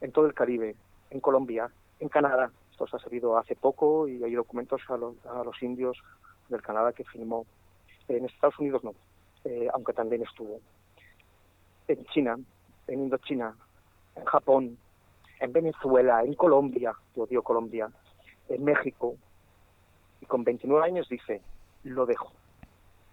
en 0.00 0.12
todo 0.12 0.26
el 0.26 0.34
Caribe, 0.34 0.74
en 1.10 1.20
Colombia, 1.20 1.70
en 1.98 2.08
Canadá. 2.08 2.50
Esto 2.70 2.86
se 2.86 2.96
ha 2.96 3.00
salido 3.00 3.36
hace 3.36 3.54
poco 3.54 4.08
y 4.08 4.22
hay 4.22 4.34
documentos 4.34 4.80
a 4.88 4.96
los, 4.96 5.14
a 5.26 5.44
los 5.44 5.62
indios 5.62 5.98
del 6.48 6.62
Canadá 6.62 6.92
que 6.92 7.04
filmó. 7.04 7.44
En 8.08 8.24
Estados 8.24 8.58
Unidos 8.58 8.82
no, 8.82 8.94
eh, 9.44 9.68
aunque 9.72 9.92
también 9.92 10.22
estuvo. 10.22 10.60
En 11.86 12.04
China, 12.06 12.38
en 12.86 13.00
Indochina, 13.00 13.54
en 14.16 14.24
Japón, 14.24 14.78
en 15.40 15.52
Venezuela, 15.52 16.22
en 16.22 16.34
Colombia, 16.34 16.94
yo 17.14 17.24
odio 17.24 17.42
Colombia, 17.42 17.90
en 18.50 18.64
México. 18.64 19.16
Y 20.20 20.26
con 20.26 20.44
29 20.44 20.84
años 20.84 21.08
dice, 21.08 21.40
lo 21.84 22.06
dejo. 22.06 22.32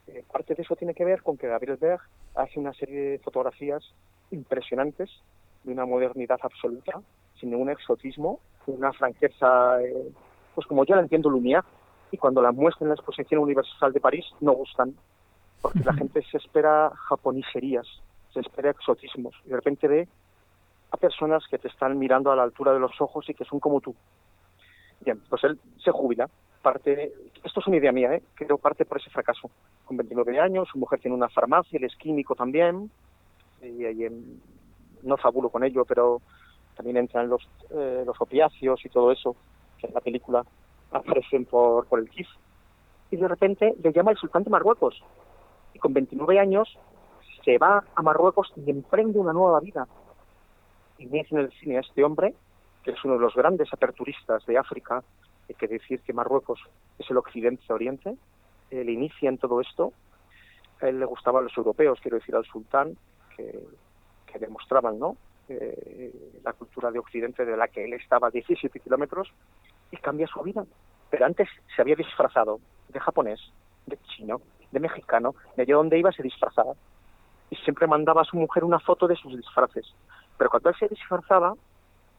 Eh, 0.08 0.24
parte 0.32 0.56
de 0.56 0.64
eso 0.64 0.76
tiene 0.76 0.94
que 0.94 1.06
ver 1.06 1.22
con 1.22 1.38
que 1.38 1.48
Gabriel 1.48 1.78
Berg 1.78 2.02
hace 2.36 2.60
una 2.60 2.74
serie 2.74 3.12
de 3.12 3.20
fotografías 3.20 3.84
impresionantes, 4.32 5.10
de 5.64 5.74
una 5.74 5.86
modernidad 5.86 6.40
absoluta, 6.42 7.02
sin 7.40 7.52
ningún 7.52 7.70
exotismo, 7.70 8.40
una 8.68 8.92
franqueza, 8.94 9.82
eh, 9.82 10.12
pues 10.56 10.68
como 10.68 10.86
yo 10.86 10.96
la 10.96 11.02
entiendo 11.02 11.30
Lumière, 11.30 11.64
y 12.12 12.18
cuando 12.18 12.42
la 12.42 12.52
muestra 12.52 12.86
en 12.86 12.90
la 12.90 12.96
Exposición 12.96 13.42
Universal 13.42 13.92
de 13.92 14.00
París 14.00 14.26
no 14.40 14.54
gustan, 14.54 14.96
porque 15.62 15.80
la 15.80 15.94
gente 15.94 16.22
se 16.32 16.38
espera 16.38 16.92
japoniserías, 16.96 17.88
se 18.34 18.40
espera 18.40 18.72
exotismos, 18.72 19.36
y 19.46 19.50
de 19.50 19.56
repente 19.56 19.88
ve 19.88 20.08
a 20.92 20.98
personas 20.98 21.44
que 21.50 21.58
te 21.58 21.68
están 21.68 21.98
mirando 21.98 22.32
a 22.32 22.36
la 22.36 22.44
altura 22.44 22.74
de 22.74 22.80
los 22.80 23.00
ojos 23.02 23.30
y 23.30 23.34
que 23.34 23.46
son 23.46 23.60
como 23.60 23.82
tú. 23.82 23.94
Bien, 25.08 25.22
pues 25.30 25.42
él 25.46 25.58
se 25.82 25.90
jubila, 25.92 26.30
parte, 26.62 27.14
esto 27.42 27.62
es 27.62 27.68
una 27.68 27.78
idea 27.78 27.94
mía, 27.94 28.14
¿eh? 28.14 28.22
creo 28.34 28.58
parte 28.58 28.84
por 28.84 28.98
ese 28.98 29.10
fracaso. 29.10 29.50
Con 29.86 29.96
29 29.96 30.38
años, 30.38 30.68
su 30.70 30.78
mujer 30.78 31.00
tiene 31.00 31.16
una 31.16 31.30
farmacia, 31.30 31.78
él 31.78 31.86
es 31.86 31.96
químico 31.96 32.36
también, 32.36 32.92
y, 33.62 33.86
y 33.86 34.10
no 35.04 35.16
fabulo 35.16 35.48
con 35.48 35.64
ello, 35.64 35.86
pero 35.86 36.22
también 36.76 36.98
entran 36.98 37.30
los, 37.30 37.48
eh, 37.70 38.04
los 38.06 38.20
opiáceos 38.20 38.84
y 38.84 38.90
todo 38.90 39.14
eso, 39.14 39.38
que 39.78 39.88
en 39.88 39.94
la 39.94 40.02
película 40.02 40.44
aparecen 40.92 41.46
por, 41.46 41.88
por 41.88 42.00
el 42.00 42.10
KIF. 42.10 42.28
Y 43.10 43.16
de 43.16 43.30
repente 43.30 43.76
le 43.82 43.94
llama 43.94 44.12
el 44.12 44.18
sultán 44.18 44.44
de 44.44 44.50
Marruecos. 44.50 45.02
Y 45.74 45.80
con 45.80 45.94
29 45.94 46.38
años 46.38 46.78
se 47.46 47.58
va 47.58 47.82
a 47.96 48.02
Marruecos 48.02 48.52
y 48.58 48.70
emprende 48.70 49.20
una 49.20 49.32
nueva 49.32 49.62
vida. 49.62 49.88
Y 50.98 51.06
me 51.06 51.26
en 51.32 51.38
el 51.38 51.52
cine 51.54 51.78
a 51.78 51.80
este 51.80 52.04
hombre, 52.04 52.34
que 52.88 52.94
es 52.94 53.04
uno 53.04 53.16
de 53.16 53.20
los 53.20 53.36
grandes 53.36 53.68
aperturistas 53.74 54.46
de 54.46 54.58
África, 54.58 55.04
hay 55.50 55.56
que 55.56 55.68
decir 55.68 56.00
que 56.04 56.14
Marruecos 56.14 56.62
es 56.98 57.12
el 57.12 57.18
occidente-oriente, 57.18 58.16
él 58.72 58.90
inicia 58.90 59.28
en 59.28 59.38
todo 59.38 59.60
esto, 59.60 59.92
a 60.82 60.88
él 60.88 60.98
le 61.02 61.06
gustaban 61.06 61.44
los 61.44 61.58
europeos, 61.58 62.00
quiero 62.02 62.18
decir 62.18 62.34
al 62.34 62.46
sultán, 62.46 62.96
que, 63.36 63.60
demostraban 64.40 65.00
¿no? 65.00 65.18
Eh, 65.50 66.14
la 66.46 66.54
cultura 66.54 66.90
de 66.92 67.00
occidente 67.00 67.44
de 67.44 67.58
la 67.58 67.68
que 67.68 67.84
él 67.84 67.94
estaba 67.94 68.28
a 68.28 68.32
17 68.32 68.80
kilómetros 68.80 69.34
y 69.92 69.98
cambia 69.98 70.28
su 70.28 70.42
vida. 70.42 70.64
Pero 71.10 71.26
antes 71.26 71.50
se 71.76 71.82
había 71.82 71.96
disfrazado 71.96 72.62
de 72.88 73.00
japonés, 73.02 73.42
de 73.86 73.98
chino, 74.16 74.40
de 74.72 74.80
mexicano, 74.80 75.36
de 75.58 75.64
allá 75.64 75.76
donde 75.76 76.00
iba 76.00 76.12
se 76.14 76.24
disfrazaba. 76.24 76.74
Y 77.50 77.56
siempre 77.58 77.88
mandaba 77.88 78.22
a 78.22 78.26
su 78.26 78.38
mujer 78.38 78.64
una 78.64 78.80
foto 78.80 79.08
de 79.08 79.16
sus 79.16 79.36
disfraces. 79.36 79.94
Pero 80.38 80.52
cuando 80.52 80.70
él 80.70 80.76
se 80.80 80.88
disfrazaba, 80.88 81.56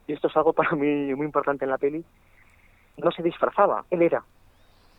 y 0.09 0.15
esto 0.15 0.27
es 0.27 0.37
algo 0.37 0.53
para 0.53 0.73
mí 0.73 1.15
muy 1.15 1.27
importante 1.27 1.65
en 1.65 1.71
la 1.71 1.79
peli, 1.79 2.05
no 2.97 3.13
se 3.13 3.23
disfrazaba, 3.23 3.85
él 3.91 4.03
era, 4.03 4.25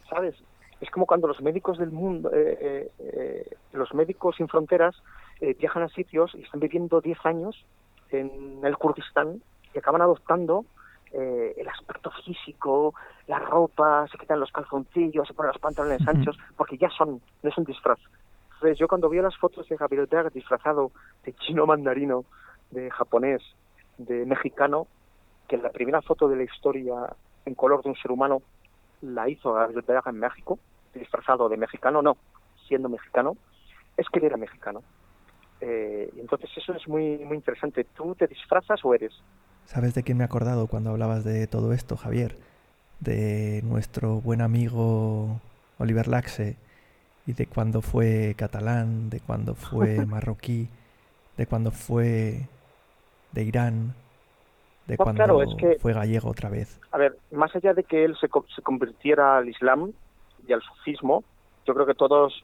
¿sabes? 0.09 0.35
Es 0.79 0.89
como 0.91 1.05
cuando 1.05 1.27
los 1.27 1.41
médicos 1.41 1.77
del 1.77 1.91
mundo, 1.91 2.31
eh, 2.33 2.57
eh, 2.61 2.91
eh, 2.99 3.55
los 3.73 3.93
médicos 3.93 4.37
sin 4.37 4.47
fronteras 4.47 4.95
viajan 5.57 5.83
a 5.83 5.89
sitios 5.89 6.35
y 6.35 6.43
están 6.43 6.59
viviendo 6.59 6.99
10 6.99 7.17
años 7.25 7.65
en 8.11 8.59
el 8.61 8.77
Kurdistán 8.77 9.41
y 9.73 9.77
acaban 9.77 10.01
adoptando 10.01 10.65
el 11.13 11.67
aspecto 11.67 12.11
físico, 12.25 12.93
la 13.27 13.39
ropa, 13.39 14.05
se 14.11 14.17
quitan 14.17 14.41
los 14.41 14.51
calzoncillos, 14.51 15.27
se 15.27 15.33
ponen 15.33 15.53
los 15.53 15.61
pantalones 15.61 16.05
anchos, 16.05 16.37
porque 16.57 16.77
ya 16.77 16.89
son, 16.89 17.21
no 17.41 17.49
es 17.49 17.57
un 17.57 17.63
disfraz. 17.63 17.99
Entonces 18.55 18.77
yo 18.77 18.89
cuando 18.89 19.07
vi 19.07 19.21
las 19.21 19.37
fotos 19.37 19.67
de 19.69 19.77
Gabriel 19.77 20.07
Berg 20.07 20.33
disfrazado 20.33 20.91
de 21.23 21.33
chino 21.33 21.65
mandarino, 21.65 22.25
de 22.71 22.91
japonés, 22.91 23.41
de 23.97 24.25
mexicano, 24.25 24.87
que 25.49 25.57
la 25.57 25.71
primera 25.71 26.01
foto 26.01 26.29
de 26.29 26.37
la 26.37 26.43
historia 26.43 26.95
en 27.45 27.55
color 27.55 27.83
de 27.83 27.89
un 27.89 27.95
ser 27.95 28.11
humano 28.11 28.41
la 29.01 29.27
hizo 29.27 29.53
Gabriel 29.53 29.83
Berg 29.85 30.07
en 30.07 30.19
México, 30.19 30.59
disfrazado 30.93 31.49
de 31.49 31.57
mexicano, 31.57 32.01
no, 32.01 32.15
siendo 32.67 32.87
mexicano, 32.87 33.35
es 33.97 34.07
que 34.09 34.19
él 34.19 34.25
era 34.25 34.37
mexicano. 34.37 34.83
Eh, 35.59 36.09
entonces 36.17 36.49
eso 36.55 36.73
es 36.73 36.87
muy, 36.87 37.17
muy 37.17 37.35
interesante. 37.35 37.83
¿Tú 37.95 38.15
te 38.15 38.27
disfrazas 38.27 38.79
o 38.85 38.93
eres? 38.93 39.11
¿Sabes 39.65 39.93
de 39.93 40.03
quién 40.03 40.17
me 40.17 40.23
he 40.23 40.25
acordado 40.25 40.67
cuando 40.67 40.91
hablabas 40.91 41.23
de 41.23 41.47
todo 41.47 41.73
esto, 41.73 41.97
Javier? 41.97 42.37
De 42.99 43.61
nuestro 43.63 44.21
buen 44.21 44.41
amigo 44.41 45.41
Oliver 45.79 46.07
Laxe 46.07 46.57
y 47.25 47.33
de 47.33 47.47
cuando 47.47 47.81
fue 47.81 48.35
catalán, 48.37 49.09
de 49.09 49.19
cuando 49.19 49.55
fue 49.55 50.05
marroquí, 50.05 50.69
de 51.37 51.47
cuando 51.47 51.71
fue 51.71 52.47
de 53.31 53.43
Irán, 53.43 53.95
de 54.89 54.97
cuando 54.97 55.39
fue 55.79 55.93
gallego 55.93 56.29
otra 56.29 56.49
vez. 56.49 56.79
A 56.91 56.97
ver, 56.97 57.15
más 57.31 57.55
allá 57.55 57.73
de 57.73 57.83
que 57.83 58.03
él 58.03 58.15
se, 58.19 58.27
se 58.55 58.61
convirtiera 58.61 59.37
al 59.37 59.47
Islam 59.47 59.93
y 60.47 60.53
al 60.53 60.61
sufismo, 60.61 61.23
yo 61.65 61.73
creo 61.73 61.85
que 61.85 61.93
todos 61.93 62.43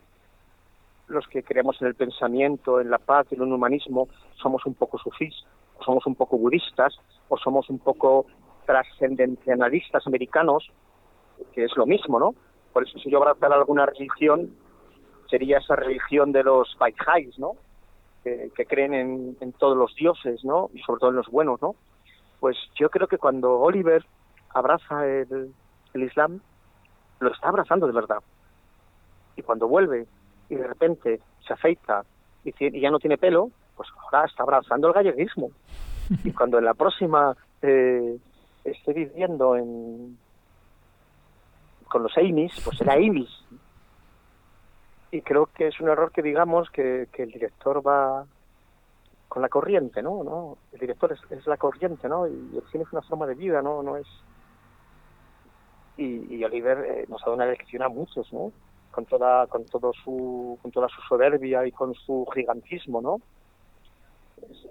los 1.08 1.28
que 1.28 1.44
creemos 1.44 1.82
en 1.82 1.88
el 1.88 1.96
pensamiento, 1.96 2.80
en 2.80 2.90
la 2.90 3.00
paz, 3.00 3.28
en 3.32 3.42
el 3.42 3.52
humanismo, 3.52 4.08
somos 4.42 4.66
un 4.66 4.76
poco 4.76 4.98
sufís, 4.98 5.34
o 5.80 5.84
somos 5.84 6.06
un 6.06 6.16
poco 6.16 6.38
budistas, 6.38 6.96
o 7.30 7.38
somos 7.38 7.70
un 7.70 7.80
poco 7.80 8.26
trascendencialistas 8.66 10.06
americanos, 10.08 10.70
que 11.54 11.66
es 11.66 11.76
lo 11.76 11.86
mismo, 11.86 12.20
¿no? 12.20 12.36
Por 12.74 12.88
eso 12.88 12.98
si 13.00 13.10
yo 13.10 13.18
abrazara 13.18 13.56
alguna 13.56 13.86
religión, 13.86 14.56
sería 15.30 15.60
esa 15.60 15.76
religión 15.76 16.32
de 16.32 16.44
los 16.44 16.76
Baihais, 16.80 17.38
¿no? 17.40 17.54
Que, 18.24 18.66
creen 18.68 18.94
en, 19.40 19.54
todos 19.54 19.78
los 19.78 19.96
dioses, 19.96 20.44
¿no? 20.44 20.72
Y 20.74 20.82
sobre 20.82 21.00
todo 21.00 21.10
en 21.12 21.18
los 21.18 21.28
buenos, 21.28 21.62
¿no? 21.62 21.76
Pues 22.40 22.58
yo 22.76 22.90
creo 22.90 23.08
que 23.08 23.18
cuando 23.18 23.60
Oliver 23.60 24.06
abraza 24.50 25.06
el 25.08 25.54
Islam, 25.94 26.42
lo 27.20 27.32
está 27.32 27.50
abrazando 27.50 27.88
de 27.88 27.94
verdad. 27.94 28.22
Y 29.36 29.42
cuando 29.42 29.68
vuelve 29.68 30.08
y 30.50 30.56
de 30.56 30.68
repente 30.68 31.20
se 31.46 31.54
afeita 31.54 32.04
y, 32.44 32.80
ya 32.80 32.92
no 32.92 33.00
tiene 33.00 33.18
pelo, 33.18 33.50
pues 33.76 33.90
ahora 34.04 34.26
está 34.26 34.44
abrazando 34.44 34.88
el 34.88 34.94
galleguismo. 34.94 35.52
Y 36.24 36.32
cuando 36.32 36.60
en 36.60 36.66
la 36.66 36.74
próxima 36.74 37.36
eh, 37.62 38.18
esté 38.64 38.94
viviendo 38.94 39.56
en, 39.56 40.18
con 41.88 42.04
los 42.04 42.18
Amy's, 42.18 42.60
pues 42.64 42.78
será 42.78 42.94
Amy's. 42.94 43.44
Y 45.12 45.22
creo 45.22 45.48
que 45.48 45.68
es 45.68 45.80
un 45.80 45.90
error 45.90 46.12
que 46.12 46.22
digamos 46.22 46.70
que, 46.70 47.08
el 47.14 47.32
director 47.32 47.86
va 47.86 48.26
con 49.36 49.42
la 49.42 49.50
corriente, 49.50 50.02
¿no? 50.02 50.58
El 50.72 50.80
director 50.80 51.12
es, 51.12 51.46
la 51.46 51.58
corriente, 51.58 52.08
¿no? 52.08 52.26
Y 52.26 52.56
el 52.56 52.64
cine 52.72 52.86
es 52.86 52.94
una 52.94 53.02
forma 53.02 53.28
de 53.28 53.36
vida, 53.36 53.62
¿no? 53.62 53.84
No 53.84 53.98
es... 53.98 54.08
Y, 55.98 56.42
Oliver 56.42 56.78
eh, 56.86 57.06
nos 57.10 57.22
ha 57.22 57.26
dado 57.26 57.36
una 57.36 57.46
lección 57.46 57.84
a 57.84 57.90
muchos, 57.90 58.32
¿no? 58.32 58.54
con 58.92 59.06
toda 59.06 59.46
con 59.48 59.66
todo 59.66 59.92
su 59.92 60.58
con 60.62 60.72
toda 60.72 60.88
su 60.88 61.02
soberbia 61.02 61.68
y 61.68 61.74
con 61.74 61.94
su 61.96 62.26
gigantismo 62.34 63.02
no 63.02 63.20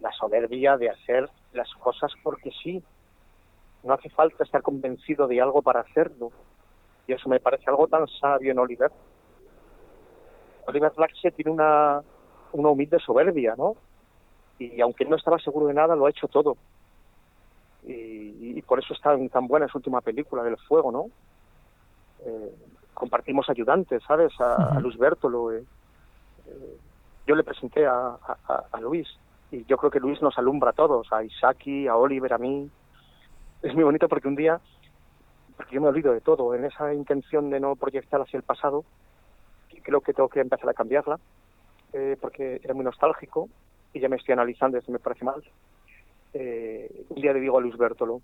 la 0.00 0.10
soberbia 0.12 0.78
de 0.78 0.88
hacer 0.88 1.28
las 1.52 1.70
cosas 1.74 2.10
porque 2.22 2.50
sí 2.62 2.82
no 3.82 3.92
hace 3.92 4.08
falta 4.08 4.44
estar 4.44 4.62
convencido 4.62 5.28
de 5.28 5.42
algo 5.42 5.60
para 5.60 5.80
hacerlo 5.80 6.30
y 7.06 7.12
eso 7.12 7.28
me 7.28 7.38
parece 7.38 7.64
algo 7.68 7.86
tan 7.86 8.06
sabio 8.08 8.52
en 8.52 8.58
Oliver 8.58 8.90
Oliver 10.68 10.92
Laxe 10.96 11.30
tiene 11.32 11.50
una 11.50 12.00
una 12.52 12.70
humilde 12.70 12.98
soberbia 13.00 13.54
no 13.58 13.76
y 14.58 14.80
aunque 14.80 15.04
no 15.04 15.16
estaba 15.16 15.38
seguro 15.38 15.66
de 15.66 15.74
nada 15.74 15.96
lo 15.96 16.06
ha 16.06 16.10
hecho 16.10 16.28
todo 16.28 16.56
y, 17.86 18.62
por 18.62 18.78
eso 18.78 18.94
está 18.94 19.14
tan 19.28 19.46
buena 19.46 19.68
su 19.68 19.76
última 19.76 20.00
película 20.00 20.42
del 20.42 20.56
fuego 20.56 20.90
no 20.90 21.06
eh, 22.24 22.54
compartimos 22.94 23.50
ayudantes, 23.50 24.02
¿sabes? 24.06 24.32
A, 24.40 24.78
Luis 24.80 24.96
Bertolo. 24.96 25.52
Eh, 25.52 25.64
eh, 26.46 26.76
yo 27.26 27.34
le 27.34 27.44
presenté 27.44 27.86
a, 27.86 28.16
Luis 28.80 29.08
y 29.50 29.64
yo 29.64 29.76
creo 29.76 29.90
que 29.90 30.00
Luis 30.00 30.22
nos 30.22 30.38
alumbra 30.38 30.70
a 30.70 30.74
todos, 30.74 31.12
a 31.12 31.22
Isaki, 31.22 31.88
a 31.88 31.96
Oliver, 31.96 32.32
a 32.32 32.38
mí. 32.38 32.70
Es 33.62 33.74
muy 33.74 33.84
bonito 33.84 34.08
porque 34.08 34.28
un 34.28 34.36
día, 34.36 34.60
porque 35.56 35.74
yo 35.74 35.80
me 35.80 35.88
olvido 35.88 36.12
de 36.12 36.20
todo, 36.20 36.54
en 36.54 36.64
esa 36.64 36.92
intención 36.92 37.50
de 37.50 37.60
no 37.60 37.76
proyectar 37.76 38.20
hacia 38.20 38.36
el 38.36 38.42
pasado, 38.42 38.84
creo 39.82 40.00
que 40.00 40.12
tengo 40.12 40.28
que 40.28 40.40
empezar 40.40 40.68
a 40.68 40.74
cambiarla, 40.74 41.18
eh, 41.92 42.16
porque 42.20 42.60
era 42.62 42.74
muy 42.74 42.84
nostálgico 42.84 43.48
y 43.94 44.00
ya 44.00 44.08
me 44.08 44.16
estoy 44.16 44.34
analizando, 44.34 44.76
eso 44.76 44.92
me 44.92 44.98
parece 44.98 45.24
mal. 45.24 45.42
un 46.34 47.22
día 47.22 47.32
le 47.32 47.40
digo 47.40 47.56
a 47.56 47.60
Luis 47.62 47.76
Bertolo, 47.76 48.20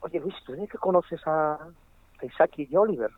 oye 0.00 0.20
Luis, 0.20 0.34
¿tú 0.44 0.52
de 0.52 0.68
que 0.68 0.78
conoces 0.78 1.26
a, 1.26 1.54
a 1.54 2.24
Isaki 2.26 2.68
y 2.70 2.76
a 2.76 2.80
Oliver? 2.80 3.10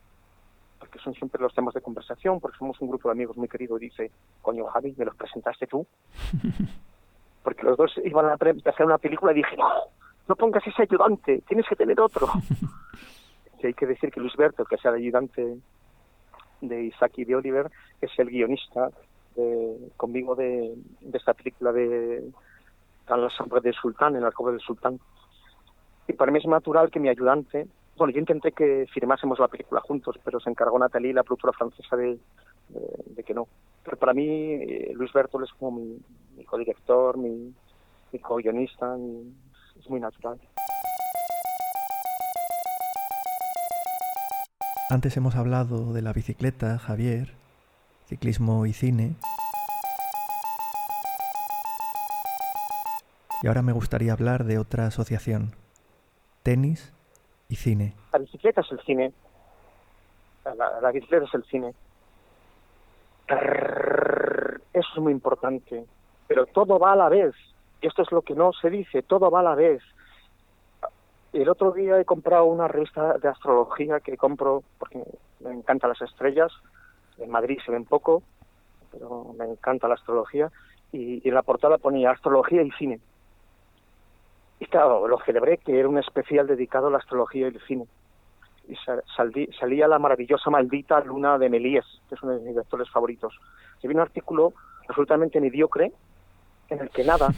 porque 0.84 0.98
son 0.98 1.14
siempre 1.14 1.40
los 1.40 1.54
temas 1.54 1.72
de 1.72 1.80
conversación, 1.80 2.40
porque 2.40 2.58
somos 2.58 2.78
un 2.80 2.88
grupo 2.88 3.08
de 3.08 3.12
amigos 3.12 3.38
muy 3.38 3.48
querido, 3.48 3.78
y 3.78 3.88
dice, 3.88 4.10
coño 4.42 4.66
Javi, 4.66 4.94
¿me 4.98 5.06
los 5.06 5.16
presentaste 5.16 5.66
tú? 5.66 5.86
Porque 7.42 7.62
los 7.62 7.76
dos 7.76 7.92
iban 8.02 8.24
a 8.24 8.34
hacer 8.34 8.86
una 8.86 8.96
película 8.96 9.32
y 9.32 9.36
dije, 9.36 9.54
no, 9.54 9.68
no 10.26 10.34
pongas 10.34 10.66
ese 10.66 10.80
ayudante, 10.80 11.42
tienes 11.46 11.66
que 11.68 11.76
tener 11.76 12.00
otro. 12.00 12.26
y 13.62 13.66
hay 13.66 13.74
que 13.74 13.84
decir 13.84 14.10
que 14.10 14.18
Luis 14.18 14.34
Berto, 14.34 14.64
que 14.64 14.76
es 14.76 14.84
el 14.86 14.94
ayudante 14.94 15.58
de 16.62 16.84
Isaac 16.84 17.12
y 17.18 17.24
de 17.26 17.36
Oliver, 17.36 17.70
es 18.00 18.10
el 18.18 18.30
guionista 18.30 18.88
conmigo 19.96 20.34
de, 20.34 20.74
esta 21.12 21.34
película 21.34 21.72
de 21.72 22.30
Tan 23.06 23.20
la 23.20 23.30
sombra 23.30 23.60
del 23.60 23.74
sultán, 23.74 24.14
en 24.14 24.22
la 24.22 24.28
alcoba 24.28 24.50
del 24.50 24.60
sultán. 24.60 24.98
Y 26.08 26.14
para 26.14 26.32
mí 26.32 26.38
es 26.38 26.46
natural 26.46 26.90
que 26.90 27.00
mi 27.00 27.08
ayudante 27.08 27.66
bueno, 27.96 28.12
yo 28.12 28.18
intenté 28.18 28.52
que 28.52 28.86
firmásemos 28.92 29.38
la 29.38 29.48
película 29.48 29.80
juntos, 29.80 30.16
pero 30.24 30.40
se 30.40 30.50
encargó 30.50 30.78
Natalie, 30.78 31.12
la 31.12 31.22
productora 31.22 31.52
francesa, 31.52 31.96
de, 31.96 32.18
que 33.24 33.34
no. 33.34 33.46
Pero 33.84 33.96
para 33.96 34.12
mí, 34.12 34.26
eh, 34.26 34.92
Luis 34.94 35.12
Bertol 35.12 35.44
es 35.44 35.52
como 35.52 35.78
mi, 35.78 36.00
mi 36.36 36.44
codirector, 36.44 37.16
mi, 37.16 37.54
mi 38.12 38.18
co-guionista, 38.18 38.96
es 39.78 39.88
muy 39.88 40.00
natural. 40.00 40.40
Antes 44.90 45.16
hemos 45.16 45.36
hablado 45.36 45.92
de 45.92 46.02
la 46.02 46.12
bicicleta, 46.12 46.78
Javier, 46.78 47.32
ciclismo 48.06 48.66
y 48.66 48.72
cine. 48.72 49.16
Y 53.42 53.46
ahora 53.46 53.62
me 53.62 53.72
gustaría 53.72 54.12
hablar 54.12 54.44
de 54.44 54.58
otra 54.58 54.86
asociación, 54.86 55.52
tenis 56.42 56.94
y 57.48 57.56
cine. 57.56 57.94
La 58.12 58.18
bicicleta 58.18 58.62
es 58.62 58.72
el 58.72 58.80
cine. 58.80 59.12
La, 60.80 60.90
bicicleta 60.90 61.26
es 61.26 61.34
el 61.34 61.44
cine. 61.44 61.74
Eso 64.72 64.88
es 64.94 64.98
muy 64.98 65.12
importante. 65.12 65.84
Pero 66.26 66.46
todo 66.46 66.78
va 66.78 66.92
a 66.92 66.96
la 66.96 67.08
vez. 67.08 67.34
Y 67.80 67.86
esto 67.86 68.02
es 68.02 68.12
lo 68.12 68.22
que 68.22 68.34
no 68.34 68.52
se 68.52 68.70
dice. 68.70 69.02
Todo 69.02 69.30
va 69.30 69.40
a 69.40 69.42
la 69.42 69.54
vez. 69.54 69.82
El 71.32 71.48
otro 71.48 71.72
día 71.72 72.00
he 72.00 72.04
comprado 72.04 72.44
una 72.44 72.68
revista 72.68 73.18
de 73.18 73.28
astrología 73.28 74.00
que 74.00 74.16
compro 74.16 74.62
porque 74.78 75.02
me 75.40 75.52
encantan 75.52 75.90
las 75.90 76.00
estrellas. 76.00 76.52
En 77.18 77.30
Madrid 77.30 77.58
se 77.64 77.72
ven 77.72 77.84
poco, 77.84 78.22
pero 78.90 79.34
me 79.38 79.44
encanta 79.44 79.88
la 79.88 79.94
astrología. 79.94 80.50
y 80.92 81.26
en 81.28 81.34
la 81.34 81.42
portada 81.42 81.78
ponía 81.78 82.12
astrología 82.12 82.62
y 82.62 82.70
cine. 82.72 83.00
Y 84.60 84.66
claro, 84.66 85.06
lo 85.08 85.18
celebré 85.20 85.58
que 85.58 85.78
era 85.78 85.88
un 85.88 85.98
especial 85.98 86.46
dedicado 86.46 86.86
a 86.86 86.90
la 86.90 86.98
astrología 86.98 87.48
y 87.48 87.54
el 87.54 87.60
cine. 87.66 87.86
Y 88.68 88.76
salía 89.58 89.88
la 89.88 89.98
maravillosa 89.98 90.48
maldita 90.48 91.00
luna 91.00 91.36
de 91.38 91.50
Melíes, 91.50 91.84
que 92.08 92.14
es 92.14 92.22
uno 92.22 92.32
de 92.32 92.40
mis 92.40 92.56
lectores 92.56 92.88
favoritos. 92.90 93.38
Y 93.82 93.88
vi 93.88 93.94
un 93.94 94.00
artículo 94.00 94.54
absolutamente 94.88 95.40
mediocre 95.40 95.92
en 96.70 96.80
el 96.80 96.88
que 96.90 97.04
nada 97.04 97.28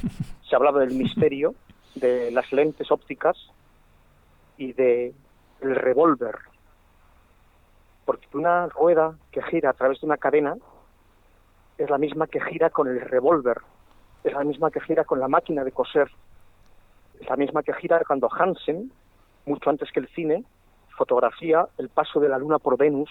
se 0.49 0.55
hablaba 0.55 0.81
del 0.81 0.95
misterio 0.95 1.55
de 1.97 2.31
las 2.31 2.53
lentes 2.53 2.93
ópticas 2.93 3.37
y 4.57 4.73
de 4.73 5.13
el 5.63 5.75
revólver. 5.75 6.37
Porque 8.07 8.27
una 8.33 8.69
rueda 8.69 9.15
que 9.31 9.43
gira 9.43 9.71
a 9.71 9.75
través 9.75 10.01
de 10.01 10.07
una 10.07 10.17
cadena 10.17 10.57
es 11.77 11.91
la 11.91 11.99
misma 11.99 12.27
que 12.27 12.41
gira 12.41 12.71
con 12.71 12.89
el 12.89 13.01
revólver, 13.03 13.59
es 14.25 14.33
la 14.33 14.45
misma 14.45 14.71
que 14.71 14.81
gira 14.81 15.05
con 15.05 15.21
la 15.21 15.29
máquina 15.29 15.63
de 15.65 15.73
coser, 15.73 16.11
es 17.21 17.29
la 17.29 17.37
misma 17.37 17.63
que 17.63 17.75
gira 17.75 18.01
cuando 18.07 18.31
Hansen, 18.33 18.91
mucho 19.45 19.69
antes 19.69 19.93
que 19.93 20.01
el 20.01 20.09
cine, 20.09 20.45
fotografía 20.97 21.69
El 21.77 21.91
paso 21.91 22.21
de 22.21 22.29
la 22.29 22.39
luna 22.39 22.59
por 22.59 22.79
Venus, 22.79 23.11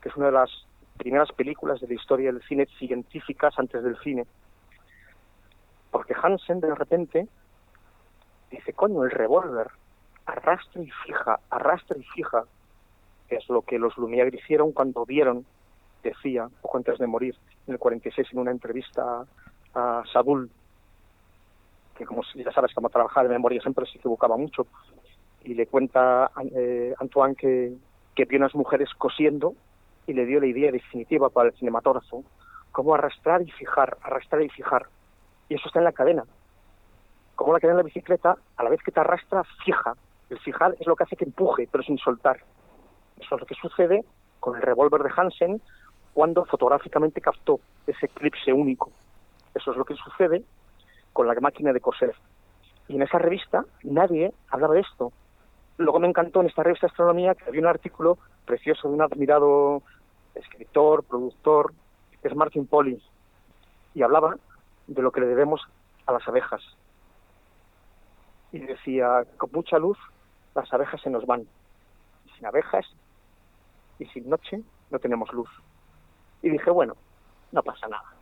que 0.00 0.08
es 0.08 0.16
una 0.16 0.26
de 0.26 0.32
las 0.32 0.50
primeras 0.96 1.30
películas 1.32 1.80
de 1.80 1.88
la 1.88 1.94
historia 1.94 2.32
del 2.32 2.42
cine 2.42 2.66
científicas 2.78 3.54
antes 3.58 3.82
del 3.82 3.98
cine. 3.98 4.26
Porque 5.90 6.14
Hansen 6.20 6.60
de 6.60 6.74
repente 6.74 7.28
dice, 8.50 8.72
coño, 8.72 9.04
el 9.04 9.10
revólver, 9.10 9.68
arrastra 10.26 10.82
y 10.82 10.90
fija, 10.90 11.38
arrastra 11.50 11.98
y 11.98 12.02
fija, 12.02 12.44
es 13.36 13.48
lo 13.48 13.62
que 13.62 13.78
los 13.78 13.94
Lumière 13.96 14.34
hicieron 14.34 14.72
cuando 14.72 15.04
vieron, 15.04 15.44
decía, 16.02 16.48
poco 16.62 16.78
antes 16.78 16.98
de 16.98 17.06
morir, 17.06 17.34
en 17.66 17.74
el 17.74 17.78
46 17.78 18.28
en 18.32 18.38
una 18.38 18.50
entrevista 18.50 19.24
a 19.74 20.02
Sadul, 20.12 20.50
que 21.96 22.06
como 22.06 22.22
ya 22.34 22.52
sabes 22.52 22.72
cómo 22.74 22.88
trabajar 22.88 23.24
de 23.24 23.34
memoria 23.34 23.60
siempre 23.60 23.86
se 23.86 23.98
equivocaba 23.98 24.36
mucho, 24.36 24.66
y 25.44 25.54
le 25.54 25.66
cuenta 25.66 26.30
eh, 26.54 26.94
Antoine 26.98 27.34
que, 27.34 27.72
que 28.14 28.24
vio 28.24 28.38
unas 28.38 28.54
mujeres 28.54 28.88
cosiendo 28.96 29.54
y 30.06 30.12
le 30.12 30.26
dio 30.26 30.40
la 30.40 30.46
idea 30.46 30.72
definitiva 30.72 31.28
para 31.28 31.50
el 31.50 31.54
cinematógrafo, 31.54 32.24
cómo 32.72 32.94
arrastrar 32.94 33.42
y 33.42 33.50
fijar, 33.50 33.98
arrastrar 34.02 34.42
y 34.42 34.48
fijar. 34.48 34.86
Y 35.48 35.54
eso 35.54 35.66
está 35.66 35.80
en 35.80 35.84
la 35.84 35.92
cadena. 35.92 36.24
Como 37.34 37.52
la 37.52 37.60
cadena 37.60 37.76
de 37.76 37.82
la 37.82 37.86
bicicleta, 37.86 38.36
a 38.56 38.62
la 38.64 38.70
vez 38.70 38.82
que 38.82 38.90
te 38.90 39.00
arrastra, 39.00 39.44
fija. 39.64 39.94
El 40.30 40.38
fijar 40.40 40.74
es 40.78 40.86
lo 40.86 40.96
que 40.96 41.04
hace 41.04 41.16
que 41.16 41.24
empuje, 41.24 41.68
pero 41.70 41.84
sin 41.84 41.98
soltar. 41.98 42.40
Eso 43.20 43.34
es 43.34 43.40
lo 43.40 43.46
que 43.46 43.54
sucede 43.54 44.04
con 44.40 44.56
el 44.56 44.62
revólver 44.62 45.02
de 45.02 45.10
Hansen 45.14 45.60
cuando 46.14 46.44
fotográficamente 46.44 47.20
captó 47.20 47.60
ese 47.86 48.06
eclipse 48.06 48.52
único. 48.52 48.90
Eso 49.54 49.72
es 49.72 49.76
lo 49.76 49.84
que 49.84 49.94
sucede 49.94 50.42
con 51.12 51.26
la 51.26 51.34
máquina 51.40 51.72
de 51.72 51.80
coser. 51.80 52.14
Y 52.88 52.96
en 52.96 53.02
esa 53.02 53.18
revista 53.18 53.64
nadie 53.82 54.32
hablaba 54.48 54.74
de 54.74 54.80
esto. 54.80 55.12
Luego 55.76 56.00
me 56.00 56.08
encantó 56.08 56.40
en 56.40 56.46
esta 56.46 56.62
revista 56.62 56.86
de 56.86 56.90
astronomía 56.90 57.34
que 57.34 57.44
había 57.44 57.60
un 57.60 57.66
artículo 57.66 58.18
precioso 58.44 58.88
de 58.88 58.94
un 58.94 59.02
admirado 59.02 59.82
escritor, 60.34 61.04
productor, 61.04 61.72
que 62.20 62.28
es 62.28 62.34
Martin 62.34 62.66
Polly, 62.66 63.00
y 63.94 64.02
hablaba 64.02 64.36
de 64.86 65.02
lo 65.02 65.12
que 65.12 65.20
le 65.20 65.26
debemos 65.26 65.60
a 66.06 66.12
las 66.12 66.26
abejas. 66.26 66.62
Y 68.52 68.60
decía, 68.60 69.24
con 69.36 69.50
mucha 69.52 69.78
luz 69.78 69.98
las 70.54 70.72
abejas 70.72 71.00
se 71.02 71.10
nos 71.10 71.26
van. 71.26 71.46
Sin 72.36 72.46
abejas 72.46 72.86
y 73.98 74.06
sin 74.06 74.28
noche 74.28 74.62
no 74.90 74.98
tenemos 74.98 75.32
luz. 75.32 75.48
Y 76.42 76.50
dije, 76.50 76.70
bueno, 76.70 76.94
no 77.52 77.62
pasa 77.62 77.88
nada. 77.88 78.14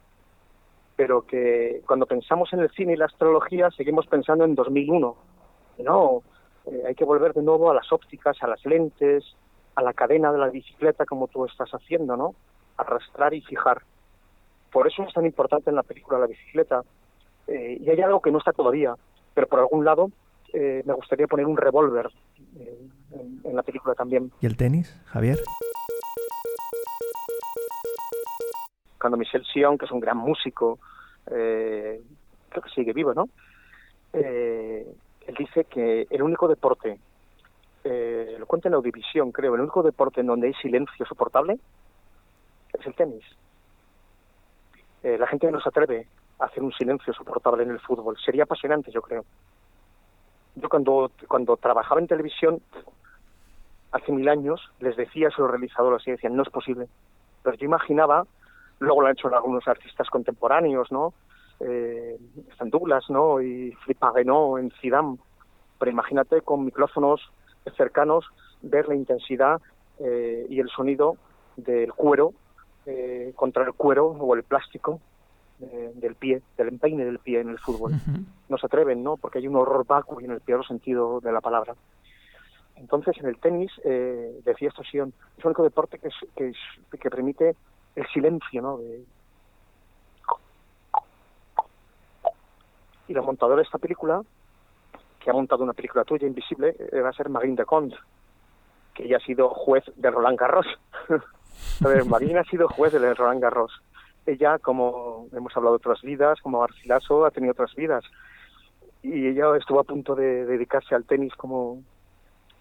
Pero 0.96 1.26
que 1.26 1.82
cuando 1.86 2.06
pensamos 2.06 2.52
en 2.52 2.60
el 2.60 2.70
cine 2.70 2.94
y 2.94 2.96
la 2.96 3.06
astrología 3.06 3.70
seguimos 3.70 4.06
pensando 4.06 4.44
en 4.44 4.54
2001. 4.54 5.16
No, 5.78 6.22
eh, 6.66 6.82
hay 6.86 6.94
que 6.94 7.04
volver 7.04 7.34
de 7.34 7.42
nuevo 7.42 7.70
a 7.70 7.74
las 7.74 7.92
ópticas, 7.92 8.42
a 8.42 8.46
las 8.46 8.64
lentes, 8.64 9.24
a 9.74 9.82
la 9.82 9.92
cadena 9.92 10.32
de 10.32 10.38
la 10.38 10.48
bicicleta 10.48 11.04
como 11.04 11.28
tú 11.28 11.44
estás 11.44 11.70
haciendo, 11.70 12.16
¿no? 12.16 12.34
Arrastrar 12.78 13.34
y 13.34 13.42
fijar. 13.42 13.82
Por 14.72 14.86
eso 14.86 15.02
es 15.02 15.12
tan 15.12 15.26
importante 15.26 15.70
en 15.70 15.76
la 15.76 15.82
película 15.82 16.18
la 16.18 16.26
bicicleta. 16.26 16.82
Eh, 17.46 17.78
y 17.80 17.90
hay 17.90 18.00
algo 18.00 18.20
que 18.20 18.32
no 18.32 18.38
está 18.38 18.52
todavía, 18.52 18.94
pero 19.34 19.46
por 19.46 19.60
algún 19.60 19.84
lado 19.84 20.10
eh, 20.52 20.82
me 20.84 20.94
gustaría 20.94 21.26
poner 21.26 21.46
un 21.46 21.56
revólver 21.56 22.10
en, 23.44 23.56
la 23.56 23.62
película 23.62 23.94
también. 23.94 24.30
¿Y 24.40 24.46
el 24.46 24.56
tenis, 24.56 24.94
Javier? 25.06 25.38
Cuando 29.00 29.16
Michel 29.16 29.44
Sion, 29.44 29.78
que 29.78 29.84
es 29.84 29.90
un 29.90 30.00
gran 30.00 30.16
músico, 30.16 30.78
eh, 31.30 32.00
creo 32.48 32.62
que 32.62 32.70
sigue 32.70 32.92
vivo, 32.92 33.14
¿no? 33.14 33.28
Eh, 34.12 34.86
él 35.26 35.34
dice 35.38 35.64
que 35.64 36.06
el 36.10 36.22
único 36.22 36.48
deporte, 36.48 36.98
eh, 37.84 38.36
lo 38.38 38.46
cuenta 38.46 38.68
en 38.68 38.74
Audivisión, 38.74 39.32
creo, 39.32 39.54
el 39.54 39.60
único 39.60 39.82
deporte 39.82 40.20
en 40.20 40.26
donde 40.26 40.48
hay 40.48 40.54
silencio 40.54 41.06
soportable 41.06 41.58
es 42.78 42.86
el 42.86 42.94
tenis. 42.94 43.24
la 45.02 45.26
gente 45.28 45.50
no 45.52 45.60
se 45.60 45.68
atreve 45.68 46.08
a 46.40 46.46
hacer 46.46 46.64
un 46.64 46.72
silencio 46.72 47.12
soportable 47.12 47.62
en 47.62 47.70
el 47.70 47.78
fútbol. 47.78 48.16
Sería 48.18 48.42
apasionante, 48.42 48.90
yo 48.90 49.00
creo. 49.00 49.24
Yo 50.56 50.68
cuando, 50.68 51.10
cuando 51.28 51.56
trabajaba 51.56 52.00
en 52.00 52.06
televisión, 52.06 52.60
hace 53.92 54.12
mil 54.12 54.28
años, 54.28 54.60
les 54.80 54.96
decía 54.96 55.28
a 55.28 55.40
los 55.40 55.50
realizadores 55.50 56.06
y 56.06 56.10
decían, 56.12 56.34
no 56.36 56.42
es 56.42 56.50
posible. 56.50 56.88
Pero 57.42 57.56
yo 57.56 57.64
imaginaba, 57.66 58.26
luego 58.78 59.02
lo 59.02 59.06
han 59.06 59.12
hecho 59.12 59.28
algunos 59.28 59.66
artistas 59.68 60.08
contemporáneos, 60.08 60.90
¿no? 60.90 61.12
Eh, 61.60 62.18
Douglas, 62.64 63.08
¿no? 63.08 63.40
Y 63.40 63.72
Flip 63.84 64.02
no 64.24 64.58
en 64.58 64.70
Zidane. 64.80 65.18
Pero 65.78 65.90
imagínate 65.90 66.40
con 66.40 66.64
micrófonos 66.64 67.20
cercanos 67.76 68.24
ver 68.62 68.88
la 68.88 68.94
intensidad 68.94 69.60
eh, 69.98 70.46
y 70.48 70.60
el 70.60 70.68
sonido 70.68 71.16
del 71.56 71.92
cuero 71.92 72.32
eh, 72.86 73.32
contra 73.34 73.64
el 73.64 73.72
cuero 73.72 74.06
o 74.06 74.34
el 74.34 74.42
plástico 74.42 75.00
del 75.58 76.14
pie, 76.14 76.42
del 76.56 76.68
empeine 76.68 77.04
del 77.04 77.18
pie 77.18 77.40
en 77.40 77.48
el 77.48 77.58
fútbol. 77.58 77.92
No 78.48 78.58
se 78.58 78.66
atreven, 78.66 79.02
¿no? 79.02 79.16
Porque 79.16 79.38
hay 79.38 79.48
un 79.48 79.56
horror 79.56 79.86
vacuo 79.86 80.20
en 80.20 80.30
el 80.30 80.40
peor 80.40 80.66
sentido 80.66 81.20
de 81.20 81.32
la 81.32 81.40
palabra. 81.40 81.74
Entonces, 82.76 83.16
en 83.18 83.26
el 83.26 83.38
tenis, 83.38 83.72
eh, 83.84 84.40
decía 84.44 84.68
esta 84.68 84.82
es 84.82 84.94
el 84.94 85.12
único 85.44 85.62
deporte 85.62 85.98
que, 85.98 86.10
que, 86.36 86.52
que 86.98 87.10
permite 87.10 87.56
el 87.94 88.06
silencio, 88.08 88.60
¿no? 88.60 88.80
Y 93.08 93.14
la 93.14 93.22
montadora 93.22 93.56
de 93.56 93.62
esta 93.62 93.78
película, 93.78 94.20
que 95.20 95.30
ha 95.30 95.32
montado 95.32 95.64
una 95.64 95.72
película 95.72 96.04
tuya, 96.04 96.26
Invisible, 96.26 96.76
eh, 96.78 97.00
va 97.00 97.10
a 97.10 97.14
ser 97.14 97.30
Marine 97.30 97.56
de 97.56 97.64
Conde, 97.64 97.96
que 98.92 99.04
ella 99.04 99.16
ha 99.16 99.20
sido 99.20 99.48
juez 99.48 99.84
de 99.96 100.10
Roland 100.10 100.38
Garros. 100.38 100.66
a 101.84 101.88
ver, 101.88 102.04
Marine 102.04 102.40
ha 102.40 102.44
sido 102.44 102.68
juez 102.68 102.92
de 102.92 103.14
Roland 103.14 103.40
Garros 103.40 103.72
ella, 104.26 104.58
como 104.58 105.28
hemos 105.32 105.56
hablado 105.56 105.76
de 105.76 105.82
otras 105.82 106.02
vidas, 106.02 106.40
como 106.40 106.60
Garcilaso, 106.60 107.24
ha 107.24 107.30
tenido 107.30 107.52
otras 107.52 107.74
vidas. 107.74 108.04
Y 109.02 109.28
ella 109.28 109.56
estuvo 109.56 109.80
a 109.80 109.84
punto 109.84 110.14
de 110.14 110.44
dedicarse 110.44 110.94
al 110.94 111.04
tenis 111.04 111.34
como, 111.34 111.82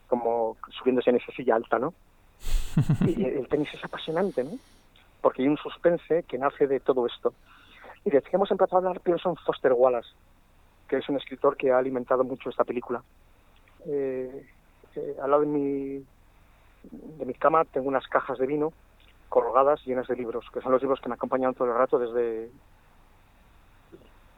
como 0.07 0.57
subiéndose 0.77 1.09
en 1.09 1.17
esa 1.17 1.31
silla 1.31 1.55
alta, 1.55 1.79
¿no? 1.79 1.93
Y 3.07 3.23
el 3.23 3.47
tenis 3.47 3.73
es 3.73 3.83
apasionante, 3.83 4.43
¿no? 4.43 4.51
Porque 5.21 5.41
hay 5.41 5.47
un 5.47 5.57
suspense 5.57 6.23
que 6.23 6.37
nace 6.37 6.67
de 6.67 6.79
todo 6.79 7.07
esto. 7.07 7.33
Y 8.03 8.11
desde 8.11 8.29
que 8.29 8.35
hemos 8.35 8.51
empezado 8.51 8.77
a 8.77 8.79
hablar, 8.89 9.01
pienso 9.01 9.29
en 9.29 9.35
Foster 9.37 9.73
Wallace, 9.73 10.09
que 10.87 10.97
es 10.97 11.09
un 11.09 11.17
escritor 11.17 11.57
que 11.57 11.71
ha 11.71 11.79
alimentado 11.79 12.23
mucho 12.23 12.49
esta 12.49 12.63
película. 12.63 13.01
Eh, 13.87 14.45
eh, 14.95 15.15
al 15.21 15.31
lado 15.31 15.41
de 15.41 15.47
mi, 15.47 16.05
de 16.91 17.25
mi 17.25 17.33
cama 17.33 17.65
tengo 17.65 17.87
unas 17.87 18.07
cajas 18.07 18.37
de 18.37 18.45
vino 18.45 18.71
colgadas 19.35 19.85
llenas 19.85 20.07
de 20.07 20.15
libros, 20.15 20.45
que 20.53 20.61
son 20.61 20.71
los 20.71 20.81
libros 20.81 21.01
que 21.01 21.09
me 21.09 21.15
acompañan 21.15 21.53
todo 21.53 21.67
el 21.67 21.73
rato 21.77 21.99
desde 21.99 22.49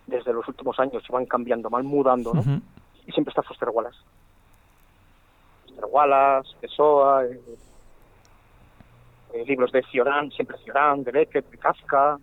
desde 0.07 0.33
los 0.33 0.47
últimos 0.47 0.79
años, 0.79 1.03
se 1.05 1.13
van 1.13 1.27
cambiando, 1.27 1.69
van 1.69 1.85
mudando, 1.85 2.33
¿no? 2.33 2.41
Y 3.05 3.11
siempre 3.11 3.29
está 3.29 3.43
Foster 3.43 3.69
Wallace. 3.69 3.99
Foster 5.67 5.85
Wallace, 5.91 6.49
Pessoa, 6.59 7.25
eh, 7.25 7.39
eh, 9.33 9.45
libros 9.45 9.71
de 9.71 9.83
Cioran, 9.83 10.31
siempre 10.31 10.57
Cioran, 10.63 11.03
de 11.03 11.11
Beckett, 11.11 11.47
de 11.51 11.57
Kafka, 11.59 12.17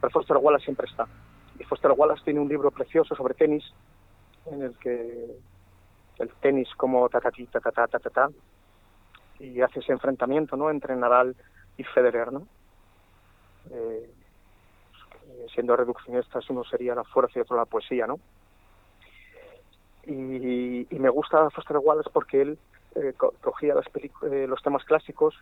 pero 0.00 0.10
Foster 0.10 0.38
Wallace 0.38 0.64
siempre 0.64 0.86
está. 0.88 1.06
Y 1.58 1.64
Foster 1.64 1.92
Wallace 1.92 2.24
tiene 2.24 2.40
un 2.40 2.48
libro 2.48 2.70
precioso 2.70 3.14
sobre 3.14 3.34
tenis, 3.34 3.64
en 4.46 4.62
el 4.62 4.78
que 4.78 5.36
el 6.18 6.30
tenis 6.40 6.68
como 6.78 7.06
ta 7.10 7.20
ta 7.20 7.30
ta 7.30 7.60
ta 7.60 7.86
ta 7.86 7.98
ta 7.98 8.10
ta 8.10 8.30
y 9.38 9.60
hace 9.60 9.80
ese 9.80 9.92
enfrentamiento 9.92 10.56
no 10.56 10.70
entre 10.70 10.96
Nadal 10.96 11.36
y 11.76 11.84
Federer, 11.84 12.32
¿no? 12.32 12.46
Eh, 13.70 14.10
siendo 15.52 15.76
reduccionistas, 15.76 16.48
uno 16.50 16.64
sería 16.64 16.94
la 16.94 17.04
fuerza 17.04 17.38
y 17.38 17.42
otro 17.42 17.56
la 17.56 17.64
poesía, 17.64 18.06
¿no? 18.06 18.18
Y, 20.04 20.86
me 20.90 21.08
gusta 21.08 21.50
Foster 21.50 21.78
Wallace 21.78 22.10
porque 22.12 22.42
él 22.42 22.58
eh, 22.94 23.12
cogía 23.40 23.74
las 23.74 23.86
eh, 24.22 24.46
los 24.48 24.62
temas 24.62 24.84
clásicos, 24.84 25.34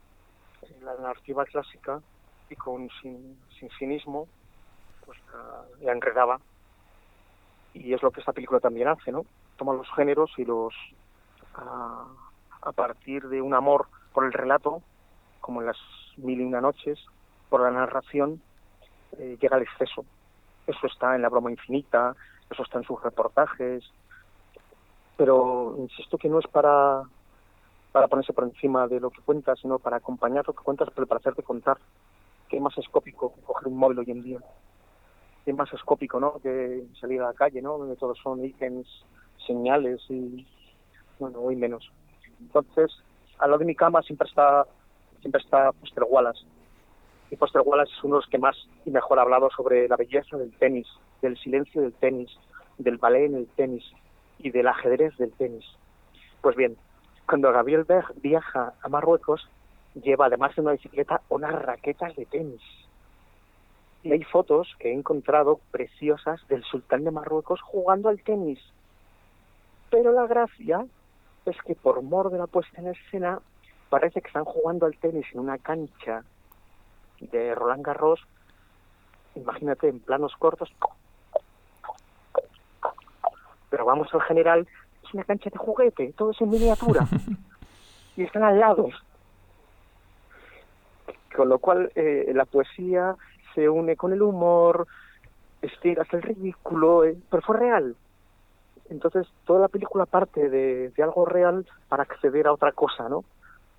la 0.82 0.94
narrativa 0.94 1.44
clásica, 1.44 2.00
y 2.50 2.56
con 2.56 2.88
sin, 3.00 3.38
sin 3.58 3.70
cinismo, 3.78 4.26
pues 5.04 5.18
la, 5.82 5.92
enredaba. 5.92 6.40
Y 7.74 7.92
es 7.92 8.02
lo 8.02 8.10
que 8.10 8.20
esta 8.20 8.32
película 8.32 8.60
también 8.60 8.88
hace, 8.88 9.12
¿no? 9.12 9.24
Toma 9.56 9.74
los 9.74 9.90
géneros 9.94 10.30
y 10.38 10.44
los, 10.44 10.74
a, 11.54 12.06
a 12.62 12.72
partir 12.72 13.28
de 13.28 13.42
un 13.42 13.54
amor 13.54 13.86
por 14.12 14.24
el 14.24 14.32
relato, 14.32 14.82
como 15.40 15.60
en 15.60 15.66
las 15.66 15.76
mil 16.18 16.40
y 16.40 16.44
una 16.44 16.60
noches, 16.60 16.98
por 17.48 17.60
la 17.62 17.70
narración, 17.70 18.40
eh, 19.18 19.36
llega 19.40 19.56
al 19.56 19.62
exceso. 19.62 20.04
Eso 20.66 20.86
está 20.86 21.14
en 21.14 21.22
La 21.22 21.28
broma 21.28 21.50
infinita, 21.50 22.14
eso 22.50 22.62
está 22.62 22.78
en 22.78 22.84
sus 22.84 23.02
reportajes, 23.02 23.84
pero 25.16 25.76
insisto 25.78 26.18
que 26.18 26.28
no 26.28 26.38
es 26.38 26.46
para, 26.48 27.02
para 27.92 28.08
ponerse 28.08 28.32
por 28.32 28.44
encima 28.44 28.88
de 28.88 29.00
lo 29.00 29.10
que 29.10 29.20
cuentas, 29.22 29.58
sino 29.60 29.78
para 29.78 29.98
acompañar 29.98 30.46
lo 30.46 30.52
que 30.52 30.64
cuentas, 30.64 30.88
pero 30.94 31.06
para 31.06 31.20
hacerte 31.20 31.42
contar. 31.42 31.78
que 32.48 32.60
más 32.60 32.76
escópico 32.78 33.34
que 33.34 33.40
coger 33.42 33.68
un 33.68 33.76
móvil 33.76 34.00
hoy 34.00 34.10
en 34.10 34.22
día? 34.22 34.38
¿Qué 35.44 35.52
más 35.52 35.72
escópico, 35.72 36.20
no? 36.20 36.38
Que 36.40 36.84
salir 37.00 37.20
a 37.20 37.26
la 37.26 37.34
calle, 37.34 37.60
¿no? 37.60 37.78
Donde 37.78 37.96
todos 37.96 38.18
son 38.18 38.44
ítems, 38.44 38.86
señales 39.46 40.00
y, 40.08 40.46
bueno, 41.18 41.40
hoy 41.40 41.56
menos. 41.56 41.90
Entonces, 42.40 42.90
al 43.38 43.50
lado 43.50 43.60
de 43.60 43.66
mi 43.66 43.74
cama 43.74 44.02
siempre 44.02 44.28
está 44.28 44.66
siempre 45.24 45.40
está 45.40 45.72
Foster 45.72 46.04
Wallace. 46.06 46.44
Y 47.30 47.36
Foster 47.36 47.62
Wallace 47.64 47.92
es 47.96 48.04
uno 48.04 48.16
de 48.16 48.20
los 48.20 48.30
que 48.30 48.36
más 48.36 48.56
y 48.84 48.90
mejor 48.90 49.18
ha 49.18 49.22
hablado 49.22 49.48
sobre 49.56 49.88
la 49.88 49.96
belleza 49.96 50.36
del 50.36 50.52
tenis, 50.58 50.86
del 51.22 51.38
silencio 51.38 51.80
del 51.80 51.94
tenis, 51.94 52.30
del 52.76 52.98
ballet 52.98 53.24
en 53.24 53.36
el 53.36 53.46
tenis 53.56 53.84
y 54.38 54.50
del 54.50 54.68
ajedrez 54.68 55.16
del 55.16 55.32
tenis. 55.32 55.64
Pues 56.42 56.56
bien, 56.56 56.76
cuando 57.26 57.50
Gabriel 57.52 57.84
Berg 57.84 58.12
viaja 58.16 58.74
a 58.82 58.88
Marruecos, 58.90 59.48
lleva 59.94 60.26
además 60.26 60.54
de 60.56 60.60
una 60.60 60.72
bicicleta 60.72 61.22
unas 61.30 61.54
raquetas 61.62 62.14
de 62.16 62.26
tenis. 62.26 62.60
Y 64.02 64.12
hay 64.12 64.24
fotos 64.24 64.76
que 64.78 64.90
he 64.90 64.92
encontrado 64.92 65.58
preciosas 65.70 66.46
del 66.48 66.62
sultán 66.64 67.04
de 67.04 67.10
Marruecos 67.10 67.62
jugando 67.62 68.10
al 68.10 68.22
tenis. 68.22 68.60
Pero 69.88 70.12
la 70.12 70.26
gracia 70.26 70.84
es 71.46 71.56
que 71.62 71.74
por 71.74 72.02
mor 72.02 72.30
de 72.30 72.36
la 72.36 72.46
puesta 72.46 72.78
en 72.82 72.88
escena 72.88 73.40
parece 73.94 74.20
que 74.20 74.26
están 74.26 74.44
jugando 74.44 74.86
al 74.86 74.96
tenis 74.96 75.24
en 75.32 75.38
una 75.38 75.56
cancha 75.56 76.24
de 77.20 77.54
Roland 77.54 77.86
Garros, 77.86 78.18
imagínate 79.36 79.88
en 79.88 80.00
planos 80.00 80.34
cortos, 80.36 80.68
pero 83.70 83.84
vamos 83.84 84.12
al 84.12 84.22
general, 84.22 84.66
es 85.04 85.14
una 85.14 85.22
cancha 85.22 85.48
de 85.48 85.58
juguete, 85.58 86.12
todo 86.16 86.32
es 86.32 86.40
en 86.40 86.50
miniatura. 86.50 87.06
y 88.16 88.24
están 88.24 88.42
al 88.42 88.58
lado. 88.58 88.88
Con 91.36 91.48
lo 91.48 91.60
cual 91.60 91.92
eh, 91.94 92.32
la 92.34 92.46
poesía 92.46 93.14
se 93.54 93.68
une 93.68 93.94
con 93.94 94.12
el 94.12 94.22
humor, 94.22 94.88
estiras 95.62 96.12
el 96.12 96.22
ridículo, 96.22 97.04
eh, 97.04 97.16
pero 97.30 97.42
fue 97.44 97.58
real. 97.58 97.94
Entonces 98.90 99.28
toda 99.44 99.60
la 99.60 99.68
película 99.68 100.04
parte 100.04 100.48
de, 100.48 100.88
de 100.88 101.02
algo 101.04 101.26
real 101.26 101.64
para 101.88 102.02
acceder 102.02 102.48
a 102.48 102.52
otra 102.52 102.72
cosa, 102.72 103.08
¿no? 103.08 103.22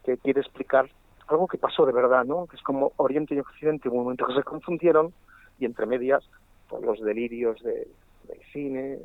Que 0.05 0.17
quiere 0.17 0.41
explicar 0.41 0.89
algo 1.27 1.47
que 1.47 1.57
pasó 1.57 1.85
de 1.85 1.91
verdad, 1.91 2.25
¿no? 2.25 2.45
Que 2.45 2.55
es 2.55 2.61
como 2.61 2.91
Oriente 2.97 3.33
y 3.33 3.39
Occidente, 3.39 3.89
un 3.89 4.03
momento 4.03 4.25
que 4.27 4.35
se 4.35 4.43
confundieron 4.43 5.13
y 5.59 5.65
entre 5.65 5.85
medias 5.85 6.23
pues, 6.69 6.83
los 6.83 7.01
delirios 7.01 7.61
de, 7.63 7.87
del 8.27 8.39
cine 8.51 8.99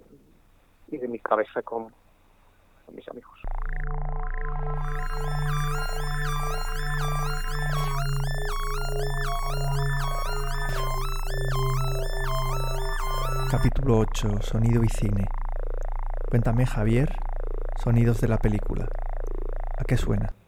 y 0.88 0.98
de 0.98 1.08
mi 1.08 1.18
cabeza 1.18 1.62
con, 1.62 1.88
con 2.84 2.94
mis 2.94 3.08
amigos. 3.08 3.40
Capítulo 13.50 13.98
8. 13.98 14.42
Sonido 14.42 14.84
y 14.84 14.88
cine. 14.88 15.26
Cuéntame, 16.30 16.66
Javier, 16.66 17.12
sonidos 17.82 18.20
de 18.20 18.28
la 18.28 18.38
película. 18.38 18.86
¿A 19.76 19.84
qué 19.84 19.96
suena? 19.96 20.39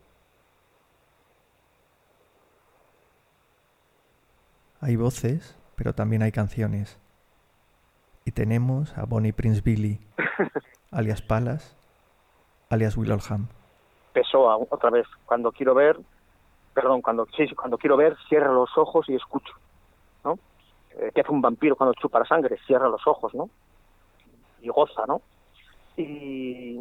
Hay 4.83 4.97
voces, 4.97 5.57
pero 5.77 5.95
también 5.95 6.23
hay 6.23 6.33
canciones. 6.33 6.99
Y 8.25 8.33
tenemos 8.33 8.99
a 8.99 9.05
Bonnie 9.05 9.33
Prince 9.33 9.63
Billy, 9.65 10.01
alias 10.91 11.23
Palas, 11.23 11.77
alias 12.69 12.97
Will 12.97 13.13
Oldham. 13.13 13.47
Pessoa, 14.13 14.57
otra 14.57 14.91
vez. 14.91 15.07
Cuando 15.25 15.53
quiero 15.53 15.73
ver, 15.73 16.01
perdón, 16.75 17.01
cuando, 17.01 17.27
sí, 17.37 17.47
cuando 17.55 17.79
quiero 17.79 17.97
ver, 17.97 18.17
cierro 18.29 18.53
los 18.53 18.77
ojos 18.77 19.09
y 19.09 19.15
escucho. 19.15 19.53
¿no? 20.25 20.37
Eh, 20.97 21.13
¿Qué 21.15 21.21
hace 21.21 21.31
un 21.31 21.41
vampiro 21.41 21.77
cuando 21.77 21.95
chupa 21.95 22.19
la 22.19 22.27
sangre? 22.27 22.59
Cierra 22.67 22.89
los 22.89 23.07
ojos, 23.07 23.33
¿no? 23.37 23.51
Y 24.63 24.69
goza, 24.69 25.07
¿no? 25.07 25.23
Y, 25.97 26.81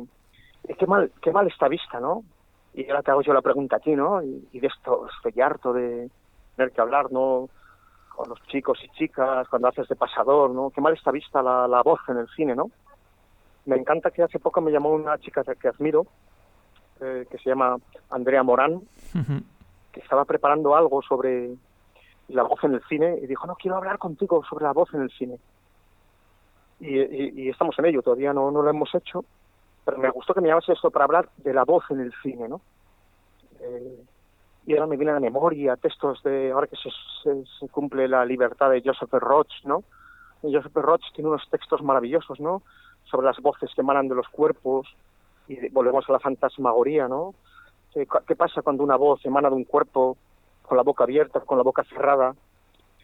y 0.68 0.74
qué 0.80 0.88
mal, 0.88 1.12
qué 1.22 1.32
mal 1.32 1.46
está 1.46 1.68
vista, 1.68 2.00
¿no? 2.00 2.24
Y 2.74 2.90
ahora 2.90 3.04
te 3.04 3.12
hago 3.12 3.22
yo 3.22 3.32
la 3.32 3.44
pregunta 3.44 3.76
aquí, 3.76 3.96
¿no? 3.96 4.24
Y, 4.24 4.48
y 4.54 4.60
de 4.60 4.68
esto 4.68 5.08
estoy 5.16 5.40
harto 5.40 5.72
de 5.72 6.10
tener 6.56 6.72
que 6.72 6.82
hablar, 6.82 7.12
¿no? 7.12 7.48
Con 8.16 8.30
los 8.30 8.42
chicos 8.48 8.80
y 8.84 8.90
chicas, 8.90 9.48
cuando 9.48 9.68
haces 9.70 9.88
de 9.88 9.96
pasador, 9.96 10.52
¿no? 10.52 10.70
Qué 10.70 10.82
mal 10.82 10.94
está 10.94 11.12
vista 11.12 11.42
la, 11.42 11.68
la 11.68 11.82
voz 11.82 12.00
en 12.08 12.18
el 12.18 12.28
cine, 12.30 12.56
¿no? 12.56 12.70
Me 13.66 13.76
encanta 13.76 14.12
que 14.12 14.24
hace 14.24 14.40
poco 14.40 14.62
me 14.62 14.72
llamó 14.72 14.90
una 14.90 15.18
chica 15.20 15.44
que, 15.44 15.68
admiro, 15.68 16.06
eh, 17.00 17.26
que 17.30 17.38
se 17.38 17.50
llama 17.50 17.78
Andrea 18.10 18.44
Morán, 18.44 18.82
que 19.92 20.00
estaba 20.00 20.26
preparando 20.26 20.76
algo 20.76 21.02
sobre 21.02 21.56
la 22.30 22.44
voz 22.44 22.64
en 22.64 22.74
el 22.74 22.84
cine 22.88 23.20
y 23.22 23.28
dijo, 23.28 23.46
no, 23.46 23.56
quiero 23.56 23.78
hablar 23.78 23.98
contigo 23.98 24.44
sobre 24.50 24.66
la 24.66 24.74
voz 24.74 24.94
en 24.94 25.02
el 25.02 25.12
cine. 25.12 25.38
Y, 26.80 27.00
y, 27.00 27.44
y 27.44 27.50
estamos 27.50 27.78
en 27.78 27.86
ello, 27.86 28.02
todavía 28.02 28.34
no, 28.34 28.50
no 28.50 28.62
lo 28.62 28.70
hemos 28.70 28.94
hecho, 28.96 29.24
pero 29.86 29.98
me 29.98 30.10
gustó 30.10 30.34
que 30.34 30.42
me 30.42 30.48
llamase 30.48 30.74
esto 30.74 30.90
para 30.90 31.06
hablar 31.06 31.30
de 31.38 31.54
la 31.54 31.64
voz 31.64 31.84
en 31.92 32.00
el 32.00 32.14
cine, 32.24 32.48
¿no? 32.48 32.62
Eh, 33.60 34.04
y 34.66 34.74
ahora 34.74 34.88
me 34.88 34.98
viene 34.98 35.12
a 35.12 35.16
la 35.16 35.20
memoria 35.20 35.76
textos 35.76 36.22
de, 36.24 36.52
ahora 36.52 36.68
que 36.68 36.76
se, 36.76 36.90
se, 37.60 37.68
cumple 37.70 38.08
la 38.08 38.26
libertad 38.26 38.70
de 38.70 38.82
Joseph 38.84 39.12
Roach, 39.14 39.52
¿no? 39.64 39.84
Joseph 40.42 40.76
Roach 40.76 41.04
tiene 41.14 41.30
unos 41.30 41.48
textos 41.50 41.82
maravillosos, 41.82 42.40
¿no? 42.40 42.62
Sobre 43.06 43.28
las 43.28 43.40
voces 43.40 43.72
que 43.74 43.82
emanan 43.82 44.08
de 44.08 44.16
los 44.16 44.28
cuerpos, 44.30 44.88
y 45.48 45.70
volvemos 45.70 46.08
a 46.08 46.14
la 46.14 46.20
fantasmagoría, 46.20 47.08
¿no? 47.08 47.34
¿Qué, 47.94 48.08
¿Qué 48.28 48.36
pasa 48.36 48.62
cuando 48.62 48.84
una 48.84 48.96
voz 48.96 49.26
emana 49.26 49.50
de 49.50 49.56
un 49.56 49.66
cuerpo 49.66 50.18
con 50.62 50.78
la 50.78 50.84
boca 50.84 51.04
abierta, 51.04 51.42
con 51.42 51.58
la 51.58 51.64
boca 51.64 51.84
cerrada? 51.84 52.36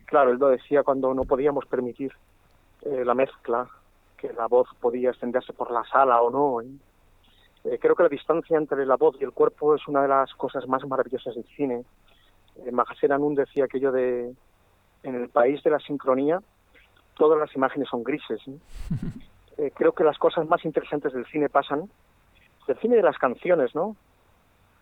Claro, 0.05 0.32
él 0.32 0.38
lo 0.38 0.47
decía 0.47 0.84
cuando 0.84 1.14
no 1.14 1.24
podíamos 1.24 1.66
permitir 1.66 2.14
eh, 2.84 3.03
la 3.03 3.14
mezcla, 3.14 3.68
que 4.18 4.32
la 4.34 4.47
voz 4.47 4.68
podía 4.80 5.10
extenderse 5.10 5.53
por 5.53 5.72
la 5.72 5.84
sala 5.86 6.22
o 6.22 6.30
no. 6.30 6.62
¿eh? 6.62 6.68
Eh, 7.70 7.80
creo 7.80 7.95
que 7.95 8.03
la 8.03 8.09
distancia 8.09 8.57
entre 8.57 8.86
la 8.86 8.95
voz 8.95 9.15
y 9.20 9.24
el 9.24 9.32
cuerpo 9.32 9.76
es 9.76 9.88
una 9.88 10.01
de 10.01 10.07
las 10.07 10.34
cosas 10.36 10.68
más 10.68 10.86
maravillosas 10.88 11.36
del 11.36 11.45
cine. 11.55 11.84
Eh, 12.65 12.72
Mahasen 12.72 13.11
Anun 13.11 13.36
decía 13.36 13.65
aquello 13.65 13.91
de, 13.91 14.34
en 15.03 15.15
el 15.15 15.30
país 15.30 15.61
de 15.63 15.72
la 15.72 15.80
sincronía, 15.80 16.39
todas 17.15 17.39
las 17.39 17.53
imágenes 17.55 17.89
son 17.89 18.03
grises. 18.03 18.41
Eh, 19.59 19.72
creo 19.74 19.91
que 19.91 20.03
las 20.03 20.20
cosas 20.20 20.47
más 20.47 20.63
interesantes 20.65 21.11
del 21.13 21.26
cine 21.26 21.49
pasan 21.49 21.89
del 22.68 22.78
cine 22.78 22.95
de 22.95 23.01
las 23.01 23.18
canciones, 23.18 23.74
¿no? 23.74 23.95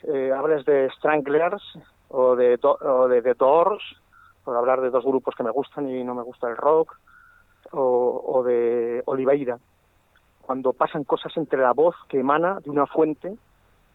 Eh, 0.04 0.34
hables 0.36 0.66
de 0.66 0.90
Stranglers 0.98 1.64
o 2.10 2.36
de, 2.36 2.60
o 2.62 3.08
de 3.08 3.22
The 3.22 3.36
Doors, 3.36 3.82
por 4.44 4.58
hablar 4.58 4.82
de 4.82 4.90
dos 4.90 5.06
grupos 5.06 5.34
que 5.34 5.44
me 5.44 5.52
gustan 5.52 5.90
y 5.90 6.04
no 6.04 6.14
me 6.14 6.24
gusta 6.24 6.50
el 6.50 6.58
rock, 6.58 7.00
o, 7.72 8.22
o 8.28 8.44
de 8.44 9.02
Oliveira, 9.06 9.60
cuando 10.46 10.74
pasan 10.74 11.04
cosas 11.04 11.36
entre 11.38 11.60
la 11.60 11.74
voz 11.74 11.96
que 12.08 12.20
emana 12.20 12.60
de 12.60 12.70
una 12.70 12.86
fuente 12.86 13.36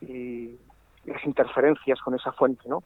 y, 0.01 0.59
las 1.05 1.25
interferencias 1.25 1.99
con 2.03 2.15
esa 2.15 2.31
fuente, 2.33 2.69
¿no? 2.69 2.83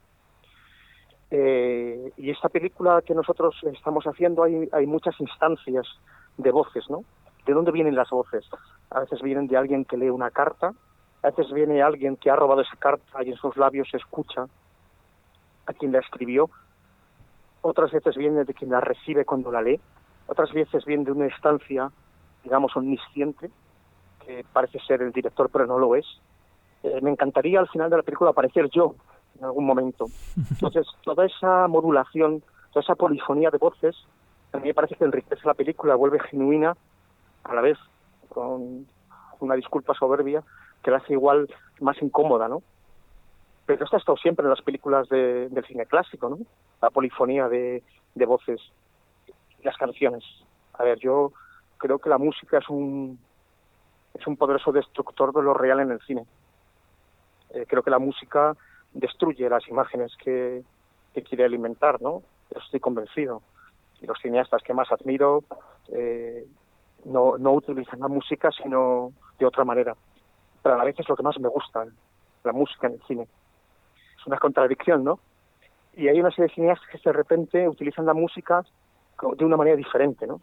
Eh, 1.30 2.12
y 2.16 2.30
esta 2.30 2.48
película 2.48 3.02
que 3.02 3.12
nosotros 3.12 3.56
estamos 3.72 4.04
haciendo 4.04 4.44
hay, 4.44 4.68
hay 4.70 4.86
muchas 4.86 5.18
instancias 5.20 5.86
de 6.36 6.50
voces, 6.52 6.88
¿no? 6.88 7.04
¿De 7.44 7.52
dónde 7.52 7.72
vienen 7.72 7.96
las 7.96 8.10
voces? 8.10 8.48
A 8.90 9.00
veces 9.00 9.20
vienen 9.20 9.48
de 9.48 9.56
alguien 9.56 9.84
que 9.84 9.96
lee 9.96 10.10
una 10.10 10.30
carta, 10.30 10.72
a 11.22 11.30
veces 11.30 11.52
viene 11.52 11.82
alguien 11.82 12.16
que 12.16 12.30
ha 12.30 12.36
robado 12.36 12.60
esa 12.60 12.76
carta 12.76 13.24
y 13.24 13.30
en 13.30 13.36
sus 13.36 13.56
labios 13.56 13.88
escucha 13.92 14.46
a 15.66 15.72
quien 15.72 15.90
la 15.90 15.98
escribió, 15.98 16.50
otras 17.62 17.90
veces 17.90 18.14
viene 18.16 18.44
de 18.44 18.54
quien 18.54 18.70
la 18.70 18.80
recibe 18.80 19.24
cuando 19.24 19.50
la 19.50 19.62
lee, 19.62 19.80
otras 20.26 20.52
veces 20.52 20.84
viene 20.84 21.04
de 21.04 21.12
una 21.12 21.26
instancia, 21.26 21.90
digamos, 22.44 22.76
omnisciente, 22.76 23.50
que 24.24 24.44
parece 24.52 24.78
ser 24.80 25.02
el 25.02 25.12
director 25.12 25.50
pero 25.50 25.66
no 25.66 25.78
lo 25.78 25.96
es. 25.96 26.06
Eh, 26.82 27.00
me 27.02 27.10
encantaría 27.10 27.58
al 27.58 27.68
final 27.68 27.90
de 27.90 27.96
la 27.96 28.02
película 28.02 28.30
aparecer 28.30 28.68
yo 28.70 28.94
en 29.38 29.44
algún 29.44 29.66
momento. 29.66 30.06
Entonces, 30.36 30.86
toda 31.02 31.26
esa 31.26 31.66
modulación, 31.66 32.42
toda 32.72 32.82
esa 32.82 32.94
polifonía 32.94 33.50
de 33.50 33.58
voces, 33.58 33.96
a 34.52 34.58
mí 34.58 34.68
me 34.68 34.74
parece 34.74 34.94
que 34.94 35.04
enriquece 35.04 35.46
la 35.46 35.54
película, 35.54 35.96
vuelve 35.96 36.20
genuina, 36.20 36.76
a 37.42 37.54
la 37.54 37.60
vez 37.60 37.78
con 38.28 38.86
una 39.40 39.54
disculpa 39.54 39.94
soberbia, 39.94 40.42
que 40.82 40.90
la 40.90 40.98
hace 40.98 41.14
igual 41.14 41.48
más 41.80 42.00
incómoda, 42.02 42.48
¿no? 42.48 42.62
Pero 43.66 43.84
esto 43.84 43.96
ha 43.96 43.98
estado 43.98 44.18
siempre 44.18 44.44
en 44.44 44.50
las 44.50 44.62
películas 44.62 45.08
de, 45.08 45.48
del 45.48 45.64
cine 45.64 45.86
clásico, 45.86 46.28
¿no? 46.28 46.38
La 46.82 46.90
polifonía 46.90 47.48
de, 47.48 47.82
de 48.14 48.26
voces, 48.26 48.60
las 49.62 49.76
canciones. 49.76 50.22
A 50.74 50.84
ver, 50.84 50.98
yo 50.98 51.32
creo 51.84 51.98
que 51.98 52.08
la 52.08 52.16
música 52.16 52.56
es 52.56 52.68
un 52.70 53.18
es 54.14 54.26
un 54.26 54.38
poderoso 54.38 54.72
destructor 54.72 55.34
de 55.34 55.42
lo 55.42 55.52
real 55.52 55.80
en 55.80 55.90
el 55.90 56.00
cine. 56.00 56.24
Eh, 57.50 57.66
creo 57.68 57.82
que 57.82 57.90
la 57.90 57.98
música 57.98 58.56
destruye 58.94 59.50
las 59.50 59.68
imágenes 59.68 60.16
que, 60.16 60.62
que 61.12 61.22
quiere 61.22 61.44
alimentar, 61.44 62.00
¿no? 62.00 62.22
Estoy 62.48 62.80
convencido. 62.80 63.42
Y 64.00 64.06
los 64.06 64.18
cineastas 64.18 64.62
que 64.62 64.72
más 64.72 64.90
admiro 64.90 65.44
eh, 65.88 66.46
no, 67.04 67.36
no 67.36 67.52
utilizan 67.52 68.00
la 68.00 68.08
música, 68.08 68.50
sino 68.50 69.12
de 69.38 69.44
otra 69.44 69.64
manera. 69.64 69.94
Pero 70.62 70.76
a 70.76 70.78
la 70.78 70.84
vez 70.84 70.98
es 70.98 71.06
lo 71.06 71.16
que 71.16 71.22
más 71.22 71.38
me 71.38 71.48
gusta, 71.48 71.84
la 72.44 72.52
música 72.52 72.86
en 72.86 72.94
el 72.94 73.02
cine. 73.02 73.28
Es 74.18 74.26
una 74.26 74.38
contradicción, 74.38 75.04
¿no? 75.04 75.18
Y 75.92 76.08
hay 76.08 76.18
una 76.18 76.30
serie 76.30 76.48
de 76.48 76.54
cineastas 76.54 76.88
que 76.88 76.98
de 77.04 77.12
repente 77.12 77.68
utilizan 77.68 78.06
la 78.06 78.14
música 78.14 78.64
de 79.36 79.44
una 79.44 79.58
manera 79.58 79.76
diferente, 79.76 80.26
¿no? 80.26 80.40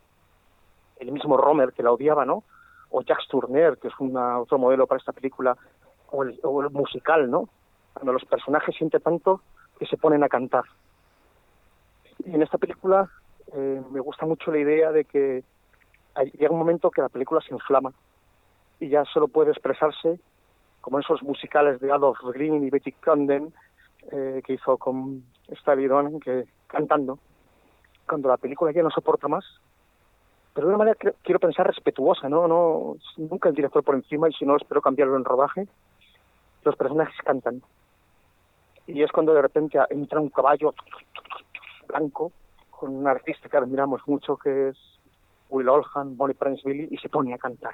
El 1.01 1.11
mismo 1.11 1.35
Romer, 1.35 1.73
que 1.73 1.81
la 1.81 1.91
odiaba, 1.91 2.25
¿no? 2.25 2.43
O 2.91 3.01
Jacques 3.01 3.27
Tourneur, 3.27 3.79
que 3.79 3.87
es 3.87 3.93
una, 3.99 4.39
otro 4.39 4.59
modelo 4.59 4.85
para 4.85 4.99
esta 4.99 5.11
película, 5.11 5.57
o 6.11 6.23
el, 6.23 6.39
o 6.43 6.61
el 6.61 6.69
musical, 6.69 7.29
¿no? 7.29 7.49
Cuando 7.93 8.13
los 8.13 8.23
personajes 8.25 8.75
sienten 8.75 9.01
tanto 9.01 9.41
que 9.79 9.87
se 9.87 9.97
ponen 9.97 10.23
a 10.23 10.29
cantar. 10.29 10.63
Y 12.23 12.35
en 12.35 12.43
esta 12.43 12.59
película 12.59 13.09
eh, 13.53 13.81
me 13.91 13.99
gusta 13.99 14.27
mucho 14.27 14.51
la 14.51 14.59
idea 14.59 14.91
de 14.91 15.05
que 15.05 15.43
hay, 16.13 16.29
llega 16.31 16.51
un 16.51 16.59
momento 16.59 16.91
que 16.91 17.01
la 17.01 17.09
película 17.09 17.41
se 17.41 17.53
inflama 17.53 17.91
y 18.79 18.89
ya 18.89 19.03
solo 19.05 19.27
puede 19.27 19.51
expresarse 19.51 20.19
como 20.81 20.99
esos 20.99 21.23
musicales 21.23 21.79
de 21.79 21.91
Adolf 21.91 22.19
Green 22.33 22.63
y 22.63 22.69
Betty 22.69 22.91
Condon 22.91 23.53
eh, 24.11 24.41
que 24.45 24.53
hizo 24.53 24.77
con 24.77 25.23
Stevie 25.61 25.87
Donen, 25.87 26.19
que 26.19 26.45
cantando 26.67 27.17
cuando 28.07 28.29
la 28.29 28.37
película 28.37 28.71
ya 28.71 28.83
no 28.83 28.91
soporta 28.91 29.27
más 29.27 29.45
pero 30.53 30.67
de 30.67 30.73
una 30.73 30.77
manera 30.77 30.95
que, 30.95 31.13
quiero 31.23 31.39
pensar 31.39 31.67
respetuosa 31.67 32.29
no 32.29 32.47
no 32.47 32.97
nunca 33.17 33.49
el 33.49 33.55
director 33.55 33.83
por 33.83 33.95
encima 33.95 34.29
y 34.29 34.33
si 34.33 34.45
no 34.45 34.55
espero 34.55 34.81
cambiarlo 34.81 35.15
en 35.17 35.25
rodaje 35.25 35.67
los 36.63 36.75
personajes 36.75 37.15
cantan 37.23 37.61
y 38.87 39.03
es 39.03 39.11
cuando 39.11 39.33
de 39.33 39.41
repente 39.41 39.79
entra 39.89 40.19
un 40.19 40.29
caballo 40.29 40.73
blanco 41.87 42.31
con 42.69 42.95
un 42.95 43.07
artista 43.07 43.47
que 43.49 43.57
admiramos 43.57 44.01
mucho 44.07 44.37
que 44.37 44.69
es 44.69 44.77
Will 45.49 45.69
Oldham, 45.69 46.17
Bonnie 46.17 46.35
Prince 46.35 46.61
Billy 46.65 46.87
y 46.91 46.97
se 46.97 47.09
pone 47.09 47.33
a 47.33 47.37
cantar 47.37 47.73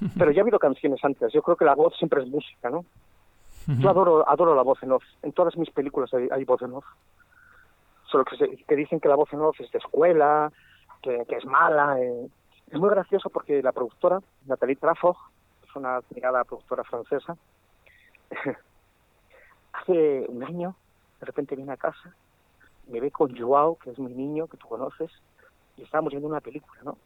Pero 0.18 0.30
ya 0.30 0.40
ha 0.40 0.44
habido 0.44 0.58
canciones 0.58 1.02
antes. 1.04 1.32
Yo 1.32 1.42
creo 1.42 1.56
que 1.56 1.64
la 1.64 1.74
voz 1.74 1.96
siempre 1.96 2.22
es 2.22 2.28
música, 2.28 2.70
¿no? 2.70 2.84
Yo 3.66 3.90
adoro, 3.90 4.28
adoro 4.28 4.54
la 4.54 4.62
voz 4.62 4.80
en 4.82 4.92
off. 4.92 5.02
En 5.22 5.32
todas 5.32 5.56
mis 5.56 5.70
películas 5.70 6.12
hay, 6.14 6.44
voz 6.44 6.62
en 6.62 6.72
off. 6.72 6.84
Solo 8.08 8.24
que, 8.24 8.64
que, 8.64 8.76
dicen 8.76 9.00
que 9.00 9.08
la 9.08 9.16
voz 9.16 9.32
en 9.32 9.40
off 9.40 9.60
es 9.60 9.70
de 9.72 9.78
escuela, 9.78 10.52
que, 11.02 11.24
es 11.28 11.44
mala. 11.44 12.00
Eh. 12.00 12.28
Es 12.68 12.78
muy 12.78 12.90
gracioso 12.90 13.30
porque 13.30 13.62
la 13.62 13.72
productora, 13.72 14.20
Nathalie 14.46 14.76
Trafo, 14.76 15.16
es 15.64 15.76
una 15.76 15.96
admirada 15.96 16.44
productora 16.44 16.84
francesa, 16.84 17.36
hace 19.72 20.26
un 20.28 20.42
año 20.42 20.74
de 21.20 21.26
repente 21.26 21.56
viene 21.56 21.72
a 21.72 21.76
casa, 21.76 22.14
me 22.88 23.00
ve 23.00 23.10
con 23.10 23.36
Joao, 23.36 23.76
que 23.76 23.90
es 23.90 23.98
mi 23.98 24.12
niño, 24.12 24.46
que 24.46 24.56
tú 24.56 24.68
conoces, 24.68 25.10
y 25.76 25.82
estábamos 25.82 26.10
viendo 26.10 26.28
una 26.28 26.40
película, 26.40 26.80
¿no? 26.82 26.98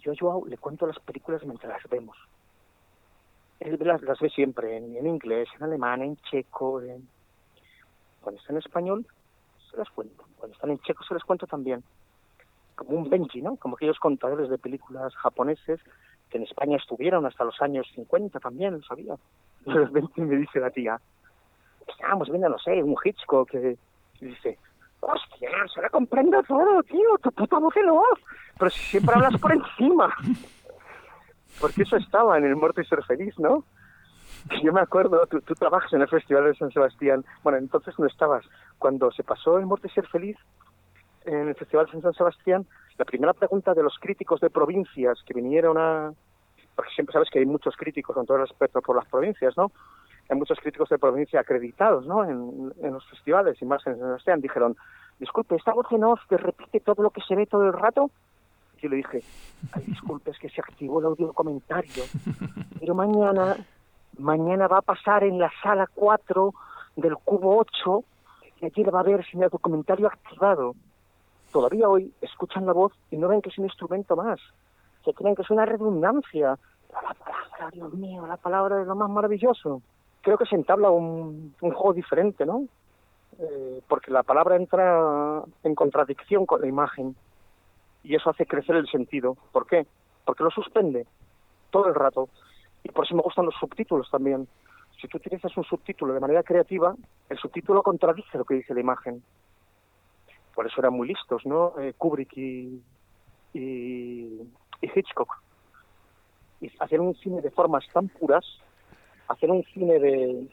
Yo 0.00 0.12
a 0.12 0.14
Joao 0.18 0.46
le 0.46 0.58
cuento 0.58 0.86
las 0.86 0.98
películas 0.98 1.44
mientras 1.44 1.72
las 1.72 1.90
vemos. 1.90 2.16
Él 3.60 3.78
las, 3.80 4.00
ve 4.00 4.28
siempre, 4.30 4.76
en, 4.76 5.06
inglés, 5.06 5.48
en 5.56 5.62
alemán, 5.62 6.02
en 6.02 6.16
checo, 6.16 6.80
en... 6.80 7.08
cuando 8.20 8.40
está 8.40 8.52
en 8.52 8.58
español, 8.58 9.06
se 9.70 9.76
las 9.76 9.88
cuento. 9.90 10.24
Cuando 10.36 10.54
están 10.54 10.70
en 10.70 10.80
checo 10.80 11.04
se 11.04 11.14
las 11.14 11.22
cuento 11.22 11.46
también. 11.46 11.84
Como 12.84 12.98
un 12.98 13.10
Benji, 13.10 13.42
¿no? 13.42 13.56
Como 13.56 13.76
aquellos 13.76 13.98
contadores 13.98 14.48
de 14.48 14.58
películas 14.58 15.14
japoneses 15.16 15.80
que 16.30 16.38
en 16.38 16.44
España 16.44 16.76
estuvieron 16.76 17.26
hasta 17.26 17.44
los 17.44 17.60
años 17.60 17.86
50 17.94 18.40
también, 18.40 18.74
lo 18.74 18.82
sabía. 18.82 19.14
Y 19.66 19.72
de 19.72 19.84
repente 19.84 20.22
me 20.22 20.36
dice 20.36 20.60
la 20.60 20.70
tía, 20.70 21.00
estábamos 21.86 22.28
viendo, 22.28 22.48
no 22.48 22.58
sé, 22.58 22.82
un 22.82 22.96
Hitchcock 23.02 23.50
que 23.50 23.76
dice, 24.20 24.58
hostia, 25.00 25.50
se 25.74 25.82
la 25.82 25.90
comprendo 25.90 26.42
todo, 26.44 26.82
tío, 26.84 27.18
tu 27.22 27.30
puta 27.32 27.58
voz 27.58 27.76
en 27.76 27.88
voz, 27.88 28.18
pero 28.58 28.70
si 28.70 28.80
siempre 28.80 29.14
hablas 29.14 29.40
por 29.40 29.52
encima. 29.78 30.14
Porque 31.60 31.82
eso 31.82 31.96
estaba 31.96 32.38
en 32.38 32.44
el 32.44 32.56
Muerto 32.56 32.80
y 32.80 32.86
Ser 32.86 33.04
Feliz, 33.04 33.38
¿no? 33.38 33.64
Yo 34.62 34.72
me 34.72 34.80
acuerdo, 34.80 35.24
tú, 35.26 35.40
tú, 35.42 35.54
trabajas 35.54 35.92
en 35.92 36.00
el 36.00 36.08
Festival 36.08 36.44
de 36.44 36.54
San 36.56 36.72
Sebastián, 36.72 37.24
bueno, 37.44 37.58
entonces 37.58 37.96
no 37.98 38.06
estabas. 38.06 38.44
Cuando 38.78 39.12
se 39.12 39.22
pasó 39.22 39.58
el 39.58 39.66
Muerto 39.66 39.86
y 39.86 39.90
Ser 39.90 40.06
Feliz 40.08 40.36
en 41.24 41.48
el 41.48 41.54
Festival 41.54 41.86
de 41.86 42.00
San 42.00 42.14
Sebastián, 42.14 42.66
la 42.98 43.04
primera 43.04 43.32
pregunta 43.32 43.74
de 43.74 43.82
los 43.82 43.98
críticos 43.98 44.40
de 44.40 44.50
provincias 44.50 45.18
que 45.26 45.34
vinieron 45.34 45.78
a... 45.78 46.12
Porque 46.74 46.90
siempre 46.94 47.12
sabes 47.12 47.28
que 47.30 47.38
hay 47.38 47.46
muchos 47.46 47.76
críticos 47.76 48.14
con 48.14 48.26
todo 48.26 48.38
el 48.38 48.48
respeto 48.48 48.80
por 48.80 48.96
las 48.96 49.06
provincias, 49.06 49.56
¿no? 49.56 49.70
hay 50.28 50.38
muchos 50.38 50.58
críticos 50.60 50.88
de 50.88 50.98
provincia 50.98 51.40
acreditados 51.40 52.06
¿no? 52.06 52.24
en, 52.24 52.92
los 52.92 53.06
festivales 53.08 53.60
y 53.60 53.66
más 53.66 53.86
en 53.86 53.96
Sebastián, 53.96 54.40
dijeron, 54.40 54.76
disculpe, 55.18 55.56
¿esta 55.56 55.74
voz 55.74 55.86
en 55.90 56.04
off 56.04 56.20
que 56.28 56.36
repite 56.36 56.80
todo 56.80 57.02
lo 57.02 57.10
que 57.10 57.20
se 57.22 57.34
ve 57.34 57.46
todo 57.46 57.66
el 57.66 57.72
rato? 57.72 58.10
Yo 58.80 58.88
le 58.88 58.96
dije, 58.96 59.22
Ay, 59.72 59.84
disculpe, 59.86 60.30
es 60.30 60.38
que 60.38 60.48
se 60.48 60.60
activó 60.60 61.00
el 61.00 61.06
audio 61.06 61.32
comentario, 61.32 62.04
pero 62.80 62.94
mañana, 62.94 63.56
mañana 64.18 64.68
va 64.68 64.78
a 64.78 64.82
pasar 64.82 65.22
en 65.24 65.38
la 65.38 65.50
sala 65.62 65.88
4 65.94 66.52
del 66.96 67.16
cubo 67.16 67.58
8 67.58 68.04
y 68.60 68.66
allí 68.66 68.84
le 68.84 68.90
va 68.90 69.00
a 69.00 69.04
ver 69.04 69.24
sin 69.26 69.42
el 69.42 69.50
comentario 69.50 70.06
activado. 70.06 70.74
Todavía 71.52 71.88
hoy 71.88 72.12
escuchan 72.20 72.66
la 72.66 72.72
voz 72.72 72.92
y 73.10 73.16
no 73.16 73.28
ven 73.28 73.42
que 73.42 73.50
es 73.50 73.58
un 73.58 73.66
instrumento 73.66 74.16
más. 74.16 74.40
Se 75.04 75.14
creen 75.14 75.36
que 75.36 75.42
es 75.42 75.50
una 75.50 75.66
redundancia. 75.66 76.58
la 76.92 77.14
palabra, 77.14 77.70
Dios 77.72 77.92
mío, 77.94 78.26
la 78.26 78.36
palabra 78.36 78.80
es 78.80 78.86
lo 78.86 78.96
más 78.96 79.10
maravilloso 79.10 79.82
creo 80.22 80.38
que 80.38 80.46
se 80.46 80.56
entabla 80.56 80.90
un, 80.90 81.54
un 81.60 81.70
juego 81.72 81.92
diferente, 81.92 82.46
¿no? 82.46 82.66
Eh, 83.38 83.82
porque 83.88 84.10
la 84.10 84.22
palabra 84.22 84.56
entra 84.56 85.42
en 85.64 85.74
contradicción 85.74 86.46
con 86.46 86.60
la 86.60 86.68
imagen 86.68 87.16
y 88.04 88.14
eso 88.14 88.30
hace 88.30 88.46
crecer 88.46 88.76
el 88.76 88.88
sentido. 88.88 89.36
¿Por 89.52 89.66
qué? 89.66 89.86
Porque 90.24 90.44
lo 90.44 90.50
suspende 90.50 91.06
todo 91.70 91.88
el 91.88 91.94
rato. 91.94 92.28
Y 92.84 92.88
por 92.90 93.04
eso 93.04 93.14
me 93.14 93.22
gustan 93.22 93.46
los 93.46 93.54
subtítulos 93.56 94.10
también. 94.10 94.48
Si 95.00 95.08
tú 95.08 95.18
utilizas 95.18 95.56
un 95.56 95.64
subtítulo 95.64 96.14
de 96.14 96.20
manera 96.20 96.42
creativa, 96.42 96.94
el 97.28 97.38
subtítulo 97.38 97.82
contradice 97.82 98.38
lo 98.38 98.44
que 98.44 98.54
dice 98.54 98.74
la 98.74 98.80
imagen. 98.80 99.22
Por 100.54 100.66
eso 100.66 100.80
eran 100.80 100.94
muy 100.94 101.08
listos, 101.08 101.44
¿no? 101.46 101.78
Eh, 101.78 101.94
Kubrick 101.96 102.36
y, 102.36 102.82
Hitchcock. 104.80 105.40
Hacían 106.78 107.00
un 107.00 107.14
cine 107.16 107.40
de 107.40 107.50
formas 107.50 107.84
tan 107.92 108.08
puras 108.08 108.44
hacer 109.28 109.50
un 109.50 109.64
cine 109.64 109.98
de, 109.98 110.48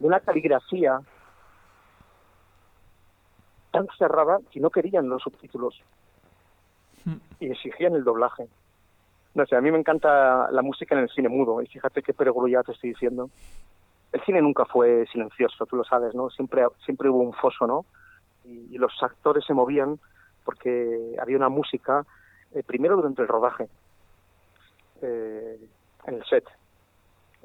una 0.00 0.20
caligrafía 0.20 1.00
tan 3.70 3.86
cerrada 3.98 4.38
que 4.50 4.60
no 4.60 4.70
querían 4.70 5.08
los 5.08 5.22
subtítulos 5.22 5.80
y 7.40 7.50
exigían 7.50 7.94
el 7.94 8.04
doblaje. 8.04 8.46
No 9.34 9.46
sé, 9.46 9.56
a 9.56 9.60
mí 9.60 9.70
me 9.70 9.78
encanta 9.78 10.50
la 10.50 10.62
música 10.62 10.94
en 10.94 11.02
el 11.02 11.08
cine 11.08 11.28
mudo 11.28 11.62
y 11.62 11.66
fíjate 11.66 12.02
qué 12.02 12.12
ya 12.50 12.62
te 12.62 12.72
estoy 12.72 12.90
diciendo. 12.90 13.30
El 14.12 14.22
cine 14.24 14.42
nunca 14.42 14.66
fue 14.66 15.06
silencioso, 15.10 15.64
tú 15.64 15.76
lo 15.76 15.84
sabes, 15.84 16.14
¿no? 16.14 16.28
Siempre, 16.28 16.66
siempre 16.84 17.08
hubo 17.08 17.20
un 17.20 17.32
foso, 17.32 17.66
¿no? 17.66 17.86
Y, 18.44 18.78
los 18.78 18.92
actores 19.02 19.44
se 19.44 19.54
movían 19.54 19.98
porque 20.44 21.16
había 21.20 21.36
una 21.36 21.48
música, 21.48 22.04
eh, 22.52 22.62
primero 22.64 22.96
durante 22.96 23.22
el 23.22 23.28
rodaje, 23.28 23.68
eh, 25.00 25.60
en 26.06 26.14
el 26.14 26.24
set, 26.24 26.44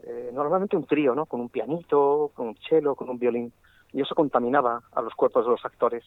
eh, 0.04 0.32
normalmente 0.34 0.78
un 0.78 0.86
trío, 0.86 1.16
¿no? 1.16 1.26
Con 1.26 1.42
un 1.42 1.50
pianito, 1.50 2.32
con 2.34 2.50
un 2.50 2.58
cello, 2.70 2.96
con 2.96 3.10
un 3.10 3.20
violín. 3.20 3.52
Y 3.94 4.02
eso 4.02 4.16
contaminaba 4.16 4.82
a 4.94 5.02
los 5.02 5.14
cuerpos 5.16 5.46
de 5.46 5.52
los 5.52 5.66
actores. 5.66 6.04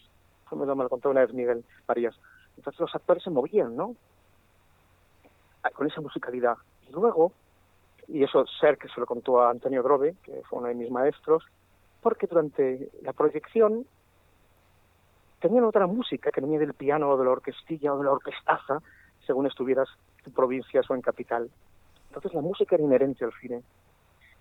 Eso 0.46 0.56
me 0.56 0.66
lo, 0.66 0.88
contó 0.88 1.10
una 1.10 1.20
vez 1.20 1.32
Miguel 1.32 1.64
Marías. 1.86 2.14
Entonces 2.56 2.80
los 2.80 2.94
actores 2.94 3.22
se 3.22 3.30
movían, 3.30 3.76
¿no? 3.76 3.94
Con 5.74 5.86
esa 5.86 6.00
musicalidad. 6.00 6.56
Y 6.88 6.92
luego, 6.92 7.32
y 8.08 8.22
eso 8.24 8.44
Ser, 8.60 8.78
que 8.78 8.88
se 8.88 9.00
lo 9.00 9.06
contó 9.06 9.40
a 9.40 9.50
Antonio 9.50 9.82
Grove, 9.82 10.14
que 10.22 10.42
fue 10.48 10.58
uno 10.58 10.68
de 10.68 10.74
mis 10.74 10.90
maestros, 10.90 11.44
porque 12.00 12.26
durante 12.26 12.90
la 13.02 13.12
proyección 13.12 13.86
tenían 15.40 15.64
otra 15.64 15.86
música 15.86 16.30
que 16.30 16.40
venía 16.40 16.58
del 16.58 16.74
piano 16.74 17.10
o 17.10 17.16
de 17.16 17.24
la 17.24 17.30
orquestilla 17.30 17.92
o 17.94 17.98
de 17.98 18.04
la 18.04 18.12
orquestaza, 18.12 18.80
según 19.26 19.46
estuvieras 19.46 19.88
en 20.24 20.32
provincias 20.32 20.88
o 20.90 20.94
en 20.94 21.00
capital. 21.00 21.50
Entonces 22.08 22.34
la 22.34 22.40
música 22.40 22.76
era 22.76 22.84
inherente 22.84 23.24
al 23.24 23.32
cine. 23.40 23.62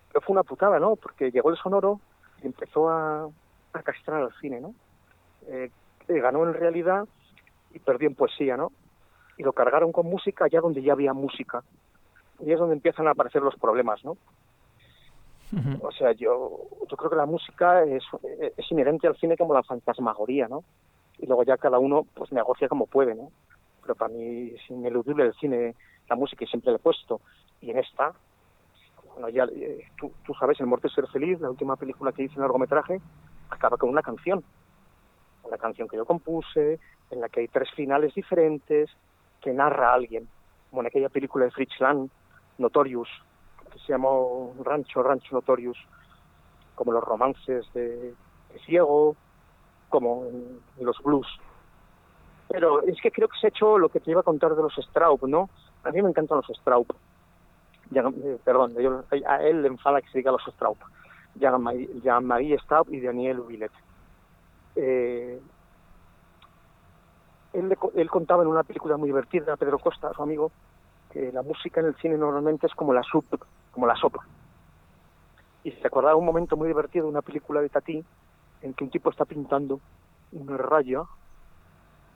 Pero 0.10 0.22
fue 0.22 0.34
una 0.34 0.44
putada, 0.44 0.80
¿no? 0.80 0.96
Porque 0.96 1.32
llegó 1.32 1.50
el 1.50 1.58
sonoro 1.58 2.00
y 2.42 2.48
empezó 2.48 2.90
a, 2.90 3.30
castrar 3.84 4.24
al 4.24 4.34
cine, 4.42 4.60
¿no? 4.60 4.74
Eh, 5.48 5.72
ganó 6.08 6.44
en 6.44 6.54
realidad 6.54 7.08
y 7.72 7.80
perdió 7.80 8.10
en 8.10 8.16
poesía, 8.16 8.58
¿no? 8.58 8.72
Y 9.38 9.44
lo 9.44 9.54
cargaron 9.54 9.92
con 9.92 10.08
música 10.08 10.46
allá 10.46 10.60
donde 10.60 10.82
ya 10.82 10.94
había 10.94 11.14
música. 11.14 11.64
Y 12.40 12.52
es 12.52 12.60
donde 12.60 12.76
empiezan 12.76 13.08
a 13.08 13.12
aparecer 13.12 13.42
los 13.42 13.56
problemas, 13.56 14.04
¿no? 14.04 14.18
O 15.82 15.92
sea, 15.92 16.12
yo, 16.12 16.68
yo 16.90 16.98
creo 16.98 17.10
que 17.10 17.16
la 17.16 17.26
música 17.26 17.84
es, 17.84 18.04
es 18.56 18.72
inherente 18.72 19.08
al 19.08 19.18
cine 19.18 19.36
como 19.36 19.54
la 19.54 19.64
fantasmagoría, 19.64 20.48
¿no? 20.48 20.64
Y 21.18 21.26
luego 21.26 21.44
ya 21.44 21.58
cada 21.58 21.80
uno 21.80 22.06
pues 22.14 22.32
negocia 22.32 22.68
como 22.68 22.86
puede, 22.86 23.16
¿no? 23.16 23.32
Pero 23.82 23.96
para 23.96 24.14
mí 24.14 24.54
es 24.56 24.70
ineludible 24.70 25.26
el 25.26 25.34
cine, 25.34 25.76
la 26.08 26.16
música 26.16 26.44
y 26.44 26.48
siempre 26.48 26.72
le 26.72 26.78
he 26.78 26.80
puesto. 26.80 27.20
Y 27.62 27.72
en 27.72 27.80
esta, 27.80 28.14
bueno, 29.14 29.30
ya 29.30 29.46
eh, 29.46 29.86
tú, 29.98 30.34
sabes, 30.40 30.60
El 30.60 30.68
Muerte 30.68 30.88
es 30.88 30.94
Ser 30.94 31.08
Feliz, 31.08 31.40
la 31.40 31.50
última 31.50 31.76
película 31.76 32.12
que 32.12 32.24
hice 32.24 32.36
en 32.36 32.42
largometraje, 32.42 33.02
acaba 33.50 33.78
con 33.78 33.90
una 33.90 34.02
canción. 34.02 34.44
Una 35.44 35.58
canción 35.58 35.88
que 35.88 35.98
yo 35.98 36.06
compuse, 36.06 36.80
en 37.10 37.22
la 37.22 37.30
que 37.30 37.42
hay 37.42 37.48
tres 37.48 37.70
finales 37.72 38.14
diferentes, 38.14 38.90
que 39.42 39.52
narra 39.52 39.90
a 39.90 39.96
alguien. 39.96 40.28
Como 40.70 40.82
en 40.82 40.88
aquella 40.88 41.10
película 41.10 41.46
de 41.46 41.52
Fritz 41.52 41.80
Lang, 41.80 42.10
Notorious, 42.60 43.10
se 43.86 43.94
llamó 43.94 44.54
Rancho, 44.64 45.04
Rancho 45.04 45.36
Notorious, 45.36 45.78
como 46.76 46.92
los 46.92 47.04
romances 47.04 47.66
de, 47.74 48.14
Ciego, 48.66 49.16
como 49.90 50.26
los 50.80 50.98
blues. 51.04 51.28
Pero 52.48 52.82
es 52.84 53.00
que 53.02 53.12
creo 53.12 53.28
que 53.28 53.38
se 53.40 53.48
ha 53.48 53.50
hecho 53.50 53.78
lo 53.78 53.90
que 53.90 54.00
te 54.00 54.12
iba 54.12 54.22
a 54.22 54.24
contar 54.24 54.56
de 54.56 54.62
los 54.62 54.74
Straub, 54.76 55.28
¿no? 55.28 55.50
A 55.84 55.92
mí 55.92 56.02
me 56.02 56.10
encantan 56.10 56.38
los 56.38 56.58
Straub. 56.58 56.88
Eh, 57.94 58.38
perdón, 58.44 58.76
a 59.26 59.44
él 59.44 59.62
le 59.62 59.68
enfada 59.68 60.02
que 60.02 60.10
se 60.10 60.20
diga 60.20 60.32
los 60.32 60.44
Straub, 60.44 60.78
Jean-Marie 61.36 62.60
Straub 62.60 62.88
y 62.94 63.02
Daniel 63.02 63.42
Villet. 63.42 63.72
Eh, 64.76 65.40
él, 67.54 67.78
él, 67.96 68.10
contaba 68.10 68.44
en 68.44 68.50
una 68.50 68.64
película 68.64 68.98
muy 68.98 69.10
divertida, 69.10 69.58
Pedro 69.58 69.80
Costa, 69.80 70.14
su 70.14 70.22
amigo, 70.22 70.52
que 71.12 71.32
la 71.32 71.42
música 71.42 71.82
en 71.82 71.88
el 71.88 71.96
cine 71.96 72.18
normalmente 72.18 72.68
es 72.68 72.76
como 72.76 72.94
la, 72.94 73.02
sub, 73.04 73.26
como 73.72 73.88
la 73.88 73.96
sopa. 73.96 74.26
Y 75.64 75.72
se 75.72 75.88
acordaba 75.88 76.16
un 76.16 76.26
momento 76.26 76.56
muy 76.56 76.68
divertido 76.68 77.06
de 77.06 77.12
una 77.12 77.22
película 77.22 77.62
de 77.62 77.70
Tati 77.70 78.04
en 78.62 78.74
que 78.74 78.84
un 78.84 78.90
tipo 78.90 79.10
está 79.10 79.26
pintando 79.26 79.80
una 80.32 80.58
raya 80.58 81.04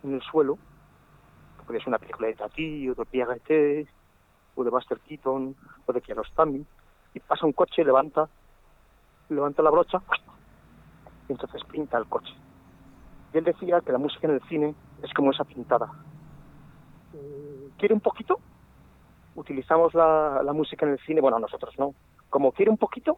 en 0.03 0.13
el 0.13 0.21
suelo, 0.21 0.57
porque 1.57 1.77
es 1.77 1.87
una 1.87 1.97
película 1.97 2.27
de 2.27 2.35
Tati 2.35 2.89
o 2.89 2.95
de 2.95 3.05
Piaget, 3.05 3.87
o 4.55 4.63
de 4.63 4.69
Buster 4.69 4.99
Keaton, 4.99 5.55
o 5.85 5.93
de 5.93 6.01
Kiarostami, 6.01 6.65
y 7.13 7.19
pasa 7.19 7.45
un 7.45 7.53
coche, 7.53 7.83
levanta, 7.83 8.27
levanta 9.29 9.63
la 9.63 9.71
brocha, 9.71 10.01
y 11.27 11.31
entonces 11.31 11.63
pinta 11.65 11.97
el 11.97 12.07
coche. 12.07 12.33
Y 13.33 13.37
él 13.37 13.43
decía 13.43 13.81
que 13.81 13.91
la 13.91 13.97
música 13.97 14.27
en 14.27 14.35
el 14.35 14.41
cine 14.43 14.75
es 15.01 15.13
como 15.13 15.31
esa 15.31 15.43
pintada. 15.43 15.91
¿Quiere 17.77 17.93
un 17.93 18.01
poquito? 18.01 18.39
Utilizamos 19.35 19.93
la, 19.93 20.41
música 20.53 20.85
en 20.85 20.93
el 20.93 20.99
cine, 20.99 21.21
bueno, 21.21 21.39
nosotros 21.39 21.73
no, 21.77 21.93
como 22.29 22.51
quiere 22.51 22.71
un 22.71 22.77
poquito, 22.77 23.17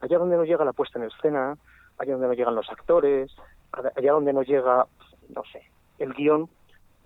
allá 0.00 0.18
donde 0.18 0.36
nos 0.36 0.46
llega 0.46 0.64
la 0.64 0.72
puesta 0.72 0.98
en 0.98 1.06
escena, 1.06 1.56
allá 1.98 2.12
donde 2.12 2.28
nos 2.28 2.36
llegan 2.36 2.54
los 2.54 2.68
actores, 2.70 3.34
allá 3.72 4.12
donde 4.12 4.32
nos 4.32 4.46
llega, 4.46 4.86
no 5.28 5.42
sé, 5.52 5.70
el 5.98 6.14
guion, 6.14 6.48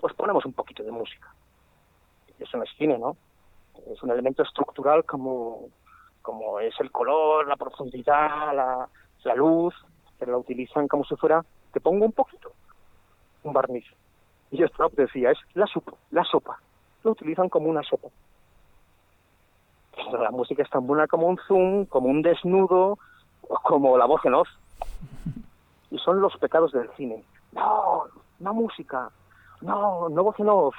pues 0.01 0.15
ponemos 0.15 0.45
un 0.45 0.53
poquito 0.53 0.83
de 0.83 0.93
música. 0.93 1.33
Eso 2.39 2.57
no 2.57 2.65
es 2.65 2.71
cine, 2.77 2.99
¿no? 2.99 3.17
Es 3.93 4.03
un 4.03 4.11
elemento 4.11 4.43
estructural 4.43 5.05
como, 5.05 5.69
como 6.23 6.61
es 6.61 6.75
el 6.81 6.91
color, 6.91 7.47
la 7.47 7.57
profundidad, 7.57 8.55
la, 8.55 8.89
la 9.25 9.35
luz, 9.35 9.75
pero 10.19 10.33
la 10.33 10.39
utilizan 10.39 10.89
como 10.89 11.05
si 11.05 11.17
fuera, 11.17 11.45
te 11.73 11.81
pongo 11.81 12.05
un 12.05 12.13
poquito, 12.13 12.53
un 13.43 13.53
barniz. 13.53 13.85
Y 14.51 14.63
esto 14.63 14.89
decía, 14.93 15.33
es 15.33 15.39
la 15.55 15.67
sopa, 15.67 15.93
la 16.11 16.25
sopa. 16.25 16.61
Lo 17.05 17.13
utilizan 17.13 17.49
como 17.49 17.69
una 17.69 17.83
sopa. 17.83 18.09
La 20.13 20.31
música 20.31 20.63
es 20.63 20.71
tan 20.71 20.87
buena 20.87 21.07
como 21.07 21.29
un 21.29 21.39
zoom, 21.47 21.85
como 21.87 22.09
un 22.09 22.23
desnudo, 22.23 22.99
como 23.63 23.97
la 23.97 24.07
voz 24.07 24.25
en 24.25 24.35
off. 24.35 24.49
Y 25.91 25.99
son 25.99 26.21
los 26.21 26.37
pecados 26.39 26.73
del 26.73 26.91
cine. 26.97 27.23
No, 27.53 28.05
no 28.41 28.55
música. 28.55 29.11
No, 29.61 30.09
no 30.09 30.25
voz 30.25 30.39
en 30.41 30.49
off. 30.49 30.75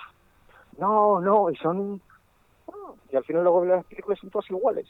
No, 0.78 1.22
no, 1.22 1.50
y 1.50 1.56
son... 1.56 2.02
Y 3.12 3.16
al 3.16 3.24
final 3.24 3.44
luego 3.44 3.64
las 3.64 3.86
películas 3.86 4.20
son 4.20 4.30
todas 4.30 4.50
iguales. 4.50 4.88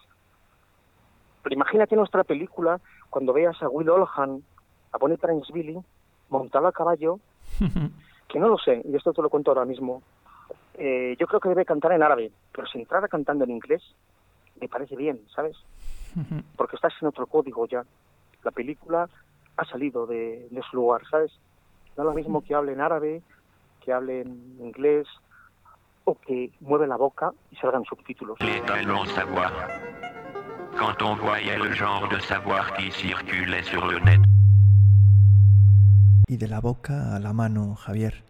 Pero 1.44 1.54
imagínate 1.54 1.96
nuestra 1.96 2.24
película 2.24 2.80
cuando 3.10 3.34
veas 3.34 3.62
a 3.62 3.70
Will 3.70 3.90
Olhan, 3.90 4.44
a 4.92 4.98
Bonnie 4.98 5.18
Billy, 5.54 5.78
montado 6.30 6.68
a 6.68 6.72
caballo, 6.72 7.20
que 8.28 8.40
no 8.40 8.48
lo 8.48 8.58
sé, 8.58 8.82
y 8.84 8.96
esto 8.96 9.14
te 9.14 9.22
lo 9.22 9.30
cuento 9.30 9.52
ahora 9.52 9.66
mismo. 9.66 10.02
Eh, 10.78 11.16
yo 11.20 11.28
creo 11.28 11.40
que 11.40 11.50
debe 11.50 11.66
cantar 11.66 11.94
en 11.94 12.04
árabe, 12.04 12.32
pero 12.52 12.68
si 12.68 12.80
entrara 12.80 13.08
cantando 13.08 13.44
en 13.46 13.52
inglés, 13.52 13.82
me 14.60 14.68
parece 14.68 14.96
bien, 14.96 15.20
¿sabes? 15.34 15.56
Porque 16.56 16.76
estás 16.76 16.94
en 17.02 17.08
otro 17.08 17.28
código 17.28 17.68
ya. 17.68 17.84
La 18.44 18.52
película 18.52 19.10
ha 19.58 19.66
salido 19.66 20.06
de, 20.06 20.48
de 20.50 20.62
su 20.70 20.78
lugar, 20.78 21.02
¿sabes? 21.10 21.32
No 21.98 22.04
es 22.04 22.08
lo 22.08 22.14
mismo 22.14 22.42
que 22.42 22.56
hable 22.56 22.74
en 22.74 22.82
árabe, 22.82 23.22
que 23.84 23.92
hable 23.94 24.22
en 24.22 24.58
inglés, 24.60 25.08
o 26.06 26.16
que 26.16 26.52
mueve 26.62 26.88
la 26.88 26.96
boca 26.96 27.32
y 27.52 27.56
salgan 27.58 27.84
subtítulos. 27.84 28.38
Quand 30.78 31.02
on 31.02 31.16
voyait 31.16 31.58
le 31.58 31.74
genre 31.74 32.10
de 32.10 32.20
savoir 32.20 32.74
qui 32.76 32.92
circulait 32.92 33.64
sur 33.64 33.86
le 33.86 33.98
net. 34.02 34.20
Y 36.28 36.36
de 36.36 36.48
la 36.50 36.60
boca 36.60 37.16
a 37.16 37.20
la 37.20 37.32
mano, 37.32 37.76
Javier. 37.76 38.24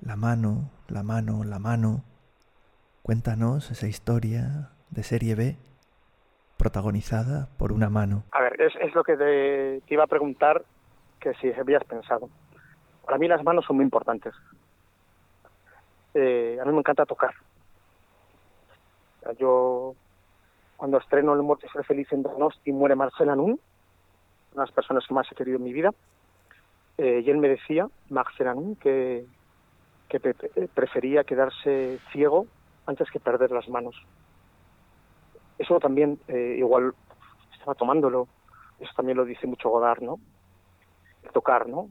La 0.00 0.16
mano, 0.16 0.70
la 0.88 1.02
mano, 1.02 1.42
la 1.44 1.58
mano. 1.58 2.02
Cuéntanos 3.02 3.70
esa 3.70 3.86
historia 3.86 4.70
de 4.90 5.02
serie 5.02 5.34
B 5.34 5.56
protagonizada 6.58 7.48
por 7.58 7.72
una 7.72 7.88
mano. 7.88 8.24
A 8.32 8.42
ver, 8.42 8.60
es, 8.60 8.74
es 8.80 8.94
lo 8.94 9.04
que 9.04 9.16
te, 9.16 9.82
iba 9.88 10.04
a 10.04 10.06
preguntar 10.06 10.64
que 11.18 11.32
si 11.34 11.50
habías 11.52 11.84
pensado. 11.84 12.28
Para 13.04 13.18
mí 13.18 13.26
las 13.26 13.42
manos 13.42 13.64
son 13.64 13.76
muy 13.76 13.84
importantes. 13.84 14.34
Eh, 16.14 16.58
a 16.60 16.64
mí 16.64 16.72
me 16.72 16.78
encanta 16.78 17.06
tocar. 17.06 17.34
Yo 19.38 19.94
cuando 20.76 20.98
estreno 20.98 21.34
El 21.34 21.42
Muerte 21.42 21.68
ser 21.72 21.84
feliz 21.84 22.12
en 22.12 22.22
Donosti 22.22 22.70
muere 22.70 22.94
Marcela 22.94 23.34
Nun, 23.34 23.52
una 23.52 23.60
de 24.52 24.58
las 24.60 24.72
personas 24.72 25.06
que 25.06 25.14
más 25.14 25.26
he 25.30 25.34
querido 25.34 25.56
en 25.56 25.64
mi 25.64 25.72
vida, 25.72 25.90
eh, 26.98 27.22
y 27.24 27.30
él 27.30 27.38
me 27.38 27.48
decía, 27.48 27.88
Marcela 28.08 28.54
Nun, 28.54 28.76
que, 28.76 29.26
que 30.08 30.20
prefería 30.20 31.24
quedarse 31.24 31.98
ciego 32.12 32.46
antes 32.86 33.10
que 33.10 33.20
perder 33.20 33.50
las 33.50 33.68
manos. 33.68 33.96
Eso 35.58 35.80
también, 35.80 36.18
eh, 36.28 36.56
igual, 36.58 36.94
estaba 37.52 37.74
tomándolo, 37.74 38.28
eso 38.78 38.92
también 38.96 39.16
lo 39.16 39.24
dice 39.24 39.46
mucho 39.46 39.70
Godard, 39.70 40.02
¿no? 40.02 40.18
El 41.22 41.30
tocar, 41.32 41.68
¿no? 41.68 41.88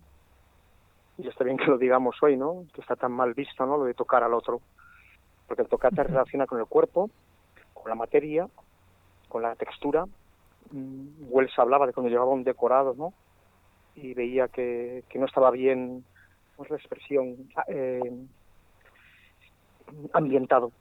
Y 1.18 1.28
está 1.28 1.44
bien 1.44 1.58
que 1.58 1.66
lo 1.66 1.78
digamos 1.78 2.16
hoy, 2.22 2.38
¿no? 2.38 2.66
Que 2.74 2.82
está 2.82 2.96
tan 2.96 3.12
mal 3.12 3.34
visto, 3.34 3.66
¿no? 3.66 3.78
Lo 3.78 3.86
de 3.86 3.94
tocar 3.94 4.24
al 4.24 4.34
otro. 4.34 4.62
Porque 5.48 5.64
el 5.64 5.70
tocar 5.70 5.94
te 5.94 6.04
relaciona 6.04 6.46
con 6.46 6.60
el 6.60 6.66
cuerpo, 6.66 7.10
con 7.74 7.90
la 7.90 7.96
materia, 7.96 8.48
con 9.30 9.42
la 9.42 9.56
textura. 9.56 10.06
Mm, 10.72 11.08
Wells 11.30 11.58
hablaba 11.58 11.88
de 11.88 11.94
cuando 11.94 12.10
llevaba 12.10 12.32
un 12.32 12.44
decorado, 12.44 12.94
¿no? 12.96 13.14
Y 13.96 14.14
veía 14.14 14.48
que, 14.48 15.04
que 15.10 15.20
no 15.20 15.26
estaba 15.26 15.52
bien, 15.52 16.04
¿cómo 16.56 16.66
es 16.66 16.72
la 16.72 16.78
expresión? 16.78 17.50
Eh, 17.68 18.26
ambientado. 20.14 20.72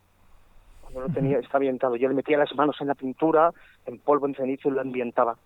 Cuando 0.83 1.09
no 1.09 1.15
tenía, 1.15 1.39
está 1.39 1.57
ambientado. 1.59 1.97
Yo 1.97 2.09
le 2.09 2.15
metía 2.15 2.39
las 2.39 2.55
manos 2.55 2.81
en 2.81 2.89
la 2.89 2.95
pintura, 2.95 3.53
en 3.87 3.99
polvo, 3.99 4.27
en 4.27 4.35
cenizo 4.35 4.69
y 4.69 4.73
lo 4.73 4.81
ambientaba. 4.81 5.37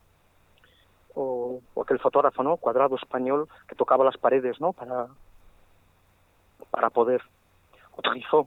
O, 1.15 1.61
o 1.75 1.83
aquel 1.83 1.99
fotógrafo, 1.99 2.43
¿no? 2.43 2.57
Cuadrado 2.57 2.97
español 2.97 3.49
que 3.67 3.75
tocaba 3.75 4.05
las 4.05 4.19
paredes, 4.19 4.61
¿no? 4.61 4.73
Para, 4.73 5.09
para 6.71 6.91
poder. 6.91 7.23
Utilizó 7.97 8.47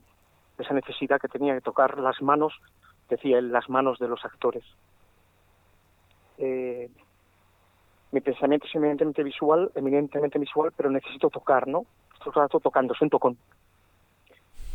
esa 0.57 0.73
necesidad 0.73 1.19
que 1.19 1.27
tenía 1.27 1.53
de 1.53 1.61
tocar 1.61 1.97
las 1.97 2.21
manos 2.21 2.53
decía 3.11 3.37
él, 3.37 3.51
las 3.51 3.69
manos 3.69 3.99
de 3.99 4.07
los 4.07 4.23
actores. 4.25 4.63
Eh, 6.37 6.89
mi 8.11 8.21
pensamiento 8.21 8.67
es 8.67 8.75
eminentemente 8.75 9.23
visual, 9.23 9.71
eminentemente 9.75 10.37
visual, 10.37 10.71
pero 10.75 10.89
necesito 10.89 11.29
tocar, 11.29 11.67
¿no? 11.67 11.85
Estoy 12.13 12.33
todo 12.33 12.59
tocando, 12.59 12.93
soy 12.93 13.05
un 13.05 13.09
tocón. 13.09 13.37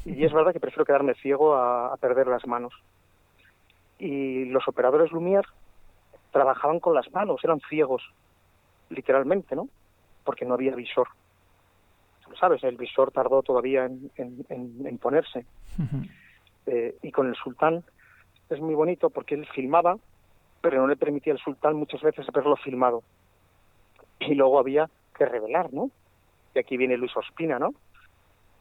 Y 0.04 0.24
es 0.24 0.32
verdad 0.32 0.52
que 0.52 0.60
prefiero 0.60 0.84
quedarme 0.84 1.14
ciego 1.14 1.54
a, 1.54 1.92
a, 1.92 1.96
perder 1.96 2.28
las 2.28 2.46
manos. 2.46 2.72
Y 3.98 4.46
los 4.46 4.66
operadores 4.68 5.10
Lumière 5.10 5.46
trabajaban 6.30 6.80
con 6.80 6.94
las 6.94 7.10
manos, 7.12 7.40
eran 7.42 7.60
ciegos, 7.68 8.02
literalmente, 8.90 9.54
¿no? 9.56 9.68
Porque 10.24 10.44
no 10.44 10.54
había 10.54 10.74
visor. 10.74 11.08
Sabes, 12.38 12.62
el 12.64 12.76
visor 12.76 13.10
tardó 13.12 13.42
todavía 13.42 13.84
en, 13.84 14.10
en, 14.16 14.44
en, 14.48 14.86
en 14.86 14.98
ponerse. 14.98 15.44
Uh 15.78 15.82
-huh. 15.82 16.10
eh, 16.66 16.96
y 17.02 17.10
con 17.12 17.28
el 17.28 17.34
sultán 17.34 17.84
es 18.50 18.60
muy 18.60 18.74
bonito 18.74 19.10
porque 19.10 19.34
él 19.34 19.46
filmaba, 19.54 19.96
pero 20.60 20.80
no 20.80 20.86
le 20.86 20.96
permitía 20.96 21.32
al 21.32 21.38
sultán 21.38 21.76
muchas 21.76 22.02
veces 22.02 22.26
verlo 22.32 22.56
filmado. 22.56 23.02
Y 24.18 24.34
luego 24.34 24.58
había 24.58 24.88
que 25.16 25.26
revelar, 25.26 25.72
¿no? 25.72 25.90
Y 26.54 26.58
aquí 26.58 26.76
viene 26.76 26.96
Luis 26.96 27.16
Ospina, 27.16 27.58
¿no? 27.58 27.74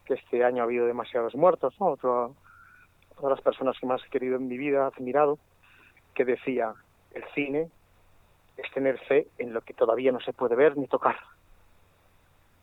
Que 0.06 0.16
este 0.16 0.43
año 0.43 0.62
ha 0.62 0.66
habido 0.66 0.86
demasiados 0.86 1.36
muertos, 1.36 1.74
¿no? 1.80 1.88
Otro, 1.88 2.36
todas 3.16 3.32
las 3.32 3.41
personas 3.41 3.78
que 3.80 3.86
más 3.86 4.03
he 4.06 4.10
querido 4.10 4.36
en 4.36 4.47
mi 4.47 4.58
vida, 4.58 4.88
admirado, 4.88 5.39
que 6.14 6.26
decía, 6.26 6.74
el 7.14 7.24
cine 7.34 7.70
es 8.58 8.72
tener 8.72 8.99
fe 8.99 9.28
en 9.38 9.53
lo 9.53 9.62
que 9.62 9.74
todavía 9.74 10.12
no 10.12 10.20
se 10.20 10.34
puede 10.34 10.56
ver 10.56 10.78
ni 10.78 10.88
tocar. 10.88 11.18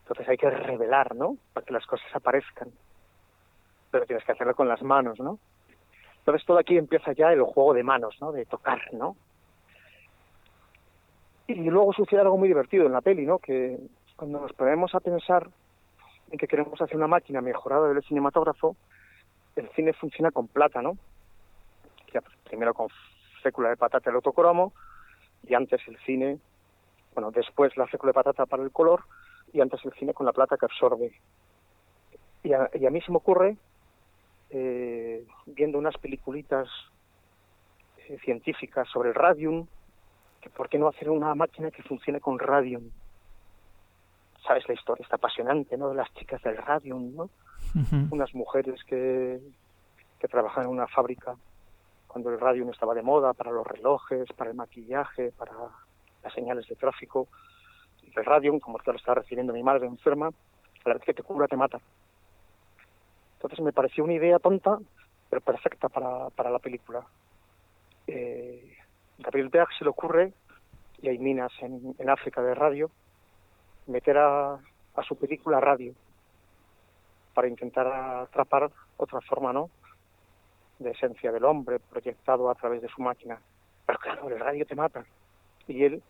Entonces 0.02 0.28
hay 0.28 0.36
que 0.36 0.50
revelar, 0.50 1.14
¿no? 1.14 1.36
Para 1.52 1.64
que 1.64 1.72
las 1.72 1.86
cosas 1.86 2.14
aparezcan. 2.14 2.70
Pero 3.90 4.06
tienes 4.06 4.24
que 4.24 4.32
hacerlo 4.32 4.54
con 4.54 4.68
las 4.68 4.82
manos, 4.82 5.18
¿no? 5.20 5.38
Entonces 6.18 6.46
todo 6.46 6.58
aquí 6.58 6.76
empieza 6.76 7.12
ya 7.12 7.32
el 7.32 7.42
juego 7.42 7.74
de 7.74 7.82
manos, 7.82 8.16
¿no? 8.20 8.32
De 8.32 8.44
tocar, 8.46 8.80
¿no? 8.92 9.16
Y 11.46 11.54
luego 11.54 11.92
sucede 11.92 12.20
algo 12.20 12.38
muy 12.38 12.48
divertido 12.48 12.86
en 12.86 12.92
la 12.92 13.00
peli, 13.00 13.26
¿no? 13.26 13.38
Que 13.38 13.78
cuando 14.16 14.40
nos 14.40 14.52
ponemos 14.52 14.94
a 14.94 15.00
pensar 15.00 15.48
en 16.30 16.38
que 16.38 16.46
queremos 16.46 16.80
hacer 16.80 16.96
una 16.96 17.08
máquina 17.08 17.40
mejorada 17.40 17.88
del 17.88 18.02
cinematógrafo, 18.04 18.76
el 19.56 19.68
cine 19.70 19.92
funciona 19.92 20.30
con 20.30 20.48
plata, 20.48 20.80
¿no? 20.80 20.96
Pues, 22.10 22.24
primero 22.44 22.74
con 22.74 22.88
fécula 23.42 23.70
de 23.70 23.76
patata 23.76 24.10
el 24.10 24.16
autocromo, 24.16 24.72
y 25.42 25.54
antes 25.54 25.80
el 25.88 25.98
cine, 26.06 26.38
bueno, 27.14 27.30
después 27.30 27.76
la 27.76 27.86
fécula 27.86 28.10
de 28.10 28.14
patata 28.14 28.46
para 28.46 28.62
el 28.62 28.70
color, 28.70 29.02
y 29.52 29.60
antes 29.60 29.84
el 29.84 29.92
cine 29.94 30.14
con 30.14 30.26
la 30.26 30.32
plata 30.32 30.56
que 30.56 30.66
absorbe. 30.66 31.12
Y 32.42 32.52
a, 32.52 32.70
y 32.74 32.86
a 32.86 32.90
mí 32.90 33.00
se 33.00 33.10
me 33.10 33.18
ocurre 33.18 33.56
eh, 34.50 35.26
viendo 35.46 35.78
unas 35.78 35.96
peliculitas 35.98 36.68
eh, 38.08 38.18
científicas 38.24 38.88
sobre 38.88 39.10
el 39.10 39.14
radium, 39.14 39.66
que 40.42 40.50
por 40.50 40.68
qué 40.68 40.78
no 40.78 40.88
hacer 40.88 41.08
una 41.08 41.34
máquina 41.34 41.70
que 41.70 41.82
funcione 41.82 42.20
con 42.20 42.38
radium. 42.38 42.90
Sabes 44.46 44.68
la 44.68 44.74
historia, 44.74 45.04
está 45.04 45.16
apasionante, 45.16 45.76
¿no? 45.78 45.88
De 45.88 45.94
las 45.94 46.12
chicas 46.14 46.42
del 46.42 46.56
radium, 46.56 47.14
¿no? 47.14 47.22
Uh 47.22 47.78
-huh. 47.78 48.08
Unas 48.10 48.34
mujeres 48.34 48.82
que, 48.84 49.40
que 50.18 50.28
trabajan 50.28 50.64
en 50.64 50.70
una 50.70 50.88
fábrica 50.88 51.36
cuando 52.08 52.30
el 52.30 52.40
radium 52.40 52.68
estaba 52.70 52.94
de 52.94 53.02
moda 53.02 53.32
para 53.32 53.52
los 53.52 53.66
relojes, 53.66 54.30
para 54.36 54.50
el 54.50 54.56
maquillaje, 54.56 55.32
para 55.32 55.52
las 56.22 56.32
señales 56.34 56.66
de 56.68 56.74
tráfico. 56.74 57.28
El 58.14 58.24
radium, 58.24 58.60
como 58.60 58.78
te 58.78 58.90
lo 58.90 58.98
está 58.98 59.14
recibiendo 59.14 59.54
mi 59.54 59.62
madre 59.62 59.86
enferma, 59.86 60.26
a 60.26 60.88
la 60.88 60.94
vez 60.94 61.04
que 61.04 61.14
te 61.14 61.22
cura 61.22 61.46
te 61.46 61.56
mata. 61.56 61.78
Entonces 63.36 63.60
me 63.60 63.72
pareció 63.72 64.04
una 64.04 64.12
idea 64.12 64.38
tonta, 64.38 64.78
pero 65.30 65.40
perfecta 65.40 65.88
para, 65.88 66.28
para 66.30 66.50
la 66.50 66.58
película. 66.58 67.02
Eh, 68.06 68.71
Gabriel 69.22 69.48
Beag 69.48 69.68
se 69.78 69.84
le 69.84 69.90
ocurre, 69.90 70.32
y 71.00 71.08
hay 71.08 71.18
minas 71.18 71.52
en, 71.60 72.08
África 72.08 72.42
de 72.42 72.54
radio, 72.54 72.90
meter 73.86 74.18
a, 74.18 74.58
su 75.06 75.16
película 75.16 75.60
radio 75.60 75.94
para 77.34 77.48
intentar 77.48 77.86
atrapar 77.86 78.70
otra 78.96 79.20
forma, 79.22 79.52
¿no? 79.52 79.70
de 80.78 80.90
esencia 80.90 81.30
del 81.32 81.44
hombre 81.44 81.78
proyectado 81.78 82.50
a 82.50 82.54
través 82.54 82.82
de 82.82 82.88
su 82.88 83.00
máquina. 83.02 83.38
Pero 83.86 83.98
claro, 83.98 84.28
el 84.28 84.38
radio 84.38 84.66
te 84.66 84.74
mata. 84.74 85.04
Y 85.68 85.84
él, 85.84 86.02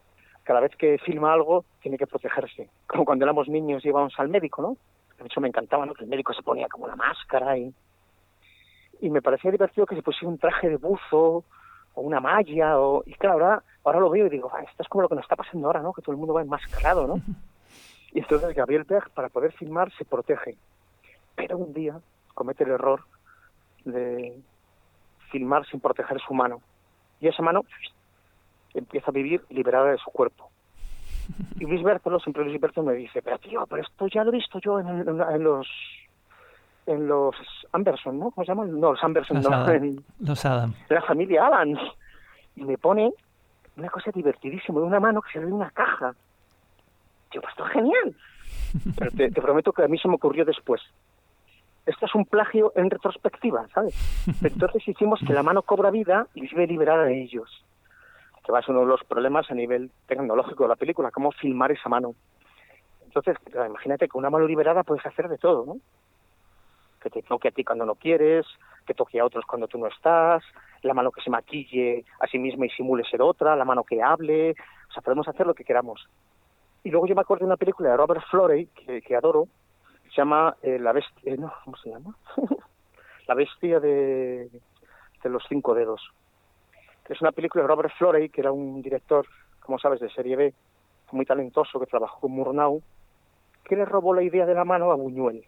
cada 0.45 0.61
vez 0.61 0.75
que 0.77 0.99
filma 0.99 1.33
algo, 1.33 1.65
tiene 1.81 1.99
que 1.99 2.07
protegerse. 2.07 2.71
Como 2.87 3.05
cuando 3.05 3.25
éramos 3.25 3.49
niños 3.49 3.85
íbamos 3.85 4.15
al 4.19 4.29
médico, 4.29 4.63
¿no? 4.63 4.77
De 5.19 5.27
hecho, 5.27 5.41
me 5.41 5.49
encantaba, 5.49 5.85
¿no? 5.85 5.95
Que 5.95 6.05
el 6.05 6.11
médico 6.11 6.33
se 6.33 6.43
ponía 6.43 6.69
como 6.69 6.89
la 6.89 6.97
máscara 6.97 7.57
y... 7.59 7.73
Y 9.01 9.11
me 9.11 9.21
parecía 9.21 9.51
divertido 9.51 9.85
que 9.85 9.97
se 9.97 10.03
pusiera 10.03 10.31
un 10.31 10.39
traje 10.39 10.69
de 10.69 10.77
buzo 10.77 11.45
o 11.95 12.03
una 12.03 12.20
malla. 12.20 12.78
O... 12.78 13.03
Y 13.07 13.14
claro, 13.14 13.34
ahora, 13.34 13.62
ahora 13.84 14.01
lo 14.01 14.11
veo 14.11 14.26
y 14.26 14.30
digo, 14.30 14.51
ah, 14.55 14.62
esto 14.62 14.82
es 14.82 14.88
como 14.88 15.03
lo 15.03 15.09
que 15.09 15.14
nos 15.14 15.24
está 15.24 15.36
pasando 15.36 15.66
ahora, 15.66 15.80
¿no? 15.80 15.93
Que 15.93 16.03
todo 16.03 16.12
el 16.12 16.18
mundo 16.18 16.34
va 16.34 16.43
enmascarado, 16.43 17.07
¿no? 17.07 17.20
Y 18.14 18.18
entonces 18.18 18.55
Gabriel 18.55 18.84
Berg, 18.84 19.09
para 19.11 19.30
poder 19.30 19.53
filmar, 19.53 19.90
se 19.97 20.05
protege. 20.05 20.59
Pero 21.34 21.57
un 21.57 21.72
día 21.72 21.99
comete 22.34 22.64
el 22.64 22.72
error 22.72 23.01
de 23.86 24.38
filmar 25.30 25.66
sin 25.66 25.80
proteger 25.80 26.20
su 26.20 26.34
mano. 26.34 26.61
Y 27.22 27.28
esa 27.28 27.43
mano 27.43 27.64
empieza 28.74 29.11
a 29.11 29.14
vivir 29.14 29.43
liberada 29.49 29.90
de 29.90 29.99
su 29.99 30.11
cuerpo. 30.11 30.51
Y 31.59 31.64
Luis 31.64 31.82
Bertolo, 31.82 32.18
siempre 32.20 32.45
Luis 32.45 32.61
Bertolo 32.61 32.90
me 32.90 32.97
dice, 32.97 33.22
pero 33.22 33.38
tío, 33.38 33.66
pero 33.66 33.82
esto 33.82 34.07
ya 34.09 34.24
lo 34.24 34.30
he 34.30 34.36
visto 34.36 34.59
yo 34.59 34.80
en, 34.80 34.88
en, 34.88 35.45
los 35.45 35.68
en 36.87 37.07
los 37.07 37.35
Anderson, 37.72 38.18
¿no? 38.18 38.30
¿Cómo 38.30 38.45
se 38.45 38.53
llaman? 38.53 38.80
No, 38.80 38.93
los 38.93 39.03
Anderson, 39.03 39.39
los 39.39 39.51
no. 39.51 39.57
Adam. 39.57 39.85
En, 39.85 40.05
los 40.20 40.45
Adam. 40.45 40.74
De 40.89 40.95
la 40.95 41.03
familia 41.03 41.47
Adams. 41.47 41.80
Y 42.57 42.64
me 42.64 42.76
pone 42.78 43.12
una 43.76 43.89
cosa 43.89 44.11
divertidísima 44.11 44.80
de 44.80 44.87
una 44.87 45.01
mano 45.01 45.22
que 45.22 45.33
se 45.33 45.39
ve 45.39 45.47
en 45.47 45.53
una 45.53 45.70
caja. 45.70 46.14
Tío, 47.30 47.41
pues 47.41 47.53
esto 47.53 47.66
es 47.66 47.72
genial. 47.72 48.14
Pero 48.99 49.11
te, 49.11 49.30
te 49.30 49.43
prometo 49.43 49.72
que 49.72 49.85
a 49.85 49.89
mí 49.89 49.99
se 49.99 50.09
me 50.09 50.14
ocurrió 50.14 50.45
después 50.45 50.80
esto 51.87 52.07
es 52.07 52.14
un 52.14 52.24
plagio 52.24 52.72
en 52.76 52.91
retrospectiva, 52.91 53.66
¿sabes? 53.74 53.95
Entonces 54.43 54.87
hicimos 54.87 55.20
que 55.26 55.33
la 55.33 55.43
mano 55.43 55.62
cobra 55.62 55.91
vida 55.91 56.26
y 56.35 56.43
vive 56.43 56.66
liberada 56.66 57.05
de 57.05 57.22
ellos. 57.22 57.64
Que 58.45 58.53
va 58.53 58.59
a 58.59 58.62
ser 58.62 58.70
uno 58.70 58.80
de 58.80 58.87
los 58.87 59.05
problemas 59.05 59.51
a 59.51 59.55
nivel 59.55 59.91
tecnológico 60.07 60.64
de 60.64 60.68
la 60.68 60.76
película, 60.76 61.11
cómo 61.11 61.33
filmar 61.33 61.72
esa 61.72 61.89
mano. 61.89 62.14
Entonces, 63.05 63.37
imagínate 63.55 64.09
que 64.09 64.18
una 64.18 64.30
mano 64.30 64.47
liberada 64.47 64.85
puedes 64.85 65.05
hacer 65.05 65.28
de 65.28 65.39
todo, 65.39 65.66
¿no? 65.66 65.76
Que 67.03 67.11
te 67.11 67.23
toque 67.23 67.49
a 67.49 67.51
ti 67.51 67.65
cuando 67.65 67.85
no 67.85 67.97
quieres, 67.97 68.47
que 68.87 68.95
toque 68.95 69.19
a 69.19 69.25
otros 69.25 69.45
cuando 69.45 69.67
tú 69.67 69.79
no 69.79 69.87
estás, 69.89 70.43
la 70.83 70.95
mano 70.95 71.11
que 71.11 71.23
se 71.23 71.31
maquille 71.31 72.05
a 72.21 72.27
sí 72.27 72.39
misma 72.39 72.67
y 72.67 72.71
simule 72.71 73.05
ser 73.05 73.23
otra, 73.23 73.57
la 73.57 73.65
mano 73.65 73.85
que 73.85 74.03
hable, 74.03 74.53
o 74.53 74.93
sea, 74.93 75.03
podemos 75.03 75.27
hacer 75.29 75.47
lo 75.47 75.55
que 75.55 75.65
queramos. 75.65 76.09
Y 76.85 76.91
luego 76.91 77.07
yo 77.07 77.15
me 77.15 77.21
acuerdo 77.21 77.45
de 77.45 77.51
una 77.51 77.57
película 77.57 77.91
de 77.91 77.97
Robert 77.97 78.23
Florey, 78.31 78.67
que, 78.67 79.03
que 79.03 79.17
adoro, 79.17 79.49
se 80.05 80.17
llama 80.17 80.57
eh, 80.63 80.79
La 80.79 80.93
Bestia, 80.93 81.35
eh, 81.35 81.39
Bestia 83.35 83.81
de, 83.81 84.51
de 85.23 85.31
los 85.31 85.43
Cinco 85.49 85.75
Dedos. 85.75 86.03
Que 87.05 87.15
es 87.15 87.21
una 87.21 87.33
película 87.33 87.63
de 87.63 87.69
Robert 87.69 87.93
Florey, 87.97 88.29
que 88.29 88.41
era 88.41 88.53
un 88.53 88.83
director, 88.83 89.27
como 89.61 89.79
sabes, 89.79 90.01
de 90.01 90.11
serie 90.11 90.37
B, 90.37 90.55
muy 91.13 91.25
talentoso, 91.25 91.79
que 91.79 91.87
trabajó 91.87 92.21
con 92.21 92.33
Murnau, 92.33 92.83
que 93.65 93.77
le 93.77 93.85
robó 93.85 94.15
la 94.15 94.23
idea 94.23 94.47
de 94.47 94.55
la 94.55 94.65
mano 94.65 94.91
a 94.91 94.97
Buñuel. 94.97 95.45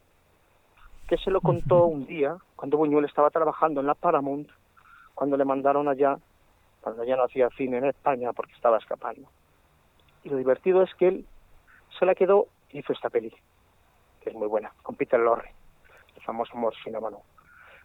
Que 1.08 1.16
se 1.18 1.30
lo 1.30 1.40
contó 1.40 1.84
un 1.86 2.06
día, 2.06 2.36
cuando 2.56 2.78
Buñuel 2.78 3.04
estaba 3.04 3.30
trabajando 3.30 3.80
en 3.80 3.86
la 3.86 3.94
Paramount, 3.94 4.48
cuando 5.14 5.36
le 5.36 5.44
mandaron 5.44 5.88
allá, 5.88 6.18
cuando 6.80 7.04
ya 7.04 7.16
no 7.16 7.24
hacía 7.24 7.48
cine 7.56 7.78
en 7.78 7.86
España 7.86 8.32
porque 8.32 8.54
estaba 8.54 8.78
escapando. 8.78 9.28
Y 10.22 10.30
lo 10.30 10.36
divertido 10.36 10.82
es 10.82 10.94
que 10.94 11.08
él 11.08 11.26
se 11.98 12.06
la 12.06 12.14
quedó 12.14 12.46
y 12.70 12.78
hizo 12.78 12.92
esta 12.92 13.10
peli 13.10 13.32
que 14.24 14.30
es 14.30 14.36
muy 14.36 14.48
buena, 14.48 14.72
con 14.82 14.96
Peter 14.96 15.20
Lorre, 15.20 15.52
el 16.16 16.22
famoso 16.22 16.56
morfinómano. 16.56 17.20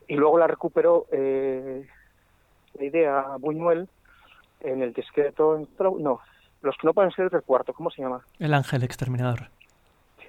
Y 0.07 0.15
luego 0.15 0.39
la 0.39 0.47
recuperó 0.47 1.05
eh, 1.11 1.85
la 2.75 2.83
idea 2.83 3.35
Buñuel 3.37 3.87
en 4.61 4.81
el 4.81 4.93
discreto, 4.93 5.67
no, 5.99 6.21
los 6.61 6.77
que 6.77 6.87
no 6.87 6.93
pueden 6.93 7.11
ser 7.11 7.29
del 7.29 7.43
cuarto, 7.43 7.73
¿cómo 7.73 7.91
se 7.91 8.01
llama? 8.01 8.25
El 8.39 8.53
ángel 8.53 8.83
exterminador. 8.83 9.49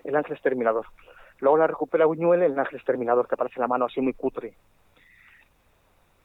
El 0.05 0.16
ángel 0.16 0.32
exterminador. 0.32 0.86
Luego 1.41 1.57
la 1.57 1.66
recupera 1.66 2.07
Buñuel 2.07 2.43
el 2.43 2.59
ángel 2.59 2.76
exterminador, 2.76 3.26
que 3.26 3.34
aparece 3.34 3.61
la 3.61 3.66
mano 3.66 3.86
así 3.86 4.01
muy 4.01 4.12
cutre. 4.12 4.55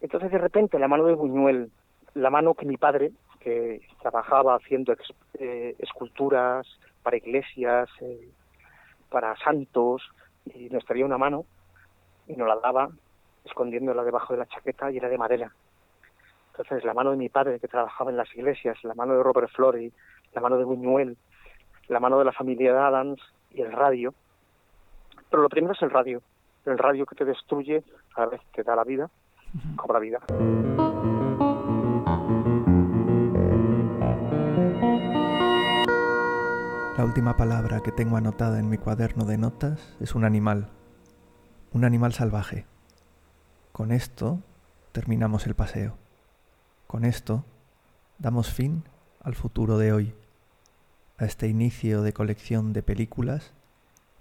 Entonces 0.01 0.32
de 0.32 0.38
repente 0.38 0.78
la 0.78 0.88
mano 0.88 1.05
de 1.05 1.13
Buñuel, 1.13 1.72
la 2.13 2.30
mano 2.30 2.53
que 2.53 2.66
mi 2.66 2.78
padre, 2.78 3.11
que 3.39 3.82
trabajaba 4.01 4.55
haciendo 4.55 4.93
ex, 4.93 5.13
eh, 5.36 5.76
esculturas 5.80 6.68
para 7.03 7.18
iglesias, 7.18 7.89
eh, 8.01 8.30
para 9.09 9.36
santos 9.38 10.01
y 10.45 10.70
nos 10.70 10.86
traía 10.86 11.05
una 11.05 11.18
mano 11.18 11.45
y 12.28 12.36
nos 12.36 12.47
la 12.47 12.57
daba 12.57 12.89
escondiéndola 13.45 14.03
debajo 14.03 14.34
de 14.34 14.39
la 14.39 14.47
chaqueta 14.47 14.91
y 14.91 14.97
era 14.97 15.09
de 15.09 15.18
madera. 15.18 15.51
Entonces 16.51 16.84
la 16.84 16.93
mano 16.93 17.11
de 17.11 17.18
mi 17.18 17.30
padre 17.30 17.59
que 17.59 17.68
trabajaba 17.68 18.11
en 18.11 18.18
las 18.18 18.34
iglesias, 18.36 18.78
la 18.84 18.95
mano 18.95 19.16
de 19.16 19.24
Robert 19.24 19.51
Flory, 19.51 19.91
la 20.34 20.41
mano 20.41 20.57
de 20.57 20.63
Buñuel, 20.63 21.18
la 21.88 21.99
mano 21.99 22.18
de 22.20 22.26
la 22.26 22.32
familia 22.32 22.74
de 22.74 22.80
Adams 22.80 23.22
y 23.51 23.61
el 23.61 23.72
radio. 23.72 24.13
Pero 25.36 25.43
lo 25.43 25.49
primero 25.49 25.73
es 25.73 25.81
el 25.81 25.89
radio, 25.89 26.21
el 26.63 26.77
radio 26.77 27.05
que 27.05 27.13
te 27.13 27.25
destruye 27.25 27.83
a 28.15 28.25
vez 28.25 28.39
te 28.53 28.63
da 28.63 28.73
la 28.73 28.86
vida, 28.86 29.09
cobra 29.75 29.99
vida. 29.99 30.19
La 36.97 37.03
última 37.03 37.36
palabra 37.36 37.81
que 37.81 37.91
tengo 37.91 38.15
anotada 38.15 38.61
en 38.61 38.69
mi 38.69 38.77
cuaderno 38.77 39.25
de 39.25 39.38
notas 39.38 39.97
es 39.99 40.15
un 40.15 40.23
animal, 40.23 40.69
un 41.73 41.83
animal 41.83 42.13
salvaje. 42.13 42.65
Con 43.73 43.91
esto 43.91 44.39
terminamos 44.93 45.47
el 45.47 45.53
paseo. 45.53 45.97
Con 46.88 47.03
esto 47.03 47.43
damos 48.19 48.53
fin 48.53 48.86
al 49.21 49.36
futuro 49.36 49.77
de 49.77 49.91
hoy, 49.91 50.15
a 51.17 51.25
este 51.25 51.49
inicio 51.49 52.03
de 52.03 52.13
colección 52.13 52.71
de 52.71 52.83
películas 52.83 53.53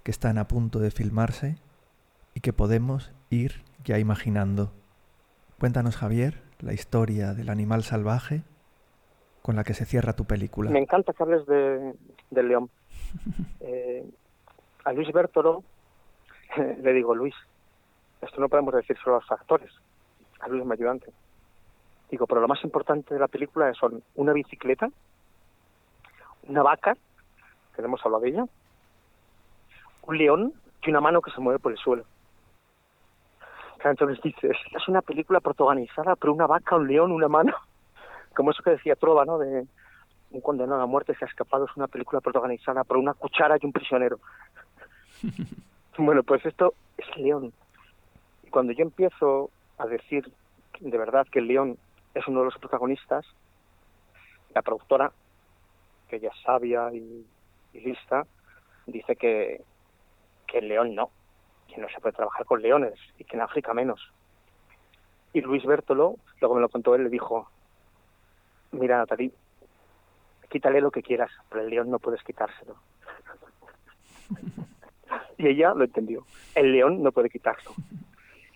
que 0.05 0.11
están 0.11 0.37
a 0.37 0.47
punto 0.47 0.77
de 0.77 0.91
filmarse 0.91 1.57
y 2.35 2.41
que 2.41 2.53
podemos 2.53 3.11
ir 3.31 3.63
ya 3.83 3.97
imaginando. 3.97 4.71
Cuéntanos, 5.59 5.97
Javier, 5.97 6.43
la 6.59 6.73
historia 6.73 7.33
del 7.33 7.49
animal 7.49 7.81
salvaje 7.81 8.43
con 9.41 9.55
la 9.55 9.63
que 9.63 9.73
se 9.73 9.83
cierra 9.83 10.13
tu 10.13 10.25
película. 10.25 10.69
Me 10.69 10.77
encanta 10.77 11.11
que 11.11 11.23
hables 11.23 11.47
de, 11.47 11.95
del 12.29 12.47
león. 12.47 12.69
Eh, 13.61 14.07
a 14.83 14.93
Luis 14.93 15.11
Bertolo 15.11 15.63
le 16.83 16.93
digo, 16.93 17.15
Luis, 17.15 17.33
esto 18.21 18.39
no 18.39 18.47
podemos 18.47 18.75
decir 18.75 18.95
solo 19.03 19.15
a 19.15 19.19
los 19.21 19.31
actores, 19.31 19.71
a 20.39 20.47
Luis 20.47 20.63
mi 20.63 20.73
ayudante. 20.73 21.11
Digo, 22.11 22.27
pero 22.27 22.41
lo 22.41 22.47
más 22.47 22.63
importante 22.63 23.15
de 23.15 23.19
la 23.19 23.27
película 23.27 23.73
son 23.73 24.03
una 24.13 24.33
bicicleta, 24.33 24.87
una 26.47 26.61
vaca, 26.61 26.95
que 27.75 27.81
hemos 27.81 28.05
hablado 28.05 28.21
de 28.21 28.29
ella, 28.29 28.45
un 30.07 30.17
león 30.17 30.53
y 30.83 30.89
una 30.89 31.01
mano 31.01 31.21
que 31.21 31.31
se 31.31 31.41
mueve 31.41 31.59
por 31.59 31.71
el 31.71 31.77
suelo. 31.77 32.05
Entonces 33.83 34.19
dices, 34.23 34.57
es 34.75 34.87
una 34.87 35.01
película 35.01 35.39
protagonizada 35.39 36.15
por 36.15 36.31
una 36.31 36.47
vaca, 36.47 36.75
un 36.75 36.87
león, 36.87 37.11
una 37.11 37.27
mano 37.27 37.53
como 38.35 38.51
eso 38.51 38.63
que 38.63 38.71
decía 38.71 38.95
Trova, 38.95 39.25
¿no? 39.25 39.37
De 39.37 39.65
un 40.31 40.41
condenado 40.41 40.81
a 40.81 40.87
muerte 40.87 41.15
se 41.15 41.25
ha 41.25 41.27
escapado, 41.27 41.65
es 41.65 41.77
una 41.77 41.87
película 41.87 42.19
protagonizada 42.19 42.83
por 42.83 42.97
una 42.97 43.13
cuchara 43.13 43.57
y 43.61 43.65
un 43.65 43.71
prisionero. 43.71 44.19
bueno, 45.97 46.23
pues 46.23 46.45
esto 46.45 46.73
es 46.97 47.17
León. 47.17 47.53
Y 48.43 48.49
cuando 48.49 48.73
yo 48.73 48.83
empiezo 48.83 49.49
a 49.77 49.85
decir 49.85 50.31
de 50.79 50.97
verdad 50.97 51.25
que 51.31 51.39
el 51.39 51.47
León 51.47 51.77
es 52.13 52.27
uno 52.27 52.39
de 52.39 52.45
los 52.45 52.57
protagonistas, 52.57 53.25
la 54.53 54.61
productora, 54.61 55.11
que 56.09 56.17
ella 56.17 56.31
es 56.33 56.41
sabia 56.41 56.91
y, 56.93 57.25
y 57.73 57.79
lista, 57.79 58.25
dice 58.85 59.15
que, 59.15 59.61
que 60.47 60.59
el 60.59 60.67
león 60.67 60.95
no, 60.95 61.09
que 61.67 61.79
no 61.81 61.89
se 61.89 61.99
puede 61.99 62.15
trabajar 62.15 62.45
con 62.45 62.61
leones 62.61 62.93
y 63.17 63.23
que 63.23 63.35
en 63.35 63.41
África 63.41 63.73
menos. 63.73 64.11
Y 65.33 65.41
Luis 65.41 65.65
Bertolo, 65.65 66.15
luego 66.39 66.55
me 66.55 66.61
lo 66.61 66.69
contó 66.69 66.95
él, 66.95 67.03
le 67.03 67.09
dijo, 67.09 67.49
mira 68.71 68.97
Natalie, 68.97 69.31
quítale 70.49 70.81
lo 70.81 70.91
que 70.91 71.03
quieras, 71.03 71.31
pero 71.49 71.63
el 71.63 71.69
león 71.69 71.89
no 71.89 71.99
puedes 71.99 72.23
quitárselo. 72.23 72.75
y 75.37 75.47
ella 75.47 75.73
lo 75.73 75.83
entendió, 75.83 76.25
el 76.55 76.71
león 76.71 77.03
no 77.03 77.11
puede 77.11 77.29
quitarlo. 77.29 77.71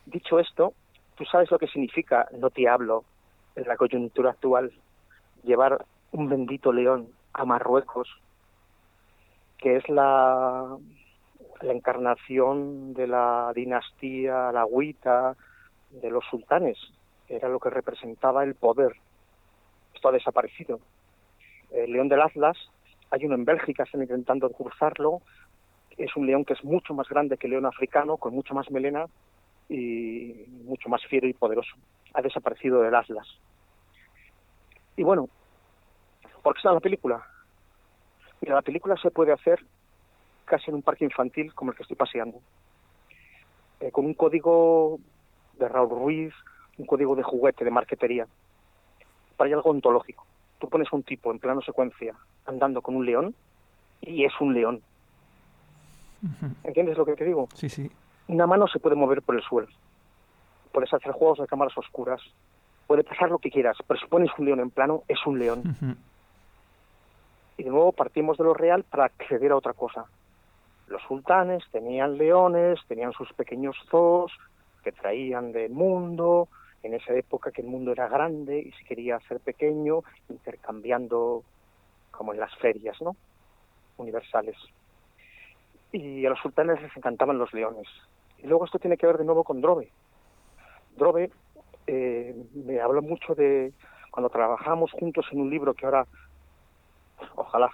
Dicho 0.05 0.39
esto, 0.39 0.73
tú 1.15 1.25
sabes 1.25 1.51
lo 1.51 1.59
que 1.59 1.67
significa, 1.67 2.27
no 2.37 2.49
te 2.49 2.67
hablo, 2.67 3.03
en 3.55 3.67
la 3.67 3.77
coyuntura 3.77 4.31
actual, 4.31 4.71
llevar 5.43 5.85
un 6.11 6.29
bendito 6.29 6.71
león 6.71 7.09
a 7.33 7.45
Marruecos, 7.45 8.07
que 9.57 9.75
es 9.75 9.89
la, 9.89 10.77
la 11.61 11.73
encarnación 11.73 12.93
de 12.93 13.07
la 13.07 13.51
dinastía 13.53 14.49
alagüita, 14.49 15.35
de 15.89 16.09
los 16.09 16.23
sultanes, 16.25 16.77
era 17.27 17.49
lo 17.49 17.59
que 17.59 17.69
representaba 17.69 18.43
el 18.43 18.55
poder 18.55 18.95
esto 19.99 20.07
ha 20.07 20.11
desaparecido. 20.13 20.79
El 21.71 21.91
león 21.91 22.07
del 22.07 22.21
Atlas, 22.21 22.57
hay 23.11 23.25
uno 23.25 23.35
en 23.35 23.43
Bélgica, 23.43 23.83
están 23.83 24.01
intentando 24.01 24.49
cruzarlo, 24.49 25.21
es 25.97 26.15
un 26.15 26.25
león 26.25 26.45
que 26.45 26.53
es 26.53 26.63
mucho 26.63 26.93
más 26.93 27.09
grande 27.09 27.37
que 27.37 27.47
el 27.47 27.51
león 27.51 27.65
africano, 27.65 28.15
con 28.15 28.33
mucho 28.33 28.53
más 28.53 28.71
melena 28.71 29.07
y 29.67 30.45
mucho 30.63 30.87
más 30.87 31.05
fiero 31.07 31.27
y 31.27 31.33
poderoso. 31.33 31.75
ha 32.13 32.21
desaparecido 32.21 32.81
del 32.81 32.95
Atlas. 32.95 33.27
Y 34.95 35.03
bueno, 35.03 35.27
¿por 36.41 36.53
qué 36.53 36.59
está 36.59 36.71
la 36.71 36.79
película? 36.79 37.21
Mira, 38.39 38.55
la 38.55 38.61
película 38.61 38.95
se 39.01 39.11
puede 39.11 39.33
hacer 39.33 39.59
casi 40.49 40.69
en 40.69 40.75
un 40.75 40.81
parque 40.81 41.05
infantil 41.05 41.53
como 41.53 41.71
el 41.71 41.77
que 41.77 41.83
estoy 41.83 41.95
paseando. 41.95 42.39
Eh, 43.79 43.91
con 43.91 44.05
un 44.05 44.13
código 44.13 44.99
de 45.57 45.69
Raúl 45.69 45.89
Ruiz, 45.89 46.33
un 46.77 46.85
código 46.85 47.15
de 47.15 47.23
juguete, 47.23 47.63
de 47.63 47.71
marquetería. 47.71 48.27
Para 49.37 49.55
algo 49.55 49.69
ontológico. 49.69 50.25
Tú 50.59 50.67
pones 50.67 50.91
un 50.91 51.03
tipo 51.03 51.31
en 51.31 51.39
plano 51.39 51.61
secuencia 51.61 52.13
andando 52.45 52.81
con 52.81 52.95
un 52.95 53.05
león 53.05 53.35
y 54.01 54.25
es 54.25 54.33
un 54.41 54.53
león. 54.53 54.81
¿Entiendes 56.63 56.97
lo 56.97 57.05
que 57.05 57.15
te 57.15 57.23
digo? 57.23 57.47
Sí, 57.53 57.69
sí. 57.69 57.89
Una 58.27 58.45
mano 58.45 58.67
se 58.67 58.79
puede 58.79 58.95
mover 58.95 59.21
por 59.21 59.35
el 59.35 59.41
suelo. 59.41 59.69
Puedes 60.73 60.93
hacer 60.93 61.13
juegos 61.13 61.39
de 61.39 61.47
cámaras 61.47 61.77
oscuras. 61.77 62.21
Puede 62.87 63.03
pasar 63.03 63.29
lo 63.29 63.37
que 63.37 63.51
quieras, 63.51 63.77
pero 63.87 63.99
si 63.99 64.07
pones 64.07 64.29
un 64.37 64.45
león 64.45 64.59
en 64.59 64.71
plano, 64.71 65.03
es 65.07 65.19
un 65.25 65.39
león. 65.39 65.97
Y 67.57 67.63
de 67.63 67.69
nuevo 67.69 67.91
partimos 67.91 68.37
de 68.37 68.43
lo 68.43 68.53
real 68.53 68.83
para 68.83 69.05
acceder 69.05 69.51
a 69.51 69.55
otra 69.55 69.73
cosa. 69.73 70.05
Los 70.89 71.03
sultanes 71.03 71.63
tenían 71.71 72.17
leones, 72.17 72.79
tenían 72.87 73.13
sus 73.13 73.31
pequeños 73.33 73.75
zoos 73.91 74.31
que 74.83 74.91
traían 74.91 75.51
del 75.51 75.71
mundo, 75.71 76.49
en 76.81 76.95
esa 76.95 77.13
época 77.13 77.51
que 77.51 77.61
el 77.61 77.67
mundo 77.67 77.91
era 77.91 78.07
grande 78.07 78.59
y 78.59 78.71
se 78.71 78.83
quería 78.85 79.17
hacer 79.17 79.39
pequeño, 79.39 80.01
intercambiando 80.29 81.43
como 82.09 82.33
en 82.33 82.39
las 82.39 82.55
ferias, 82.55 82.99
¿no? 83.01 83.15
Universales. 83.97 84.55
Y 85.91 86.25
a 86.25 86.31
los 86.31 86.39
sultanes 86.39 86.81
les 86.81 86.97
encantaban 86.97 87.37
los 87.37 87.53
leones. 87.53 87.87
Y 88.39 88.47
luego 88.47 88.65
esto 88.65 88.79
tiene 88.79 88.97
que 88.97 89.05
ver 89.05 89.19
de 89.19 89.25
nuevo 89.25 89.43
con 89.43 89.61
Drobe. 89.61 89.91
Drobe 90.95 91.29
eh, 91.85 92.35
me 92.55 92.79
habló 92.79 93.03
mucho 93.03 93.35
de 93.35 93.73
cuando 94.09 94.29
trabajamos 94.29 94.91
juntos 94.93 95.27
en 95.31 95.41
un 95.41 95.51
libro 95.51 95.75
que 95.75 95.85
ahora, 95.85 96.07
ojalá 97.35 97.69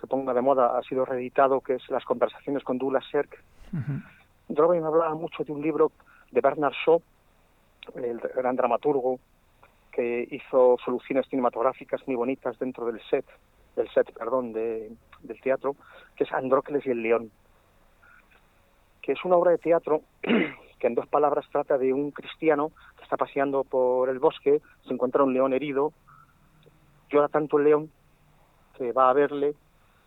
se 0.00 0.06
ponga 0.06 0.32
de 0.32 0.40
moda, 0.40 0.78
ha 0.78 0.82
sido 0.82 1.04
reeditado, 1.04 1.60
que 1.60 1.74
es 1.74 1.88
Las 1.90 2.04
conversaciones 2.04 2.62
con 2.64 2.78
Douglas 2.78 3.04
Sirk. 3.10 3.42
Uh 3.72 4.00
hablaba 4.50 5.14
mucho 5.14 5.44
de 5.44 5.52
un 5.52 5.60
libro 5.60 5.92
de 6.30 6.40
Bernard 6.40 6.72
Shaw, 6.84 7.02
el 7.96 8.18
gran 8.18 8.56
dramaturgo, 8.56 9.18
que 9.92 10.26
hizo 10.30 10.76
soluciones 10.84 11.26
cinematográficas 11.28 12.06
muy 12.06 12.16
bonitas 12.16 12.58
dentro 12.58 12.86
del 12.86 13.00
set, 13.10 13.26
del 13.76 13.88
set, 13.90 14.10
perdón, 14.12 14.52
de, 14.52 14.90
del 15.20 15.40
teatro, 15.40 15.76
que 16.16 16.24
es 16.24 16.32
Andrócles 16.32 16.86
y 16.86 16.90
el 16.90 17.02
León, 17.02 17.30
que 19.02 19.12
es 19.12 19.24
una 19.24 19.36
obra 19.36 19.50
de 19.50 19.58
teatro 19.58 20.02
que 20.22 20.86
en 20.86 20.94
dos 20.94 21.06
palabras 21.08 21.46
trata 21.50 21.76
de 21.76 21.92
un 21.92 22.10
cristiano 22.10 22.70
que 22.96 23.04
está 23.04 23.16
paseando 23.16 23.64
por 23.64 24.08
el 24.08 24.18
bosque, 24.18 24.60
se 24.86 24.94
encuentra 24.94 25.24
un 25.24 25.34
león 25.34 25.52
herido, 25.52 25.92
llora 27.10 27.28
tanto 27.28 27.58
el 27.58 27.64
león 27.64 27.90
que 28.76 28.92
va 28.92 29.10
a 29.10 29.12
verle 29.12 29.54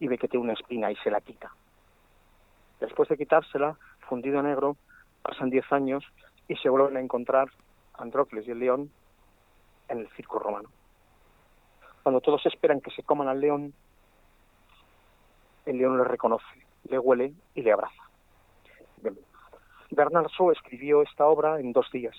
y 0.01 0.07
ve 0.07 0.17
que 0.17 0.27
tiene 0.27 0.43
una 0.43 0.53
espina 0.53 0.91
y 0.91 0.95
se 0.97 1.11
la 1.11 1.21
quita. 1.21 1.51
Después 2.79 3.07
de 3.07 3.17
quitársela, 3.17 3.77
fundido 4.09 4.39
a 4.39 4.41
negro, 4.41 4.75
pasan 5.21 5.51
diez 5.51 5.71
años 5.71 6.03
y 6.47 6.55
se 6.55 6.69
vuelven 6.69 6.97
a 6.97 7.01
encontrar 7.01 7.49
Andrócles 7.93 8.47
y 8.47 8.51
el 8.51 8.59
león 8.59 8.91
en 9.89 9.99
el 9.99 10.09
circo 10.09 10.39
romano. 10.39 10.69
Cuando 12.01 12.19
todos 12.19 12.43
esperan 12.47 12.81
que 12.81 12.89
se 12.89 13.03
coman 13.03 13.27
al 13.27 13.39
león, 13.39 13.75
el 15.67 15.77
león 15.77 15.99
le 15.99 16.03
reconoce, 16.03 16.65
le 16.89 16.97
huele 16.97 17.35
y 17.53 17.61
le 17.61 17.71
abraza. 17.71 18.03
Bernard 19.91 20.29
Shaw 20.29 20.49
escribió 20.49 21.03
esta 21.03 21.27
obra 21.27 21.59
en 21.59 21.73
dos 21.73 21.91
días, 21.91 22.15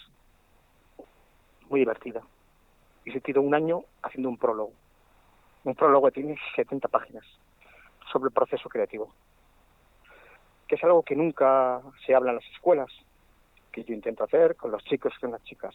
muy 1.68 1.80
divertida, 1.80 2.22
y 3.04 3.10
se 3.10 3.20
tiró 3.20 3.42
un 3.42 3.56
año 3.56 3.82
haciendo 4.04 4.28
un 4.28 4.38
prólogo. 4.38 4.72
Un 5.64 5.74
prólogo 5.74 6.06
que 6.06 6.12
tiene 6.12 6.38
70 6.54 6.86
páginas 6.86 7.24
sobre 8.12 8.28
el 8.28 8.32
proceso 8.32 8.68
creativo, 8.68 9.12
que 10.68 10.76
es 10.76 10.84
algo 10.84 11.02
que 11.02 11.16
nunca 11.16 11.80
se 12.04 12.14
habla 12.14 12.30
en 12.30 12.36
las 12.36 12.50
escuelas, 12.52 12.90
que 13.72 13.84
yo 13.84 13.94
intento 13.94 14.24
hacer 14.24 14.56
con 14.56 14.70
los 14.70 14.84
chicos 14.84 15.12
y 15.16 15.20
con 15.20 15.32
las 15.32 15.42
chicas. 15.44 15.74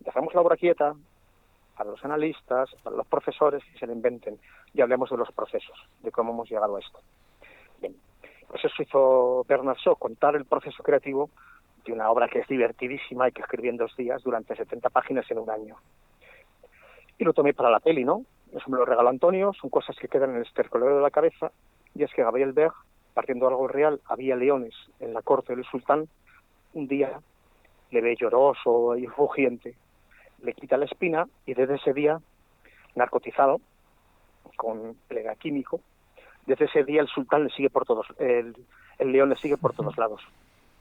Dejamos 0.00 0.34
la 0.34 0.40
obra 0.40 0.56
quieta 0.56 0.94
para 1.76 1.90
los 1.90 2.04
analistas, 2.04 2.70
para 2.82 2.96
los 2.96 3.06
profesores 3.06 3.62
que 3.64 3.78
se 3.78 3.86
la 3.86 3.92
inventen 3.92 4.38
y 4.72 4.80
hablemos 4.80 5.10
de 5.10 5.16
los 5.16 5.30
procesos, 5.32 5.78
de 6.00 6.10
cómo 6.10 6.32
hemos 6.32 6.48
llegado 6.48 6.76
a 6.76 6.80
esto. 6.80 7.00
Bien, 7.80 7.94
pues 8.48 8.64
eso 8.64 8.82
hizo 8.82 9.44
Bernard 9.48 9.78
Shaw, 9.78 9.96
contar 9.96 10.36
el 10.36 10.44
proceso 10.44 10.82
creativo 10.82 11.30
de 11.84 11.92
una 11.92 12.10
obra 12.10 12.28
que 12.28 12.40
es 12.40 12.48
divertidísima 12.48 13.28
y 13.28 13.32
que 13.32 13.42
escribí 13.42 13.68
en 13.68 13.76
dos 13.76 13.94
días 13.96 14.22
durante 14.22 14.56
70 14.56 14.88
páginas 14.90 15.30
en 15.30 15.38
un 15.38 15.50
año. 15.50 15.76
Y 17.18 17.24
lo 17.24 17.32
tomé 17.32 17.52
para 17.54 17.70
la 17.70 17.80
peli, 17.80 18.04
¿no? 18.04 18.24
Eso 18.52 18.70
me 18.70 18.78
lo 18.78 18.84
regaló 18.84 19.08
Antonio, 19.08 19.52
son 19.52 19.68
cosas 19.68 19.96
que 19.96 20.08
quedan 20.08 20.30
en 20.30 20.36
el 20.36 20.42
estercolero 20.42 20.96
de 20.96 21.02
la 21.02 21.10
cabeza, 21.10 21.50
y 21.94 22.02
es 22.02 22.12
que 22.12 22.22
Gabriel 22.22 22.52
Berg, 22.52 22.72
partiendo 23.12 23.46
de 23.46 23.52
algo 23.52 23.68
real, 23.68 24.00
había 24.06 24.36
leones 24.36 24.74
en 25.00 25.14
la 25.14 25.22
corte 25.22 25.54
del 25.54 25.64
sultán, 25.64 26.08
un 26.72 26.88
día 26.88 27.20
le 27.90 28.00
ve 28.00 28.16
lloroso 28.16 28.96
y 28.96 29.06
rugiente, 29.06 29.74
le 30.42 30.52
quita 30.52 30.76
la 30.76 30.86
espina 30.86 31.26
y 31.46 31.54
desde 31.54 31.76
ese 31.76 31.92
día, 31.92 32.20
narcotizado, 32.96 33.60
con 34.56 34.96
plega 35.08 35.34
químico, 35.36 35.80
desde 36.46 36.66
ese 36.66 36.84
día 36.84 37.00
el 37.00 37.08
sultán 37.08 37.44
le 37.44 37.50
sigue 37.50 37.70
por 37.70 37.84
todos, 37.84 38.06
el, 38.18 38.54
el 38.98 39.12
león 39.12 39.30
le 39.30 39.36
sigue 39.36 39.56
por 39.56 39.74
todos 39.74 39.96
lados. 39.96 40.20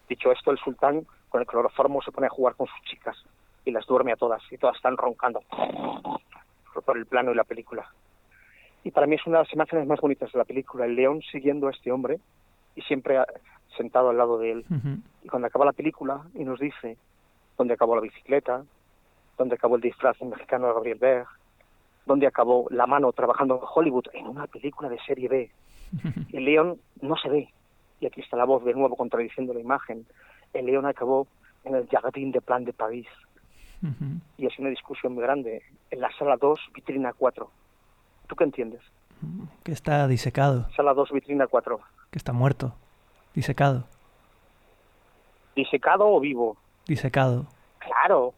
Dicho 0.09 0.31
esto, 0.31 0.51
el 0.51 0.57
sultán 0.57 1.05
con 1.29 1.41
el 1.41 1.47
cloroformo 1.47 2.01
se 2.01 2.11
pone 2.11 2.27
a 2.27 2.31
jugar 2.31 2.55
con 2.55 2.67
sus 2.67 2.81
chicas 2.83 3.15
y 3.65 3.71
las 3.71 3.85
duerme 3.85 4.11
a 4.11 4.17
todas 4.17 4.41
y 4.51 4.57
todas 4.57 4.75
están 4.75 4.97
roncando 4.97 5.41
por 6.85 6.97
el 6.97 7.05
plano 7.05 7.31
y 7.31 7.35
la 7.35 7.43
película. 7.43 7.89
Y 8.83 8.91
para 8.91 9.07
mí 9.07 9.15
es 9.15 9.25
una 9.25 9.37
de 9.37 9.43
las 9.45 9.53
imágenes 9.53 9.87
más 9.87 10.01
bonitas 10.01 10.31
de 10.31 10.37
la 10.37 10.45
película, 10.45 10.85
el 10.85 10.95
león 10.95 11.21
siguiendo 11.31 11.67
a 11.67 11.71
este 11.71 11.91
hombre 11.91 12.19
y 12.75 12.81
siempre 12.81 13.17
sentado 13.77 14.09
al 14.09 14.17
lado 14.17 14.37
de 14.37 14.51
él. 14.51 14.65
Y 15.23 15.29
cuando 15.29 15.47
acaba 15.47 15.65
la 15.65 15.73
película 15.73 16.21
y 16.33 16.43
nos 16.43 16.59
dice 16.59 16.97
dónde 17.57 17.75
acabó 17.75 17.95
la 17.95 18.01
bicicleta, 18.01 18.63
dónde 19.37 19.55
acabó 19.55 19.75
el 19.75 19.81
disfraz 19.81 20.21
mexicano 20.21 20.67
de 20.67 20.73
Gabriel 20.73 20.97
Berg, 20.99 21.27
dónde 22.05 22.27
acabó 22.27 22.67
la 22.69 22.85
mano 22.85 23.11
trabajando 23.13 23.55
en 23.55 23.61
Hollywood 23.73 24.05
en 24.13 24.27
una 24.27 24.47
película 24.47 24.89
de 24.89 24.99
serie 24.99 25.29
B. 25.29 25.51
El 26.31 26.45
león 26.45 26.79
no 27.01 27.15
se 27.17 27.29
ve. 27.29 27.49
Y 27.99 28.05
aquí 28.05 28.21
está 28.21 28.35
la 28.35 28.45
voz 28.45 28.63
de 28.65 28.73
nuevo 28.73 28.95
contradiciendo 28.97 29.53
la 29.53 29.61
imagen. 29.61 30.05
El 30.53 30.65
león 30.65 30.85
acabó 30.85 31.27
en 31.63 31.75
el 31.75 31.87
Jardín 31.87 32.31
de 32.31 32.41
Plan 32.41 32.65
de 32.65 32.73
París. 32.73 33.07
Y 34.37 34.45
es 34.45 34.57
una 34.59 34.69
discusión 34.69 35.13
muy 35.13 35.23
grande. 35.23 35.61
En 35.91 35.99
la 35.99 36.11
sala 36.17 36.37
2, 36.37 36.59
vitrina 36.73 37.13
4. 37.13 37.49
¿Tú 38.27 38.35
qué 38.35 38.43
entiendes? 38.43 38.81
Que 39.63 39.71
está 39.71 40.07
disecado. 40.07 40.67
Sala 40.75 40.93
2, 40.93 41.11
vitrina 41.11 41.47
4. 41.47 41.79
Que 42.11 42.17
está 42.17 42.33
muerto. 42.33 42.73
Disecado. 43.33 43.85
¿Disecado 45.55 46.07
o 46.07 46.19
vivo? 46.19 46.57
Disecado. 46.87 47.45
Claro, 47.79 48.33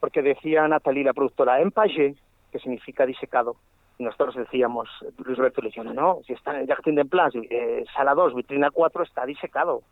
porque 0.00 0.22
decía 0.22 0.66
Natalie, 0.68 1.04
la 1.04 1.12
productora, 1.12 1.60
empage, 1.60 2.14
que 2.50 2.58
significa 2.58 3.06
disecado. 3.06 3.56
Y 3.98 4.04
nosotros 4.04 4.34
decíamos, 4.34 4.88
Luis 5.18 5.38
Roberto 5.38 5.60
le 5.60 5.68
decía, 5.68 5.84
no, 5.84 6.20
si 6.26 6.32
está 6.32 6.54
en 6.54 6.62
el 6.62 6.66
Jardín 6.66 6.96
de 6.96 7.04
Place, 7.04 7.38
eh, 7.50 7.84
sala 7.94 8.14
2, 8.14 8.34
vitrina 8.34 8.70
4, 8.70 9.02
está 9.02 9.26
disecado. 9.26 9.82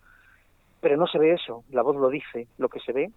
Pero 0.81 0.97
no 0.97 1.07
se 1.07 1.19
ve 1.19 1.33
eso, 1.33 1.65
la 1.71 1.83
voz 1.83 1.97
lo 1.97 2.09
dice, 2.09 2.47
lo 2.59 2.69
que 2.69 2.81
se 2.81 2.93
ve, 2.93 3.11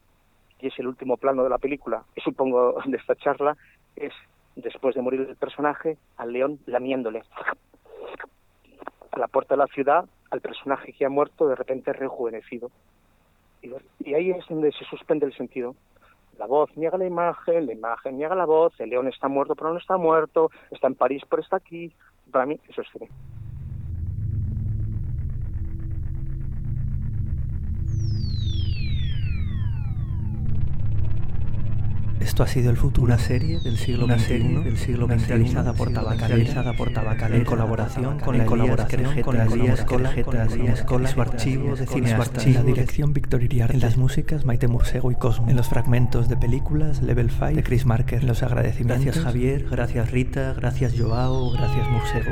y 0.59 0.67
es 0.67 0.79
el 0.79 0.87
último 0.87 1.17
plano 1.17 1.43
de 1.43 1.49
la 1.49 1.57
película, 1.57 2.03
y 2.15 2.21
supongo 2.21 2.75
de 2.85 2.97
esta 2.97 3.15
charla, 3.15 3.55
es 3.95 4.13
después 4.55 4.95
de 4.95 5.01
morir 5.01 5.21
el 5.21 5.35
personaje, 5.35 5.97
al 6.17 6.33
león 6.33 6.59
lamiéndole. 6.65 7.23
A 9.11 9.19
la 9.19 9.27
puerta 9.27 9.55
de 9.55 9.59
la 9.59 9.67
ciudad, 9.67 10.05
al 10.31 10.41
personaje 10.41 10.93
que 10.93 11.05
ha 11.05 11.09
muerto, 11.09 11.47
de 11.47 11.55
repente 11.55 11.93
rejuvenecido. 11.93 12.71
Y, 13.61 14.13
ahí 14.13 14.31
es 14.31 14.45
donde 14.47 14.71
se 14.71 14.85
suspende 14.85 15.25
el 15.25 15.35
sentido. 15.35 15.75
La 16.37 16.47
voz 16.47 16.75
niega 16.75 16.97
la 16.97 17.05
imagen, 17.05 17.67
la 17.67 17.73
imagen 17.73 18.17
niega 18.17 18.35
la 18.35 18.45
voz, 18.45 18.73
el 18.79 18.89
león 18.89 19.07
está 19.07 19.27
muerto 19.27 19.55
pero 19.55 19.71
no 19.71 19.77
está 19.77 19.97
muerto, 19.97 20.49
está 20.71 20.87
en 20.87 20.95
París 20.95 21.21
pero 21.29 21.41
está 21.41 21.57
aquí. 21.57 21.91
Para 22.31 22.45
mí 22.45 22.59
eso 22.67 22.81
es 22.81 22.87
cine. 22.91 23.09
Esto 32.23 32.43
ha 32.43 32.47
sido 32.47 32.69
el 32.71 32.77
futuro. 32.77 33.05
Una 33.05 33.19
serie 33.19 33.59
del 33.59 33.77
siglo 33.77 34.07
XXI, 34.07 34.37
del 34.63 34.77
siglo 34.77 35.07
XXI, 35.07 35.27
realizada 35.27 35.73
por 35.73 35.91
Tabacalera, 35.91 36.73
por 36.73 36.91
Tabacalera, 36.91 37.37
en 37.37 37.45
colaboración 37.45 38.19
con 38.19 38.37
la 38.37 38.45
colaboración 38.45 39.21
con 39.21 39.37
la 39.37 39.43
Elías 39.43 39.83
Colegetas 39.83 40.55
y 40.55 40.67
Escola, 40.67 41.09
su 41.09 41.21
archivo 41.21 41.75
de 41.75 41.85
cineasta, 41.85 42.41
en 42.43 42.53
la 42.53 42.63
dirección 42.63 43.13
Víctor 43.13 43.43
Iriarte, 43.43 43.73
en 43.73 43.81
las 43.81 43.97
músicas 43.97 44.45
Maite 44.45 44.67
Mursego 44.67 45.11
y 45.11 45.15
Cosmo, 45.15 45.49
en 45.49 45.57
los 45.57 45.67
fragmentos 45.67 46.29
de 46.29 46.37
películas 46.37 47.01
Level 47.01 47.29
5 47.29 47.55
de 47.55 47.63
Chris 47.63 47.85
Marker, 47.85 48.21
en 48.21 48.27
los 48.27 48.41
agradecimientos. 48.41 49.03
Gracias 49.03 49.23
Javier, 49.25 49.67
gracias 49.69 50.11
Rita, 50.11 50.53
gracias 50.53 50.93
Joao, 50.97 51.51
gracias 51.51 51.89
Mursego. 51.89 52.31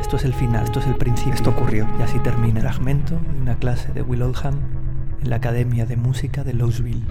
Esto 0.00 0.16
es 0.16 0.24
el 0.24 0.34
final, 0.34 0.64
esto 0.64 0.80
es 0.80 0.86
el 0.86 0.96
principio. 0.96 1.34
Esto 1.34 1.50
ocurrió. 1.50 1.88
Y 1.98 2.02
así 2.02 2.18
termina 2.18 2.60
el 2.60 2.66
fragmento 2.66 3.18
de 3.32 3.40
una 3.40 3.56
clase 3.56 3.92
de 3.92 4.02
Will 4.02 4.22
Oldham 4.22 4.81
en 5.22 5.30
la 5.30 5.36
Academia 5.36 5.86
de 5.86 5.96
Música 5.96 6.42
de 6.42 6.52
Louisville. 6.52 7.02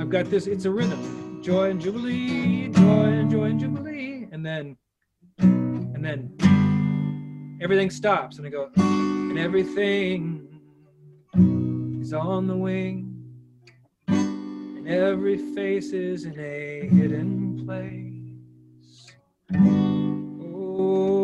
I've 0.00 0.10
got 0.10 0.30
this, 0.30 0.46
it's 0.46 0.64
a 0.64 0.70
rhythm. 0.70 1.42
Joy 1.42 1.70
and 1.70 1.80
jubilee, 1.80 2.70
joy 2.70 3.04
and 3.04 3.30
joy 3.30 3.44
and 3.44 3.60
jubilee. 3.60 4.28
And 4.32 4.44
then, 4.44 4.76
and 5.38 6.02
then 6.02 6.36
everything 7.60 7.90
stops 7.90 8.38
and 8.38 8.46
I 8.46 8.50
go, 8.50 8.70
and 8.76 9.38
everything 9.38 10.48
is 12.00 12.14
on 12.14 12.46
the 12.46 12.56
wing. 12.56 13.10
And 14.08 14.88
every 14.88 15.36
face 15.54 15.92
is 15.92 16.24
in 16.24 16.38
a 16.38 16.88
hidden 16.88 17.64
place. 17.66 19.12
Oh, 19.54 21.23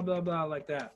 blah, 0.00 0.20
blah, 0.20 0.20
blah, 0.20 0.44
like 0.44 0.66
that. 0.68 0.92